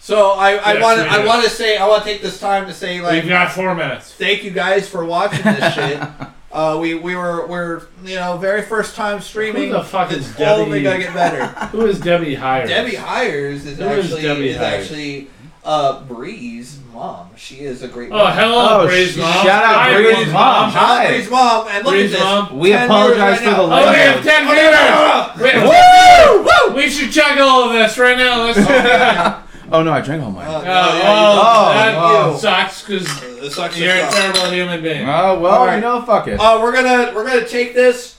So 0.00 0.30
I, 0.32 0.52
I 0.56 0.72
Yes, 0.74 0.82
want 0.82 0.98
we 1.00 1.06
I 1.08 1.24
want 1.26 1.44
to 1.44 1.50
say 1.50 1.76
I 1.76 1.86
want 1.86 2.02
to 2.04 2.08
take 2.10 2.22
this 2.22 2.40
time 2.40 2.66
to 2.66 2.74
say 2.74 3.00
like 3.00 3.12
we've 3.22 3.28
got 3.28 3.52
four 3.52 3.74
minutes. 3.74 4.12
thank 4.14 4.42
you 4.42 4.50
guys 4.50 4.88
for 4.88 5.04
watching 5.04 5.42
this 5.44 5.74
shit. 5.74 6.02
Uh, 6.50 6.78
we 6.80 6.94
we 6.94 7.14
were 7.14 7.46
we're 7.46 7.82
you 8.02 8.14
know 8.16 8.36
very 8.38 8.62
first 8.62 8.94
time 8.96 9.20
streaming. 9.20 9.66
Who 9.68 9.72
the 9.72 9.84
fuck 9.84 10.10
is 10.12 10.30
it's 10.30 10.40
only 10.40 10.82
Debbie? 10.82 10.82
gonna 10.82 10.98
get 10.98 11.14
better. 11.14 11.46
Who 11.76 11.86
is 11.86 12.00
Debbie 12.00 12.34
Hires? 12.34 12.68
Debbie 12.70 12.96
Hires 12.96 13.66
is 13.66 13.78
Who 13.78 13.84
is 13.84 14.04
actually 14.06 14.22
Debbie 14.22 14.48
is 14.48 14.56
actually 14.56 15.30
uh 15.64 16.02
Bree's 16.04 16.78
mom. 16.98 17.30
She 17.36 17.56
is 17.60 17.82
a 17.82 17.88
great. 17.88 18.10
Oh 18.10 18.16
mom. 18.18 18.32
hello, 18.32 18.68
Oh, 18.82 18.86
Bree's 18.86 19.12
sh- 19.12 19.18
mom. 19.18 19.32
shout 19.32 19.64
out 19.64 19.74
Hi, 19.76 19.94
Bree's 19.94 20.14
mom. 20.16 20.24
Shout 20.26 20.34
out 20.34 20.72
Hi. 20.72 21.08
Bree's 21.08 21.30
mom 21.30 21.68
and 21.68 21.84
look 21.84 21.94
Bree's 21.94 22.12
at 22.12 22.18
this. 22.18 22.24
mom. 22.24 22.58
We 22.58 22.72
apologize 22.72 23.38
viewers 23.40 23.54
for 23.56 23.60
right 23.60 23.62
the 23.62 23.66
now. 23.68 23.86
Oh, 23.86 23.90
we 23.90 23.96
have 23.98 24.14
language. 24.14 24.24
ten 24.24 24.42
Oh, 24.42 24.48
no, 24.48 24.54
viewers. 24.54 25.54
no, 25.54 26.42
no. 26.42 26.74
We- 26.74 26.82
We 26.84 26.90
should 26.90 27.10
check 27.12 27.38
all 27.40 27.64
of 27.64 27.72
this 27.72 27.98
right 27.98 28.16
now. 28.18 28.44
Let's. 28.44 29.44
Oh 29.70 29.82
no, 29.82 29.92
I 29.92 30.00
drank 30.00 30.22
all 30.22 30.30
mine. 30.30 30.46
Uh, 30.48 30.60
Oh, 30.60 30.62
yeah, 30.64 30.70
you- 30.70 31.02
well, 31.04 31.74
that 31.74 31.94
Oh, 31.98 32.36
sucks 32.38 32.80
because 32.80 33.20
This 33.38 33.54
sucks 33.54 33.78
you're 33.78 33.92
a 33.94 34.10
suck. 34.10 34.14
terrible 34.34 34.50
human 34.50 34.82
being. 34.82 35.06
Oh 35.06 35.38
well, 35.40 35.52
All 35.56 35.66
right. 35.66 35.74
you 35.76 35.82
know, 35.82 36.00
fuck 36.02 36.26
it. 36.26 36.40
Uh, 36.40 36.58
we're 36.62 36.72
gonna 36.72 37.12
we're 37.14 37.26
gonna 37.26 37.46
take 37.46 37.74
this. 37.74 38.16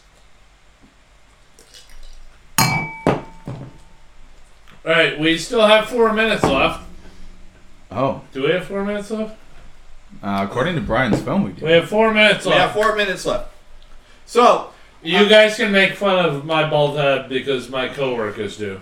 All 4.85 4.95
right, 4.95 5.19
we 5.19 5.37
still 5.39 5.65
have 5.65 5.87
four 5.87 6.13
minutes 6.13 6.43
left. 6.43 6.81
Oh, 7.91 8.21
Do 8.33 8.43
we 8.43 8.51
have 8.51 8.65
four 8.65 8.83
minutes 8.85 9.09
left? 9.11 9.35
uh, 10.23 10.45
according 10.49 10.75
to 10.75 10.81
Bryan's 10.81 11.21
phone, 11.21 11.43
we 11.43 11.51
do. 11.51 11.65
We 11.65 11.71
have 11.71 11.89
four 11.89 12.13
minutes 12.13 12.45
left. 12.45 12.45
We 12.45 12.51
have 12.61 12.75
left. 12.75 12.87
four 12.87 12.95
minutes 12.95 13.25
left. 13.25 13.51
So 14.25 14.69
You 15.01 15.27
guys 15.29 15.55
can 15.55 15.71
make 15.71 15.93
fun 15.93 16.23
of 16.25 16.45
my 16.45 16.69
bald 16.69 16.97
head 16.97 17.29
because 17.29 17.69
my 17.69 17.87
coworkers 17.87 18.57
do. 18.57 18.79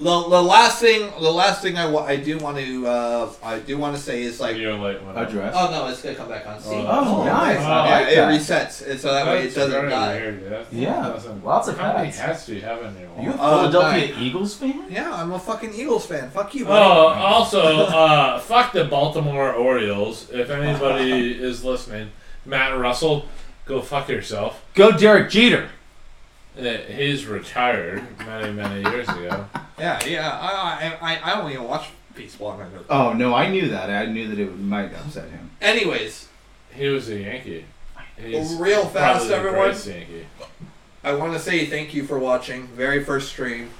The, 0.00 0.04
the 0.28 0.42
last 0.42 0.80
thing 0.80 1.10
the 1.20 1.30
last 1.32 1.60
thing 1.60 1.76
I, 1.76 1.86
wa- 1.86 2.04
I 2.04 2.16
do 2.16 2.38
want 2.38 2.56
to 2.58 2.86
uh, 2.86 3.30
I 3.42 3.58
do 3.58 3.76
want 3.78 3.96
to 3.96 4.00
say 4.02 4.22
is 4.22 4.38
like 4.40 4.56
You're 4.56 4.74
late 4.74 5.02
one. 5.02 5.16
Address. 5.16 5.54
oh 5.56 5.70
no 5.70 5.86
it's 5.88 6.00
gonna 6.02 6.14
come 6.14 6.28
back 6.28 6.46
on. 6.46 6.60
See? 6.60 6.70
Oh, 6.70 7.24
nice. 7.24 7.58
I 7.58 7.62
Yeah, 7.62 7.98
like 7.98 8.12
it 8.12 8.16
that. 8.16 8.40
resets, 8.72 8.88
and 8.90 9.00
so 9.00 9.12
that 9.12 9.26
way 9.26 9.38
it 9.40 9.42
That's 9.42 9.54
doesn't 9.56 9.72
very 9.72 9.90
die. 9.90 10.14
weird. 10.16 10.50
That 10.50 10.66
Yeah, 10.72 11.08
doesn't- 11.08 11.44
lots 11.44 11.66
of 11.68 11.78
How 11.78 11.94
many 11.94 12.06
hats. 12.06 12.18
hats 12.18 12.46
do 12.46 12.54
you 12.54 12.60
have 12.62 12.82
in 12.84 12.96
your 13.00 13.08
wall? 13.10 13.24
You 13.24 13.30
a 13.32 13.34
Uh, 13.34 13.70
Philadelphia 13.70 14.14
Eagles 14.20 14.54
fan? 14.54 14.84
Yeah, 14.88 15.12
I'm 15.12 15.32
a 15.32 15.38
fucking 15.38 15.74
Eagles 15.74 16.06
fan. 16.06 16.30
Fuck 16.30 16.54
you, 16.54 16.66
Oh, 16.68 16.72
also, 16.72 17.60
uh, 17.86 18.38
fuck 18.38 18.72
the 18.72 18.84
Baltimore 18.84 19.52
Orioles. 19.52 20.28
If 20.30 20.50
anybody 20.50 21.32
is 21.42 21.64
listening, 21.64 22.10
Matt 22.46 22.78
Russell, 22.78 23.26
go 23.66 23.82
fuck 23.82 24.08
yourself. 24.08 24.64
Go 24.74 24.92
Derek 24.92 25.28
Jeter. 25.30 25.70
Uh, 26.58 26.76
He's 26.92 27.26
retired 27.26 28.02
many, 28.26 28.52
many 28.52 28.80
years 28.82 29.08
ago. 29.08 29.46
Yeah, 29.78 30.04
yeah. 30.04 30.30
I 30.30 30.96
I, 31.00 31.12
I, 31.14 31.32
I 31.32 31.36
don't 31.36 31.50
even 31.52 31.64
watch 31.64 31.88
baseball. 32.14 32.52
I 32.52 32.64
know. 32.64 32.84
Oh 32.90 33.12
no, 33.12 33.34
I 33.34 33.48
knew 33.48 33.68
that. 33.68 33.90
I 33.90 34.06
knew 34.06 34.28
that 34.28 34.38
it 34.38 34.58
might 34.58 34.92
upset 34.92 35.30
him. 35.30 35.50
Anyways, 35.60 36.28
He 36.74 36.88
was 36.88 37.08
a 37.10 37.16
Yankee. 37.20 37.64
He's 38.16 38.54
real 38.56 38.84
fast, 38.86 39.28
the 39.28 39.36
everyone. 39.36 39.68
Yankee. 39.68 40.26
I 41.04 41.12
want 41.14 41.32
to 41.34 41.38
say 41.38 41.66
thank 41.66 41.94
you 41.94 42.04
for 42.04 42.18
watching. 42.18 42.66
Very 42.68 43.04
first 43.04 43.28
stream. 43.28 43.70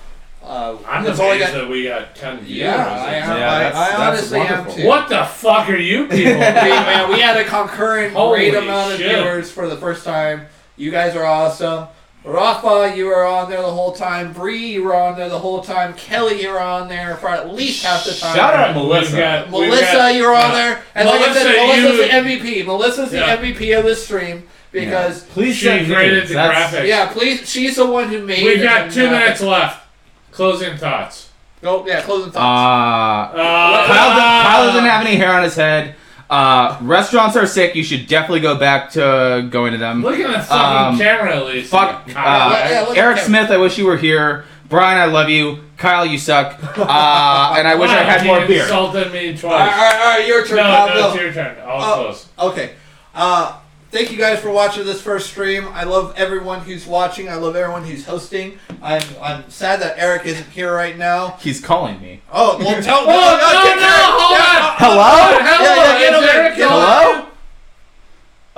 Uh, 0.40 0.78
I'm 0.86 1.02
that's 1.02 1.18
amazed 1.18 1.20
all 1.20 1.52
got. 1.52 1.52
that 1.62 1.68
we 1.68 1.82
got 1.84 2.14
10 2.14 2.38
viewers. 2.42 2.58
Yeah, 2.60 2.76
I 2.76 3.14
am. 3.14 3.28
Yeah, 3.38 3.52
I, 3.52 3.58
that's- 3.58 3.74
I 3.74 3.88
that's 3.90 4.32
honestly 4.32 4.38
am 4.40 4.70
too. 4.70 4.86
What 4.86 5.08
the 5.08 5.24
fuck 5.24 5.68
are 5.68 5.76
you 5.76 6.04
people? 6.06 6.14
we, 6.32 6.38
man, 6.38 7.10
we 7.12 7.18
had 7.18 7.36
a 7.36 7.44
concurrent 7.44 8.14
Holy 8.14 8.50
great 8.50 8.54
amount 8.54 8.92
of 8.92 8.98
viewers 8.98 9.50
for 9.50 9.66
the 9.66 9.76
first 9.76 10.04
time. 10.04 10.46
You 10.76 10.92
guys 10.92 11.16
are 11.16 11.24
awesome. 11.24 11.88
Rafa, 12.28 12.94
you 12.94 13.06
were 13.06 13.24
on 13.24 13.48
there 13.48 13.62
the 13.62 13.70
whole 13.70 13.92
time. 13.92 14.32
Bree, 14.34 14.66
you 14.66 14.84
were 14.84 14.94
on 14.94 15.16
there 15.16 15.30
the 15.30 15.38
whole 15.38 15.62
time. 15.62 15.94
Kelly, 15.94 16.42
you 16.42 16.50
were 16.50 16.60
on 16.60 16.86
there 16.88 17.16
for 17.16 17.28
at 17.30 17.54
least 17.54 17.84
half 17.84 18.04
the 18.04 18.12
time. 18.12 18.36
Shout 18.36 18.54
out 18.54 18.76
We've 18.76 18.84
Melissa. 18.84 19.16
got- 19.16 19.50
Melissa, 19.50 19.92
got- 19.92 20.14
you 20.14 20.22
were 20.24 20.34
on 20.34 20.50
yeah. 20.50 20.52
there. 20.52 20.82
And 20.94 21.08
like 21.08 21.20
I 21.22 21.32
said, 21.32 21.56
Melissa's 21.56 21.96
you- 21.96 22.02
the 22.04 22.12
MVP. 22.14 22.62
Melissa's 22.66 23.10
the 23.12 23.16
Yeah. 23.18 23.36
MVP 23.36 23.72
of 23.72 23.84
this 23.84 24.04
stream 24.04 24.44
because, 24.72 25.22
Please 25.24 25.56
She 25.56 25.64
send 25.64 25.86
created 25.86 26.28
the 26.28 26.34
That's- 26.34 26.74
graphics. 26.74 26.86
yeah, 26.86 27.06
please, 27.06 27.48
she's 27.50 27.76
the 27.76 27.86
one 27.86 28.08
who 28.08 28.18
made 28.20 28.44
We've 28.44 28.62
got 28.62 28.90
two 28.90 29.06
uh, 29.06 29.10
minutes 29.10 29.40
left. 29.40 29.86
Closing 30.30 30.76
thoughts. 30.76 31.28
Oh, 31.64 31.82
yeah, 31.86 32.02
closing 32.02 32.28
Uh, 32.28 32.32
thoughts. 32.32 33.34
Uh, 33.34 33.36
Kyle, 33.38 34.08
doesn't, 34.10 34.22
Kyle 34.22 34.66
doesn't 34.66 34.84
have 34.84 35.06
any 35.06 35.16
hair 35.16 35.32
on 35.32 35.42
his 35.44 35.56
head. 35.56 35.94
Uh, 36.30 36.76
restaurants 36.82 37.36
are 37.36 37.46
sick. 37.46 37.74
You 37.74 37.82
should 37.82 38.06
definitely 38.06 38.40
go 38.40 38.56
back 38.58 38.90
to 38.90 39.46
going 39.50 39.72
to 39.72 39.78
them. 39.78 40.02
Look 40.02 40.18
at 40.20 40.26
the 40.30 40.42
fucking 40.44 40.94
Um, 40.94 40.98
camera 40.98 41.36
at 41.36 41.46
least. 41.46 41.70
Fuck. 41.70 42.02
Uh, 42.08 42.10
Yeah, 42.14 42.84
look 42.88 42.96
Eric 42.98 43.18
Smith, 43.18 43.50
I 43.50 43.56
wish 43.56 43.78
you 43.78 43.86
were 43.86 43.96
here. 43.96 44.44
Bryan, 44.68 44.98
I 45.00 45.06
love 45.06 45.30
you. 45.30 45.60
Kyle, 45.78 46.04
you 46.04 46.18
suck. 46.18 46.58
Uh, 46.78 47.54
and 47.56 47.66
I 47.66 47.74
wish 47.76 47.88
I 47.90 48.02
had 48.02 48.26
more 48.26 48.44
beer. 48.46 48.62
insulted 48.64 49.10
me 49.12 49.36
twice. 49.36 49.44
all 49.44 49.50
right, 49.58 49.60
all 49.72 49.78
right, 49.78 50.00
all 50.00 50.18
right, 50.18 50.26
your 50.26 50.44
turn, 50.46 50.56
no, 50.58 50.62
Kyle. 50.64 50.88
no, 50.88 50.94
go. 50.94 51.08
it's 51.14 51.22
your 51.22 51.32
turn. 51.32 51.56
I'll 51.66 51.80
Oh. 51.92 51.94
close. 52.04 52.26
Okay. 52.38 52.70
Uh, 53.14 53.52
thank 53.90 54.10
you 54.12 54.18
guys 54.18 54.38
for 54.40 54.50
watching 54.50 54.84
this 54.84 55.00
first 55.00 55.28
stream. 55.30 55.68
I 55.72 55.84
love 55.84 56.14
everyone 56.16 56.60
who's 56.60 56.86
watching. 56.86 57.28
I 57.28 57.34
love 57.34 57.56
everyone 57.56 57.84
who's 57.84 58.04
hosting. 58.06 58.58
I'm 58.82 59.02
I'm 59.20 59.48
sad 59.50 59.80
that 59.80 59.98
Eric 59.98 60.26
isn't 60.26 60.48
here 60.50 60.72
right 60.74 60.96
now. 60.96 61.36
He's 61.40 61.60
calling 61.60 62.00
me. 62.00 62.20
Oh, 62.32 62.58
well, 62.58 62.82
tell 62.82 63.00
Oh, 63.00 63.04
no, 63.06 63.62
get 63.64 63.76
no, 63.76 63.82
Eric. 63.82 64.04
hold 64.04 64.38
Yeah, 64.38 64.44
on. 64.44 64.62
uh, 64.62 64.74
Hello? 64.78 65.02
uh, 65.02 65.38
Hello, 65.42 65.74
yeah, 65.74 65.92
yeah, 65.92 65.98
get 65.98 66.14
is 66.22 66.30
Eric 66.34 66.56
get 66.56 66.62
him. 66.64 66.68
Hello? 66.70 67.24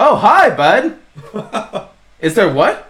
Oh, 0.03 0.17
hi, 0.17 0.51
bud. 0.51 0.97
Is 2.21 2.35
there 2.35 2.53
what? 2.53 2.87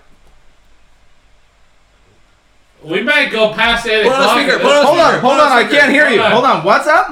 We 2.85 3.03
might 3.03 3.31
go 3.31 3.53
past 3.53 3.85
8 3.87 4.05
Put 4.05 4.13
on 4.13 4.21
o'clock. 4.23 4.39
speaker, 4.39 4.59
put 4.59 4.67
on 4.73 4.85
Hold 4.87 4.97
point. 4.97 5.15
on, 5.15 5.21
hold 5.21 5.41
on. 5.41 5.53
I 5.53 5.65
can't 5.69 5.91
hear 5.93 6.09
you. 6.09 6.21
On. 6.23 6.31
Hold 6.33 6.45
on. 6.45 6.65
What's 6.65 6.87
up? 6.87 7.09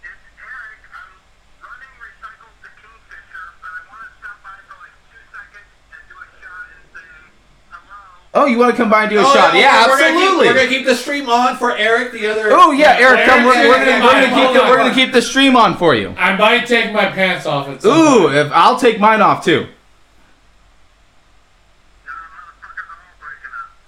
It's 0.00 0.08
Eric. 0.38 0.80
I'm 0.94 1.10
running 1.60 1.92
Recycle 2.00 2.48
to 2.62 2.68
Kingfisher, 2.80 3.46
but 3.60 3.70
I 3.76 3.82
want 3.90 4.00
to 4.06 4.10
stop 4.16 4.38
by 4.46 4.56
for 4.70 4.78
like 4.80 4.94
two 5.10 5.20
seconds 5.34 5.70
and 5.92 6.02
do 6.08 6.14
a 6.16 6.26
shot 6.40 6.66
and 6.70 6.82
say 6.94 7.06
hello. 7.68 8.25
Oh, 8.38 8.44
you 8.44 8.58
want 8.58 8.70
to 8.70 8.76
come 8.76 8.90
by 8.90 9.02
and 9.04 9.10
do 9.10 9.18
a 9.18 9.22
Oh, 9.22 9.32
shot? 9.34 9.54
Yeah, 9.54 9.86
we're 9.86 9.98
Gonna 9.98 10.10
keep, 10.12 10.20
absolutely. 10.20 10.46
we're 10.48 10.54
gonna 10.54 10.68
keep 10.68 10.84
the 10.86 10.94
stream 10.94 11.28
on 11.30 11.56
for 11.56 11.74
Eric. 11.76 12.12
The 12.12 12.26
other. 12.26 12.50
Oh 12.52 12.70
yeah, 12.70 12.96
Eric, 12.98 13.24
come. 13.24 13.44
We're, 13.44 13.54
we're 13.68 13.78
gonna, 13.84 14.04
we're 14.04 14.12
gonna 14.12 14.28
keep 14.28 14.52
the, 14.52 14.68
we're 14.68 14.76
gonna 14.76 14.94
keep 14.94 15.12
the 15.12 15.22
stream 15.22 15.56
on 15.56 15.76
for 15.78 15.94
you. 15.94 16.14
I 16.18 16.36
might 16.36 16.66
take 16.66 16.92
my 16.92 17.06
pants 17.06 17.46
off 17.46 17.66
at 17.68 17.80
some 17.80 17.90
Ooh, 17.96 18.22
point. 18.24 18.34
if 18.36 18.52
I'll 18.52 18.78
take 18.78 19.00
mine 19.00 19.22
off 19.22 19.42
too. 19.44 19.66
No, 22.04 22.12
motherfuckers 22.26 22.88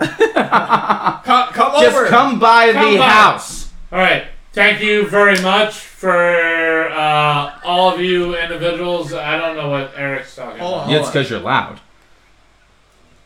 are 0.00 0.08
all 0.08 0.28
breaking 0.32 0.36
up. 0.38 1.24
Come, 1.24 1.48
come 1.52 1.72
Just 1.82 1.96
over. 1.96 2.06
come 2.06 2.38
by 2.38 2.72
Come 2.72 2.92
the 2.94 2.98
by. 2.98 3.08
house. 3.08 3.70
All 3.92 3.98
right. 3.98 4.24
Thank 4.54 4.80
you 4.82 5.06
very 5.08 5.40
much 5.42 5.74
for 5.74 6.88
uh, 6.88 7.58
all 7.64 7.92
of 7.94 8.00
you 8.00 8.34
individuals. 8.36 9.12
I 9.12 9.36
don't 9.36 9.56
know 9.56 9.68
what 9.68 9.92
Eric's 9.94 10.34
talking 10.34 10.58
Hold 10.58 10.72
about. 10.74 10.84
on. 10.86 10.90
Yeah, 10.90 10.98
it's 11.00 11.08
because 11.08 11.28
you're 11.28 11.38
loud. 11.40 11.80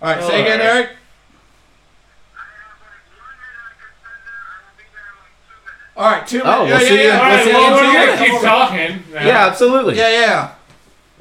All 0.03 0.09
right, 0.11 0.19
Oh, 0.21 0.29
say 0.29 0.43
again, 0.43 0.61
all 0.61 0.67
right. 0.67 0.75
Eric. 0.77 0.89
I 2.35 2.41
have 2.43 2.81
like 2.83 3.07
one 3.23 3.37
minute 3.39 3.63
I 3.63 3.73
can 3.79 3.93
spend 4.03 4.21
there. 4.27 4.43
I 4.51 4.59
will 4.67 4.75
be 4.77 4.83
there 4.93 5.09
in 5.09 5.17
like 5.23 5.37
two 5.47 5.59
minutes. 5.63 5.82
All 5.97 6.11
right, 6.11 6.27
two 6.27 6.39
minutes. 6.39 6.55
Oh, 6.57 6.61
we'll 6.65 6.69
yeah, 6.71 6.79
see 6.79 6.95
yeah, 6.97 7.01
you- 7.03 7.07
yeah. 7.09 7.17
All 7.19 7.23
right, 7.23 7.45
see 7.45 7.53
well, 7.53 7.67
in 7.67 7.73
we're 7.73 7.79
two 7.81 7.93
gonna 7.93 8.17
minutes. 8.17 8.23
keep 8.33 8.41
talking. 8.41 9.03
now. 9.13 9.27
Yeah, 9.27 9.47
absolutely. 9.47 9.97
Yeah, 9.99 10.11
yeah. 10.11 10.55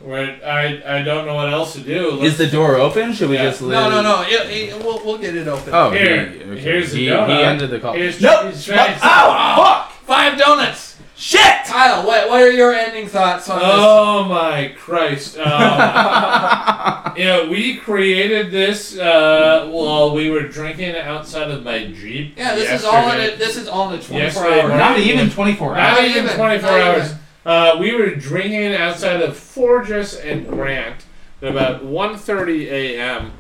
We're, 0.02 0.40
I 0.44 0.82
I 1.00 1.02
don't 1.04 1.26
know 1.28 1.36
what 1.36 1.50
else 1.54 1.74
to 1.74 1.80
do. 1.82 2.22
Is 2.22 2.38
the 2.38 2.48
door 2.48 2.76
open? 2.76 3.14
Should 3.14 3.30
we 3.30 3.36
Yeah. 3.36 3.50
just? 3.50 3.62
Leave? 3.62 3.72
No, 3.74 3.90
no, 3.90 4.02
no. 4.02 4.26
Yeah, 4.28 4.44
yeah, 4.50 4.78
we'll, 4.78 5.04
we'll 5.06 5.18
get 5.20 5.36
it 5.36 5.48
open. 5.48 5.74
Oh, 5.74 5.92
Here, 5.92 6.26
he, 6.30 6.44
okay. 6.44 6.60
here's 6.60 6.92
the 6.92 6.98
he, 7.00 7.06
donut. 7.08 7.28
he 7.38 7.44
ended 7.44 7.70
the 7.70 7.80
call. 7.80 7.94
Here's- 7.94 8.20
nope. 8.22 8.46
he's 8.52 8.66
trying- 8.66 8.96
Oh, 9.04 9.56
fuck! 9.58 9.92
Five 10.08 10.40
donuts. 10.40 10.98
Shit! 11.16 11.66
Kyle, 11.68 12.04
what, 12.08 12.30
what 12.30 12.42
are 12.42 12.50
your 12.52 12.74
ending 12.74 13.08
thoughts 13.08 13.48
on 13.48 13.60
this? 13.60 13.68
Oh 13.70 14.24
my 14.24 14.74
Christ! 14.76 15.38
Um, 15.38 15.46
you 17.18 17.26
know, 17.26 17.50
we 17.50 17.78
created 17.78 18.52
this 18.52 18.98
uh, 18.98 19.68
while 19.72 20.14
we 20.14 20.30
were 20.30 20.48
drinking 20.48 20.96
outside 20.96 21.50
of 21.52 21.64
my 21.64 21.86
jeep. 21.88 22.38
Yeah, 22.38 22.56
this 22.56 22.70
is 22.72 22.84
all 22.86 23.10
in 23.12 23.18
yesterday. 23.20 23.34
it. 23.34 23.40
This 23.40 23.58
is 23.58 23.68
all 23.68 23.92
in 23.92 24.00
the 24.00 24.06
24 24.06 24.20
Yesterday 24.20 24.62
hours. 24.62 24.70
Not 24.80 25.00
even 25.00 25.30
24 25.30 25.68
Not 25.76 25.80
hours. 25.80 25.98
Not 26.00 26.06
even 26.10 26.24
even, 26.26 26.36
24 26.38 26.70
hours. 26.70 27.06
even. 27.06 27.18
Uh, 27.46 27.78
we 27.80 27.94
were 27.96 28.14
drinking 28.16 28.74
outside 28.76 29.22
of 29.22 29.36
Forges 29.36 30.16
and 30.16 30.48
Grant 30.48 31.06
at 31.42 31.50
about 31.50 31.84
1.30 31.84 32.66
a.m. 32.72 33.32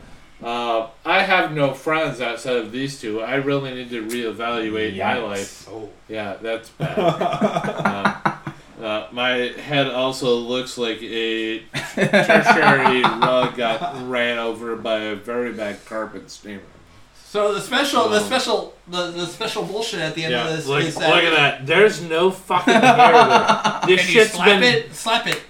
Uh, 0.43 0.88
I 1.05 1.22
have 1.22 1.51
no 1.51 1.74
friends 1.76 2.19
outside 2.19 2.55
of 2.57 2.72
these 2.72 2.99
two. 2.99 3.22
I 3.22 3.36
really 3.36 3.76
need 3.76 3.91
to 3.91 4.03
reevaluate 4.03 4.97
my 4.97 5.17
life. 5.19 5.67
Oh. 5.69 5.89
Yeah, 6.09 6.36
that's 6.41 6.69
bad. 6.80 6.97
um, 8.26 8.34
uh, 8.82 9.07
my 9.11 9.29
head 9.29 9.88
also 9.88 10.36
looks 10.36 10.77
like 10.77 11.01
a 11.01 11.59
tertiary 11.95 13.01
rug 13.03 13.55
got 13.55 14.07
ran 14.09 14.38
over 14.39 14.75
by 14.75 14.97
a 14.99 15.15
very 15.15 15.53
bad 15.53 15.84
carpet 15.86 16.29
steamer. 16.32 16.61
So 17.25 17.53
the 17.53 17.61
special, 17.61 18.09
the 18.09 18.19
special, 18.19 18.73
the, 18.88 19.11
the 19.11 19.25
special 19.25 19.63
bullshit 19.63 20.01
at 20.01 20.15
the 20.15 20.25
end 20.25 20.34
Yeah, 20.34 20.49
of 20.49 20.57
this 20.57 20.67
like, 20.67 20.84
is 20.84 20.97
look 20.97 21.05
at 21.05 21.34
that. 21.36 21.65
There's 21.65 22.01
no 22.01 22.29
fucking 22.32 22.73
hair 22.73 22.82
there. 22.82 23.79
This 23.88 24.01
can 24.01 24.07
you 24.13 24.19
shit's 24.21 24.32
slap 24.34 24.47
been 24.47 24.63
it? 24.63 24.93
Slap 24.93 25.27
it. 25.27 25.41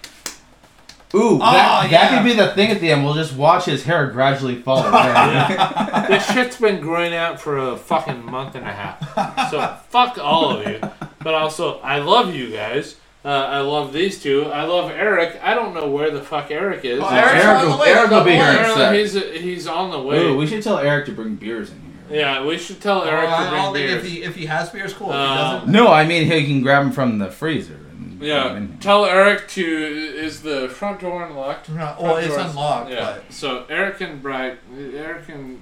Ooh, 1.13 1.39
that, 1.39 1.85
Oh, 1.85 1.89
that 1.89 1.91
yeah. 1.91 2.15
could 2.17 2.23
be 2.23 2.33
the 2.35 2.53
thing 2.53 2.69
at 2.71 2.79
the 2.79 2.91
end. 2.91 3.03
We'll 3.03 3.15
just 3.15 3.35
watch 3.35 3.65
his 3.65 3.83
hair 3.83 4.07
gradually 4.11 4.61
fall 4.61 4.77
away. 4.85 6.05
this 6.07 6.25
shit's 6.31 6.57
been 6.57 6.79
growing 6.81 7.13
out 7.13 7.41
for 7.41 7.57
a 7.57 7.77
fucking 7.77 8.25
month 8.25 8.55
and 8.55 8.65
a 8.65 8.71
half. 8.71 9.49
So 9.51 9.75
fuck 9.89 10.17
all 10.19 10.51
of 10.51 10.67
you. 10.67 10.79
But 11.23 11.33
also, 11.33 11.79
I 11.79 11.99
love 11.99 12.33
you 12.33 12.51
guys. 12.51 12.95
Uh, 13.23 13.27
I 13.29 13.59
love 13.59 13.93
these 13.93 14.21
two. 14.21 14.45
I 14.45 14.63
love 14.63 14.89
Eric. 14.89 15.39
I 15.43 15.53
don't 15.53 15.75
know 15.75 15.87
where 15.89 16.09
the 16.09 16.21
fuck 16.21 16.49
Eric 16.49 16.83
is. 16.85 16.99
Eric's 16.99 17.43
Eric 17.43 17.45
on 17.45 17.61
the 17.65 17.69
will- 17.71 17.79
way. 17.79 17.87
Eric 17.89 18.09
will 18.11 18.23
be 18.23 18.31
here 18.31 18.43
in 18.49 18.55
a 18.55 18.61
know, 18.63 18.75
sec. 18.75 18.95
he's 18.95 19.13
he's 19.13 19.67
on 19.67 19.91
the 19.91 20.01
way. 20.01 20.17
Ooh, 20.25 20.37
we 20.37 20.47
should 20.47 20.63
tell 20.63 20.79
Eric 20.79 21.05
to 21.05 21.11
bring 21.11 21.35
beers 21.35 21.69
in 21.69 21.79
here. 22.09 22.19
yeah, 22.21 22.43
we 22.43 22.57
should 22.57 22.81
tell 22.81 23.03
Eric 23.03 23.29
Oh, 23.29 23.33
I 23.33 23.45
to 23.45 23.51
don't 23.51 23.71
bring 23.73 23.87
think 23.87 23.97
if 23.97 24.01
beers. 24.03 24.13
he 24.13 24.23
if 24.23 24.35
he 24.35 24.45
has 24.47 24.69
beers, 24.71 24.93
cool. 24.93 25.09
If 25.09 25.15
he 25.15 25.19
Um, 25.21 25.37
doesn't, 25.37 25.71
No, 25.71 25.91
I 25.91 26.03
mean 26.05 26.25
he 26.31 26.45
can 26.47 26.61
grab 26.61 26.83
them 26.83 26.91
from 26.91 27.19
the 27.19 27.29
freezer. 27.29 27.75
And 27.91 28.17
put 28.19 28.27
'em 28.27 28.27
Yeah, 28.27 28.55
in 28.57 28.67
here. 28.69 28.77
tell 28.79 29.05
Eric 29.05 29.47
to. 29.49 29.63
Is 29.67 30.41
the 30.41 30.67
front 30.69 31.01
door 31.01 31.23
unlocked? 31.23 31.69
no, 31.69 31.95
well, 32.01 32.17
it's 32.17 32.27
doors- 32.35 32.49
unlocked. 32.49 32.89
Yeah. 32.89 33.17
So 33.29 33.65
Eric 33.69 33.99
can 33.99 34.17
Bright, 34.17 34.57
Eric 34.97 35.27
can. 35.27 35.61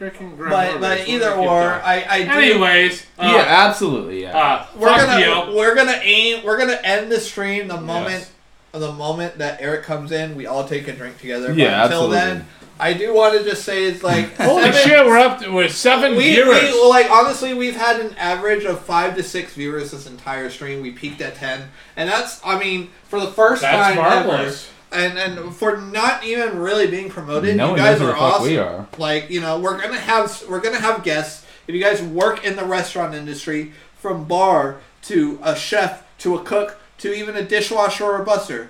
Eric. 0.00 0.14
But 0.38 0.80
but, 0.80 1.08
either 1.08 1.30
We're 1.30 1.30
gonna 1.30 1.42
keep 1.42 1.50
or. 1.50 1.70
I 1.72 2.06
I 2.08 2.22
do. 2.24 2.30
Anyways. 2.30 3.06
Uh, 3.18 3.32
yeah, 3.34 3.44
absolutely. 3.68 4.22
Yeah. 4.22 4.36
Uh, 4.38 4.66
we're 4.76 4.88
fuck 4.88 5.06
gonna 5.06 5.50
you. 5.50 5.56
we're 5.56 5.74
gonna 5.74 6.00
aim. 6.02 6.44
We're 6.44 6.58
gonna 6.58 6.80
end 6.84 7.10
the 7.12 7.20
stream 7.20 7.68
the 7.68 7.80
moment 7.80 8.10
Yes. 8.10 8.30
the 8.72 8.92
moment 8.92 9.38
that 9.38 9.60
Eric 9.60 9.84
comes 9.84 10.12
in. 10.12 10.34
We 10.36 10.46
all 10.46 10.66
take 10.66 10.88
a 10.88 10.92
drink 10.92 11.18
together. 11.18 11.48
But 11.48 11.56
Yeah, 11.56 11.84
until 11.84 12.12
absolutely. 12.12 12.16
then, 12.16 12.46
I 12.80 12.92
do 12.92 13.14
want 13.14 13.38
to 13.38 13.44
just 13.44 13.62
say 13.64 13.84
it's 13.84 14.02
like 14.02 14.34
Holy 14.36 14.64
seven- 14.64 14.80
shit, 14.82 15.06
we're 15.06 15.18
up 15.18 15.38
to 15.40 15.50
we're 15.50 15.68
seven 15.68 16.12
We, 16.12 16.16
we 16.18 16.30
viewers. 16.32 16.60
well, 16.72 16.90
like 16.90 17.08
honestly, 17.10 17.54
we've 17.54 17.76
had 17.76 18.00
an 18.00 18.14
average 18.18 18.64
of 18.64 18.80
five 18.80 19.14
to 19.16 19.22
six 19.22 19.54
viewers 19.54 19.92
this 19.92 20.06
entire 20.08 20.50
stream. 20.50 20.82
We 20.82 20.90
peaked 20.90 21.20
at 21.20 21.36
ten, 21.36 21.68
and 21.96 22.08
that's 22.08 22.40
I 22.44 22.58
mean 22.58 22.90
for 23.04 23.20
the 23.20 23.28
first 23.28 23.62
That's 23.62 23.94
time 23.94 23.96
marvelous. 23.96 24.64
ever, 24.66 24.73
and 24.94 25.18
and 25.18 25.54
for 25.54 25.76
not 25.78 26.24
even 26.24 26.58
really 26.58 26.86
being 26.86 27.10
promoted. 27.10 27.56
no 27.56 27.70
you 27.72 27.76
guys 27.76 28.00
are 28.00 28.16
awesome. 28.16 28.44
we 28.46 28.56
are. 28.58 28.86
Like 28.98 29.30
you 29.30 29.40
know, 29.40 29.58
we're 29.58 29.80
gonna 29.80 29.98
have 29.98 30.42
we're 30.48 30.60
gonna 30.60 30.80
have 30.80 31.02
guests. 31.02 31.44
If 31.66 31.74
you 31.74 31.80
guys 31.82 32.02
work 32.02 32.44
in 32.44 32.56
the 32.56 32.64
restaurant 32.64 33.14
industry, 33.14 33.72
from 33.98 34.24
bar 34.24 34.80
to 35.02 35.38
a 35.42 35.56
chef 35.56 36.04
to 36.18 36.36
a 36.36 36.42
cook 36.44 36.78
to 36.98 37.12
even 37.14 37.36
a 37.36 37.42
dishwasher 37.42 38.04
or 38.04 38.22
a 38.22 38.24
busser, 38.24 38.68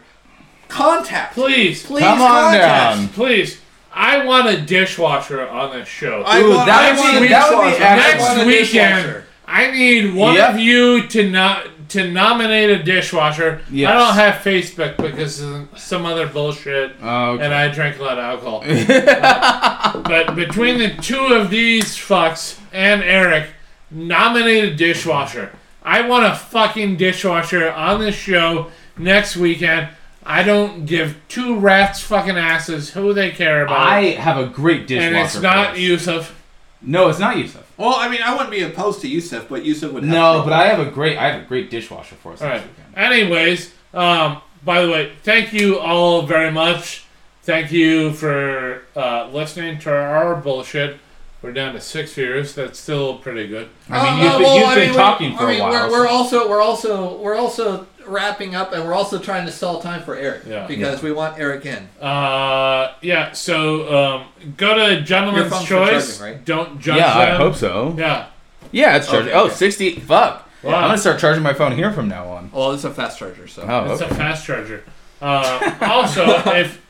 contact. 0.68 1.34
Please, 1.34 1.84
Please 1.84 2.02
Come 2.02 2.20
on 2.20 2.54
down. 2.54 3.08
please. 3.08 3.60
I 3.96 4.24
want 4.24 4.48
a 4.48 4.60
dishwasher 4.60 5.46
on 5.46 5.70
this 5.78 5.86
show. 5.86 6.22
I 6.26 6.40
Ooh, 6.40 6.50
want, 6.50 6.66
that 6.66 6.82
I 6.82 6.90
would 6.92 6.98
want 7.00 7.20
be- 7.22 7.28
that 7.28 7.56
would 7.56 7.64
be 7.64 7.84
excellent. 7.84 7.84
I 7.84 8.18
want 8.18 8.40
a 8.42 8.44
Next 8.50 8.72
weekend. 8.72 9.24
I 9.46 9.70
need 9.70 10.14
one 10.14 10.34
Yep. 10.34 10.50
of 10.54 10.58
you 10.58 11.06
to 11.08 11.30
not 11.30 11.73
to 11.94 12.10
nominate 12.10 12.70
a 12.70 12.82
dishwasher. 12.82 13.60
Yes. 13.70 13.90
I 13.90 13.94
don't 13.94 14.14
have 14.14 14.34
Facebook 14.42 14.96
because 14.96 15.40
of 15.40 15.68
some 15.76 16.04
other 16.06 16.26
bullshit, 16.28 16.92
Oh, 17.02 17.30
okay. 17.32 17.44
and 17.44 17.54
I 17.54 17.68
drink 17.72 17.98
a 17.98 18.02
lot 18.02 18.18
of 18.18 18.24
alcohol. 18.24 18.62
Uh, 19.94 20.02
but 20.02 20.34
between 20.34 20.78
the 20.78 20.90
two 21.02 21.26
of 21.34 21.50
these 21.50 21.96
fucks 21.96 22.58
and 22.72 23.02
Eric, 23.02 23.48
nominate 23.90 24.64
a 24.64 24.74
dishwasher. 24.74 25.52
I 25.82 26.08
want 26.08 26.24
a 26.24 26.34
fucking 26.34 26.96
dishwasher 26.96 27.70
on 27.70 28.00
this 28.00 28.14
show 28.14 28.70
next 28.96 29.36
weekend. 29.36 29.88
I 30.24 30.42
don't 30.42 30.86
give 30.86 31.20
two 31.28 31.58
rats 31.58 32.00
fucking 32.00 32.36
asses 32.38 32.90
who 32.90 33.12
they 33.12 33.30
care 33.30 33.62
about. 33.64 33.78
I 33.78 34.00
have 34.12 34.38
a 34.38 34.46
great 34.46 34.86
dishwasher. 34.86 35.14
and 35.14 35.24
it's 35.26 35.40
not 35.40 35.72
us. 35.72 35.78
Yusuf. 35.78 36.42
No, 36.86 37.08
it's 37.08 37.18
not 37.18 37.36
Yusuf. 37.38 37.70
Well, 37.76 37.94
I 37.96 38.08
mean, 38.08 38.20
I 38.22 38.32
wouldn't 38.32 38.50
be 38.50 38.62
opposed 38.62 39.00
to 39.02 39.08
Yusuf, 39.08 39.48
but 39.48 39.64
Yusuf 39.64 39.92
would. 39.92 40.04
Have 40.04 40.12
No, 40.12 40.38
to- 40.38 40.44
but 40.44 40.52
I 40.52 40.66
have 40.68 40.80
a 40.86 40.90
great 40.90 41.16
I 41.18 41.30
have 41.32 41.42
a 41.42 41.44
great 41.44 41.70
dishwasher 41.70 42.14
for 42.16 42.32
us 42.32 42.42
All 42.42 42.48
right. 42.48 42.62
weekend. 42.62 42.96
Anyways, 42.96 43.72
um, 43.92 44.38
by 44.64 44.82
the 44.84 44.90
way, 44.90 45.12
thank 45.22 45.52
you 45.52 45.78
all 45.78 46.22
very 46.22 46.50
much. 46.52 47.04
Thank 47.42 47.72
you 47.72 48.12
for 48.12 48.82
uh, 48.96 49.28
listening 49.32 49.78
to 49.80 49.90
our 49.94 50.34
bullshit. 50.36 50.98
We're 51.42 51.52
down 51.52 51.74
to 51.74 51.80
six 51.80 52.14
viewers. 52.14 52.54
That's 52.54 52.78
still 52.78 53.18
pretty 53.18 53.46
good. 53.48 53.68
I 53.90 54.02
mean, 54.02 54.12
Uh, 54.20 54.22
you've 54.24 54.32
uh, 54.32 54.38
been, 54.38 54.42
well, 54.44 54.56
you've 54.58 54.66
I 54.68 54.74
been 54.76 54.80
mean, 54.84 54.90
we- 54.90 54.96
talking 54.96 55.36
for 55.36 55.42
I 55.44 55.46
mean, 55.52 55.60
a 55.60 55.62
while. 55.64 55.90
We're, 55.90 56.00
we're 56.00 56.08
also 56.08 56.48
we're 56.48 56.62
also 56.62 57.16
we're 57.18 57.36
also 57.36 57.86
wrapping 58.06 58.54
up, 58.54 58.72
and 58.72 58.84
we're 58.84 58.94
also 58.94 59.18
trying 59.18 59.46
to 59.46 59.52
sell 59.52 59.80
time 59.80 60.02
for 60.02 60.14
Eric 60.16 60.42
Yeah. 60.46 60.66
because 60.66 61.02
we 61.02 61.12
want 61.12 61.38
Eric 61.38 61.66
in. 61.66 61.88
Uh, 62.00 62.92
yeah. 63.02 63.32
So 63.32 63.96
um, 63.96 64.26
go 64.56 64.74
to 64.74 65.00
Gentleman's 65.02 65.50
Choice. 65.66 66.18
charging, 66.18 66.22
right? 66.36 66.44
Don't 66.44 66.80
judge 66.80 66.98
yeah, 66.98 67.14
I 67.16 67.30
hope 67.36 67.54
so. 67.54 67.94
Yeah. 67.96 68.26
Yeah, 68.72 68.96
it's 68.96 69.06
charging. 69.08 69.28
Okay, 69.30 69.38
oh, 69.38 69.44
okay. 69.46 69.54
60. 69.54 69.96
Fuck. 70.00 70.48
Wow. 70.62 70.74
I'm 70.76 70.82
gonna 70.88 70.98
start 70.98 71.20
charging 71.20 71.42
my 71.42 71.52
phone 71.52 71.72
here 71.76 71.92
from 71.92 72.08
now 72.08 72.26
on. 72.28 72.50
Well, 72.50 72.72
it's 72.72 72.84
a 72.84 72.90
fast 72.90 73.18
charger, 73.18 73.46
so. 73.46 73.62
Oh, 73.68 73.92
It's 73.92 74.00
okay. 74.00 74.10
a 74.10 74.14
fast 74.16 74.46
charger. 74.46 74.82
Uh, 75.20 75.74
also, 75.82 76.24
if 76.56 76.80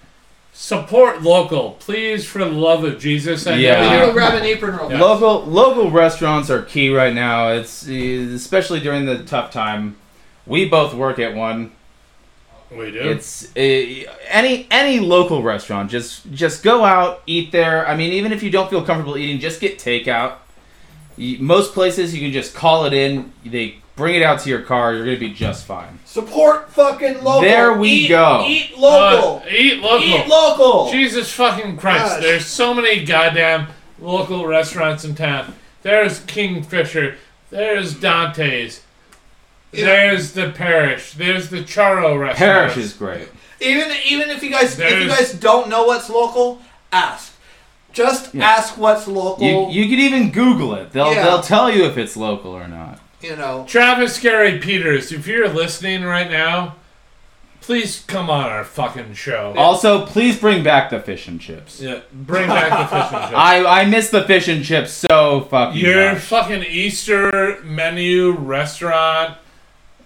support 0.52 1.22
local, 1.22 1.72
please, 1.80 2.24
for 2.24 2.38
the 2.38 2.46
love 2.46 2.84
of 2.84 3.00
Jesus. 3.00 3.46
I 3.48 3.56
Yeah. 3.56 3.84
You 3.94 3.98
you- 4.00 4.06
go 4.06 4.12
grab 4.12 4.34
an 4.34 4.44
apron 4.44 4.76
real 4.76 4.86
quick? 4.86 5.00
Local 5.00 5.44
local 5.44 5.90
restaurants 5.90 6.48
are 6.50 6.62
key 6.62 6.94
right 6.94 7.12
now. 7.12 7.48
It's 7.48 7.86
uh, 7.88 7.92
especially 7.92 8.78
during 8.80 9.04
the 9.06 9.24
tough 9.24 9.50
time. 9.50 9.96
We 10.46 10.68
both 10.68 10.94
work 10.94 11.18
at 11.18 11.34
one. 11.34 11.72
We 12.70 12.90
do. 12.90 13.00
It's 13.00 13.44
uh, 13.56 13.60
any 14.28 14.66
any 14.70 15.00
local 15.00 15.42
restaurant. 15.42 15.90
Just 15.90 16.30
just 16.32 16.62
go 16.62 16.84
out, 16.84 17.22
eat 17.26 17.52
there. 17.52 17.86
I 17.86 17.96
mean, 17.96 18.12
even 18.12 18.32
if 18.32 18.42
you 18.42 18.50
don't 18.50 18.68
feel 18.68 18.84
comfortable 18.84 19.16
eating, 19.16 19.38
just 19.38 19.60
get 19.60 19.78
takeout. 19.78 20.36
You, 21.16 21.38
most 21.38 21.72
places 21.72 22.14
you 22.14 22.20
can 22.20 22.32
just 22.32 22.54
call 22.54 22.84
it 22.86 22.92
in. 22.92 23.32
They 23.44 23.76
bring 23.96 24.16
it 24.16 24.22
out 24.22 24.40
to 24.40 24.50
your 24.50 24.62
car. 24.62 24.94
You're 24.94 25.04
gonna 25.04 25.18
be 25.18 25.32
just 25.32 25.66
fine. 25.66 25.98
Support 26.04 26.70
fucking 26.70 27.22
local. 27.22 27.42
There 27.42 27.74
we 27.74 27.90
Eat- 27.90 28.08
go. 28.08 28.44
Eat 28.46 28.76
local. 28.76 29.36
Uh, 29.36 29.48
eat 29.50 29.80
local. 29.80 30.06
Eat 30.06 30.26
local. 30.26 30.90
Jesus 30.90 31.30
fucking 31.32 31.76
Christ. 31.76 32.14
Gosh. 32.14 32.22
There's 32.22 32.46
so 32.46 32.74
many 32.74 33.04
goddamn 33.04 33.68
local 34.00 34.46
restaurants 34.46 35.04
in 35.04 35.14
town. 35.14 35.54
There's 35.82 36.20
Kingfisher. 36.20 37.16
There's 37.50 37.94
Dante's. 37.94 38.83
Yeah. 39.74 39.84
There's 39.86 40.32
the 40.32 40.50
Parish. 40.50 41.12
There's 41.12 41.48
the 41.50 41.58
Charro 41.60 42.18
restaurant. 42.18 42.38
Parish 42.38 42.76
is 42.76 42.92
great. 42.92 43.28
Even 43.60 43.92
even 44.06 44.30
if 44.30 44.42
you 44.42 44.50
guys 44.50 44.78
if 44.78 44.90
you 44.90 45.06
There's- 45.06 45.18
guys 45.32 45.32
don't 45.34 45.68
know 45.68 45.84
what's 45.84 46.08
local, 46.10 46.60
ask. 46.92 47.32
Just 47.92 48.34
Yeah. 48.34 48.44
ask 48.44 48.76
what's 48.76 49.06
local. 49.06 49.46
You, 49.46 49.70
you 49.70 49.88
could 49.88 50.00
even 50.00 50.30
Google 50.30 50.74
it. 50.74 50.92
They'll 50.92 51.12
Yeah. 51.14 51.24
they'll 51.24 51.42
tell 51.42 51.70
you 51.70 51.84
if 51.86 51.96
it's 51.96 52.16
local 52.16 52.50
or 52.52 52.66
not. 52.68 52.98
you 53.22 53.36
know. 53.36 53.64
Travis 53.66 54.18
Gary 54.20 54.58
Peters, 54.58 55.10
if 55.12 55.26
you're 55.26 55.48
listening 55.48 56.02
right 56.04 56.30
now, 56.30 56.74
please 57.62 58.04
come 58.06 58.28
on 58.28 58.50
our 58.50 58.64
fucking 58.64 59.14
show. 59.14 59.54
Also, 59.56 60.04
please 60.04 60.36
bring 60.38 60.62
back 60.62 60.90
the 60.90 61.00
fish 61.00 61.26
and 61.26 61.40
chips. 61.40 61.80
Yeah, 61.80 62.00
bring 62.12 62.48
back 62.48 62.68
the 62.68 62.84
fish 62.94 63.12
and 63.12 63.22
chips. 63.30 63.34
I 63.34 63.64
I 63.80 63.84
miss 63.86 64.10
the 64.10 64.24
fish 64.24 64.48
and 64.48 64.62
chips 64.62 64.92
so 64.92 65.46
fucking 65.48 65.80
Your 65.80 66.12
much. 66.12 66.22
fucking 66.22 66.64
Easter 66.64 67.60
menu 67.64 68.32
restaurant, 68.32 69.36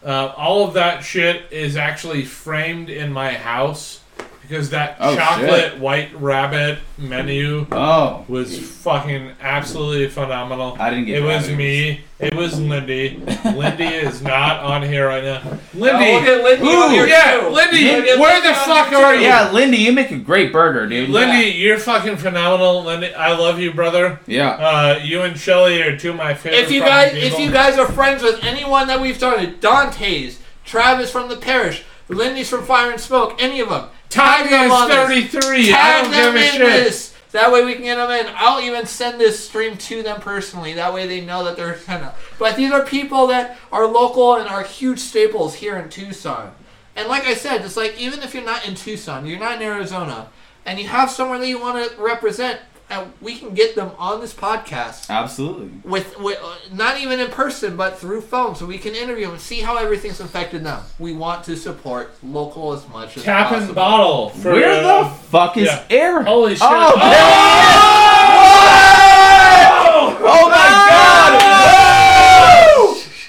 uh, 0.05 0.32
all 0.36 0.66
of 0.66 0.74
that 0.74 1.01
shit 1.05 1.51
is 1.51 1.76
actually 1.76 2.24
framed 2.24 2.88
in 2.88 3.12
my 3.12 3.32
house 3.32 4.01
because 4.49 4.70
that 4.70 4.96
Oh, 4.99 5.14
chocolate 5.14 5.78
white 5.78 6.09
rabbit 6.20 6.78
menu 6.96 7.66
Oh, 7.70 8.24
was 8.28 8.59
fucking 8.59 9.32
absolutely 9.40 10.09
phenomenal. 10.09 10.76
I 10.80 10.90
didn't 10.90 11.05
get 11.07 11.18
It 11.18 11.24
was 11.24 11.49
me. 11.51 12.01
It 12.18 12.34
was 12.34 12.59
Lindy. 12.59 13.22
Lindy 13.44 13.84
is 13.84 14.22
not 14.22 14.61
on 14.61 14.82
here 14.82 15.07
right 15.07 15.22
now. 15.22 15.40
Lindy. 15.74 16.05
we'll 16.28 16.42
Lindy 16.42 16.64
Who? 16.64 17.07
yeah, 17.07 17.40
too. 17.40 17.49
Lindy. 17.49 17.84
We'll 17.84 18.20
Where 18.20 18.34
Lindy 18.34 18.49
the 18.49 18.55
fuck 18.55 18.92
are 18.92 19.14
you? 19.14 19.20
Yeah, 19.20 19.53
Lindy, 19.53 19.76
you 19.76 19.92
make 19.92 20.11
a 20.11 20.18
great 20.18 20.53
burger, 20.53 20.88
dude. 20.88 21.11
Lindy, 21.11 21.51
you're 21.51 21.78
fucking 21.78 22.16
phenomenal. 22.16 22.82
Lindy, 22.82 23.14
I 23.14 23.36
love 23.36 23.61
you, 23.61 23.72
brother. 23.72 24.18
Yeah. 24.26 24.51
Uh, 24.51 25.01
you 25.05 25.22
and 25.22 25.38
Shelly 25.38 25.80
are 25.82 25.96
two 25.96 26.11
of 26.11 26.16
my 26.16 26.34
favorite. 26.34 26.59
If 26.62 26.72
you 26.72 26.80
guys 26.80 27.12
people. 27.12 27.28
if 27.28 27.38
you 27.38 27.53
guys 27.53 27.78
are 27.78 27.86
friends 27.86 28.22
with 28.22 28.42
anyone 28.42 28.88
that 28.88 29.01
we've 29.01 29.16
started, 29.16 29.61
Dante's, 29.61 30.40
Travis 30.64 31.12
from 31.12 31.28
the 31.28 31.36
parish, 31.36 31.84
Lindy's 32.09 32.49
from 32.51 32.64
Fire 32.64 32.90
and 32.90 33.01
Smoke, 33.01 33.36
any 33.38 33.61
of 33.61 33.68
them, 33.68 33.90
tag 34.11 34.48
Tanya 34.48 34.50
them 34.50 34.66
is 34.66 34.72
on 34.72 34.88
this. 34.88 35.30
33. 35.32 35.72
I 35.72 35.76
Tag 35.76 36.02
don't 36.02 36.11
them 36.12 36.34
give 36.34 36.42
a 36.42 36.44
in 36.46 36.52
shit. 36.52 36.61
this. 36.84 37.14
That 37.32 37.52
way 37.52 37.62
we 37.64 37.74
can 37.74 37.82
get 37.82 37.96
them 37.96 38.11
in. 38.11 38.32
I'll 38.36 38.61
even 38.61 38.86
send 38.86 39.20
this 39.20 39.46
stream 39.46 39.76
to 39.76 40.02
them 40.02 40.20
personally. 40.20 40.72
That 40.74 40.94
way 40.94 41.06
they 41.06 41.20
know 41.20 41.44
that 41.44 41.56
they're 41.56 41.74
kind 41.86 42.04
of. 42.04 42.34
But 42.38 42.56
these 42.56 42.72
are 42.72 42.84
people 42.84 43.26
that 43.28 43.59
are 43.70 43.86
local 43.86 44.36
and 44.36 44.48
are 44.48 44.62
huge 44.62 44.98
staples 44.98 45.56
here 45.56 45.76
in 45.76 45.90
Tucson. 45.90 46.52
And 46.96 47.06
like 47.09 47.24
I 47.24 47.34
said, 47.34 47.64
it's 47.64 47.76
like 47.76 47.98
even 48.00 48.20
if 48.20 48.34
you're 48.34 48.44
not 48.44 48.66
in 48.66 48.74
Tucson, 48.74 49.26
you're 49.26 49.38
not 49.38 49.56
in 49.56 49.62
Arizona, 49.62 50.28
and 50.66 50.78
you 50.80 50.88
have 50.88 51.11
somewhere 51.11 51.38
that 51.38 51.46
you 51.46 51.61
want 51.61 51.90
to 51.90 52.00
represent, 52.02 52.61
and 52.91 53.12
we 53.20 53.36
can 53.39 53.55
get 53.55 53.74
them 53.74 53.91
on 53.99 54.20
this 54.20 54.32
podcast 54.32 55.11
Absolutely. 55.11 55.70
with, 55.84 56.18
with 56.20 56.39
uh, 56.43 56.57
not 56.72 56.99
even 57.01 57.20
in 57.20 57.28
person, 57.28 57.76
but 57.76 57.99
through 57.99 58.20
phone, 58.22 58.55
so 58.55 58.64
we 58.66 58.78
can 58.78 58.95
interview 58.95 59.24
them 59.26 59.32
and 59.34 59.41
see 59.43 59.61
how 59.61 59.76
everything's 59.76 60.20
affected 60.20 60.64
them. 60.64 60.82
We 60.99 61.12
want 61.12 61.45
to 61.45 61.57
support 61.57 62.12
local 62.22 62.72
as 62.72 62.89
much 62.89 63.16
as 63.16 63.24
Cap 63.24 63.49
possible. 63.49 63.66
and 63.66 63.74
bottle. 63.74 64.30
For, 64.30 64.53
Where 64.53 64.82
uh, 64.84 65.03
the 65.05 65.11
fuck 65.11 65.57
is 65.59 65.66
yeah. 65.66 65.84
Aaron? 65.91 66.26
Holy 66.26 66.55
shit. 66.55 66.62
Oh, 66.62 66.95
Oh 70.20 70.49
my 70.51 70.68
god! 70.89 71.39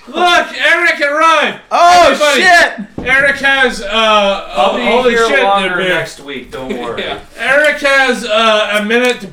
Look, 0.08 0.58
Eric 0.60 1.00
arrived. 1.02 1.62
Oh 1.72 2.12
Everybody. 2.12 2.42
shit! 2.42 3.08
Eric 3.08 3.36
has 3.38 3.82
uh 3.82 3.88
I'll 3.88 4.76
be 4.76 4.84
holy 4.86 5.12
here 5.12 5.28
shit 5.28 5.40
in 5.40 5.46
longer 5.46 5.70
their 5.70 5.78
beer. 5.78 5.90
next 5.90 6.20
week. 6.20 6.52
Don't 6.52 6.70
worry. 6.78 7.02
Yeah. 7.04 7.24
Eric 7.38 7.78
has 7.82 8.26
uh, 8.26 8.80
a 8.82 8.86
minute 8.86 9.22
to 9.22 9.28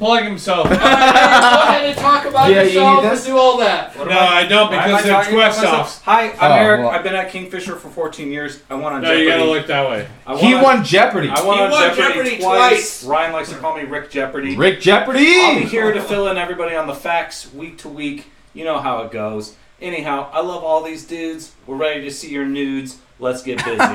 plug 0.47 0.69
himself. 0.69 0.71
no, 0.71 0.77
Go 0.79 1.63
ahead 1.63 1.85
and 1.87 1.99
talk 1.99 2.25
about 2.27 2.51
Yeah, 2.51 2.63
you 2.63 2.69
yourself 2.69 3.03
need 3.03 3.09
and 3.09 3.17
this? 3.19 3.27
do 3.27 3.37
all 3.39 3.57
that. 3.59 3.97
What 3.97 4.11
am 4.11 4.17
I- 4.19 4.37
I 4.41 4.47
don't 4.47 4.71
why 4.71 4.77
am 4.77 4.81
I 4.83 4.87
because 4.87 5.03
they're 5.05 5.13
talking 5.13 5.35
about 5.35 5.45
twist 5.53 5.59
myself? 5.63 5.81
offs. 5.87 6.01
Hi, 6.05 6.23
I'm 6.41 6.53
Oh, 6.53 6.55
Eric. 6.55 6.81
well. 6.81 6.91
I've 6.91 7.03
been 7.03 7.15
at 7.15 7.31
Kingfisher 7.33 7.77
for 7.77 7.89
14 7.89 8.31
years. 8.33 8.61
I 8.71 8.75
won 8.75 8.93
on 8.93 9.01
No, 9.03 9.09
Jeopardy. 9.09 9.23
you 9.25 9.31
gotta 9.31 9.45
look 9.45 9.67
that 9.67 9.89
way. 9.91 10.07
I 10.27 10.33
won 10.33 10.41
He 10.45 10.55
on- 10.55 10.63
won 10.63 10.85
Jeopardy. 10.85 11.29
I 11.31 11.41
won 11.43 11.57
He 11.59 11.63
on 11.65 11.71
won 11.71 11.83
Jeopardy, 11.83 12.03
Jeopardy 12.03 12.37
twice. 12.39 12.69
twice. 12.71 13.05
Ryan 13.05 13.33
likes 13.33 13.49
to 13.51 13.55
call 13.57 13.77
me 13.77 13.83
Rick 13.85 14.11
Jeopardy. 14.11 14.57
Rick 14.57 14.81
Jeopardy. 14.81 15.41
I'll 15.41 15.55
be 15.57 15.65
here 15.65 15.93
to 15.93 16.01
fill 16.01 16.29
in 16.29 16.37
everybody 16.39 16.75
on 16.77 16.87
the 16.87 16.95
facts 16.95 17.49
week 17.55 17.79
to 17.79 17.89
week. 17.89 18.31
You 18.55 18.65
know 18.65 18.79
how 18.79 19.03
it 19.03 19.11
goes. 19.11 19.55
Anyhow, 19.83 20.29
I 20.33 20.41
love 20.41 20.65
all 20.65 20.83
these 20.83 21.05
dudes. 21.05 21.51
We're 21.67 21.77
ready 21.77 22.01
to 22.03 22.11
see 22.11 22.29
your 22.31 22.47
nudes. 22.47 22.97
Let's 23.19 23.43
get 23.43 23.63
busy. 23.65 23.79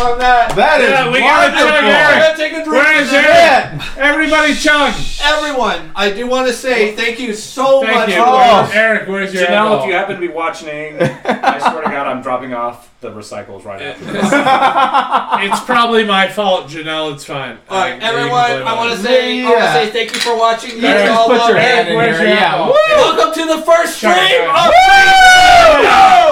on 0.00 0.18
that. 0.18 0.54
That 0.56 0.80
is 0.80 0.90
Yeah, 0.90 1.10
we 1.10 1.20
gotta 1.20 1.52
wonderful. 1.52 1.70
chug 1.70 1.84
We're 1.84 1.90
Eric. 1.90 2.22
gonna 2.22 2.36
take 2.36 2.52
a 2.52 2.64
drink. 2.64 2.84
Where 2.84 2.96
on 2.96 3.02
is 3.02 3.10
that. 3.10 3.72
Eric? 3.72 3.98
Everybody 3.98 4.54
chug. 4.54 4.94
Everyone, 5.22 5.92
I 5.94 6.10
do 6.10 6.26
want 6.26 6.48
to 6.48 6.52
say 6.52 6.94
thank 6.96 7.18
you 7.20 7.32
so 7.34 7.80
Thank 7.82 7.94
much. 7.94 8.08
you. 8.10 8.14
for- 8.16 8.22
Oh. 8.24 8.70
Eric, 8.72 9.08
where's 9.08 9.32
your 9.32 9.44
Janelle, 9.46 9.50
alcohol? 9.56 9.80
if 9.82 9.86
you 9.88 9.94
happen 9.94 10.14
to 10.16 10.20
be 10.20 10.28
watching, 10.28 10.68
I 11.00 11.58
swear 11.60 11.82
to 11.84 11.90
God, 11.90 12.06
I'm 12.06 12.22
dropping 12.22 12.52
off 12.54 12.88
the 13.00 13.10
recycles 13.10 13.64
right 13.64 13.80
after 13.82 14.04
this. 14.04 14.24
It's 15.54 15.60
probably 15.64 16.04
my 16.04 16.26
fault, 16.28 16.68
Janelle. 16.68 17.12
It's 17.14 17.24
fine. 17.24 17.58
All 17.70 17.78
right, 17.78 17.92
I- 17.92 17.96
you 17.96 18.16
everyone, 18.18 18.62
I 18.66 18.74
want 18.74 18.92
to 18.92 18.98
say, 18.98 19.42
I 19.42 19.44
want 19.44 19.58
to 19.58 19.64
Yeah. 19.64 19.72
say 19.74 19.90
thank 19.90 20.14
you 20.14 20.20
for 20.20 20.36
watching. 20.36 20.70
You 20.76 20.78
Yeah, 20.78 20.92
guys 20.94 21.06
just 21.08 21.18
all 21.20 21.26
put 21.28 21.38
love 21.38 21.48
your 21.50 21.58
it. 21.58 21.62
hand 21.62 21.88
in 21.88 21.96
Where's 21.96 22.18
here. 22.18 22.28
Yeah. 22.28 22.66
Welcome 22.70 23.32
to 23.34 23.46
the 23.56 23.62
first 23.62 23.98
Sorry, 24.00 24.14
stream 24.26 24.44
guys. 24.46 24.68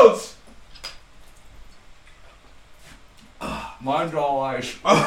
of 0.05 0.32
Mine's 3.83 4.14
all 4.14 4.41
ice. 4.43 4.78
Also, 4.85 5.03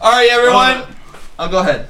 all 0.00 0.12
right, 0.12 0.28
everyone. 0.30 0.94
I'll 1.38 1.46
oh, 1.46 1.50
go 1.50 1.60
ahead. 1.60 1.88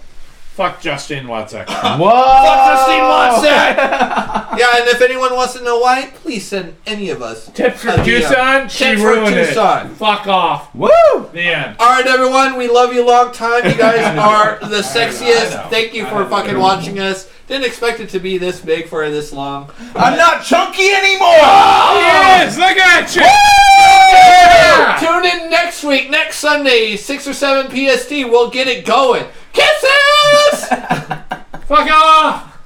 Fuck 0.59 0.80
Justin 0.80 1.26
Watzek. 1.26 1.68
Whoa! 1.99 2.11
Fuck 2.11 2.78
Justine 2.78 3.03
Watson. 3.03 3.45
yeah, 4.59 4.76
and 4.76 4.89
if 4.89 5.01
anyone 5.01 5.34
wants 5.34 5.55
to 5.55 5.62
know 5.62 5.78
why, 5.78 6.11
please 6.16 6.47
send 6.47 6.76
any 6.84 7.09
of 7.11 7.22
us. 7.22 7.51
Tips 7.53 7.82
for 7.82 7.89
yeah. 7.89 8.03
Tucson. 8.03 8.68
She 8.68 8.84
Tips 8.84 9.01
for 9.01 9.07
ruined 9.07 9.34
Tucson. 9.34 9.86
it. 9.86 9.95
Fuck 9.95 10.26
off. 10.26 10.74
Woo! 10.74 10.89
The 11.32 11.41
end. 11.41 11.76
All 11.78 11.89
right, 11.89 12.07
everyone. 12.07 12.59
We 12.59 12.68
love 12.68 12.93
you 12.93 13.07
long 13.07 13.32
time. 13.32 13.64
You 13.66 13.76
guys 13.76 14.18
are 14.18 14.59
the 14.68 14.82
sexiest. 14.82 15.70
Thank 15.70 15.95
you 15.95 16.05
for 16.07 16.26
fucking 16.26 16.59
watching 16.59 16.99
us. 16.99 17.30
Didn't 17.49 17.64
expect 17.64 18.01
it 18.01 18.11
to 18.11 18.18
be 18.18 18.36
this 18.36 18.61
big 18.61 18.88
for 18.88 19.09
this 19.09 19.32
long. 19.32 19.70
I'm 19.94 20.18
not 20.18 20.44
chunky 20.44 20.90
anymore. 20.90 21.28
Oh! 21.30 21.99
Yes, 21.99 22.59
look 22.59 22.76
at 22.76 23.16
you. 23.16 23.22
Yeah. 23.22 24.99
Tune 25.01 25.24
in 25.24 25.51
next 25.51 25.82
week, 25.82 26.11
next 26.11 26.40
Sunday, 26.40 26.96
6 26.96 27.26
or 27.26 27.32
7 27.32 27.70
PST. 27.70 28.11
We'll 28.11 28.51
get 28.51 28.68
it 28.68 28.84
going. 28.84 29.24
Kisses! 29.55 30.66
Fuck 30.68 31.90
off. 31.90 32.57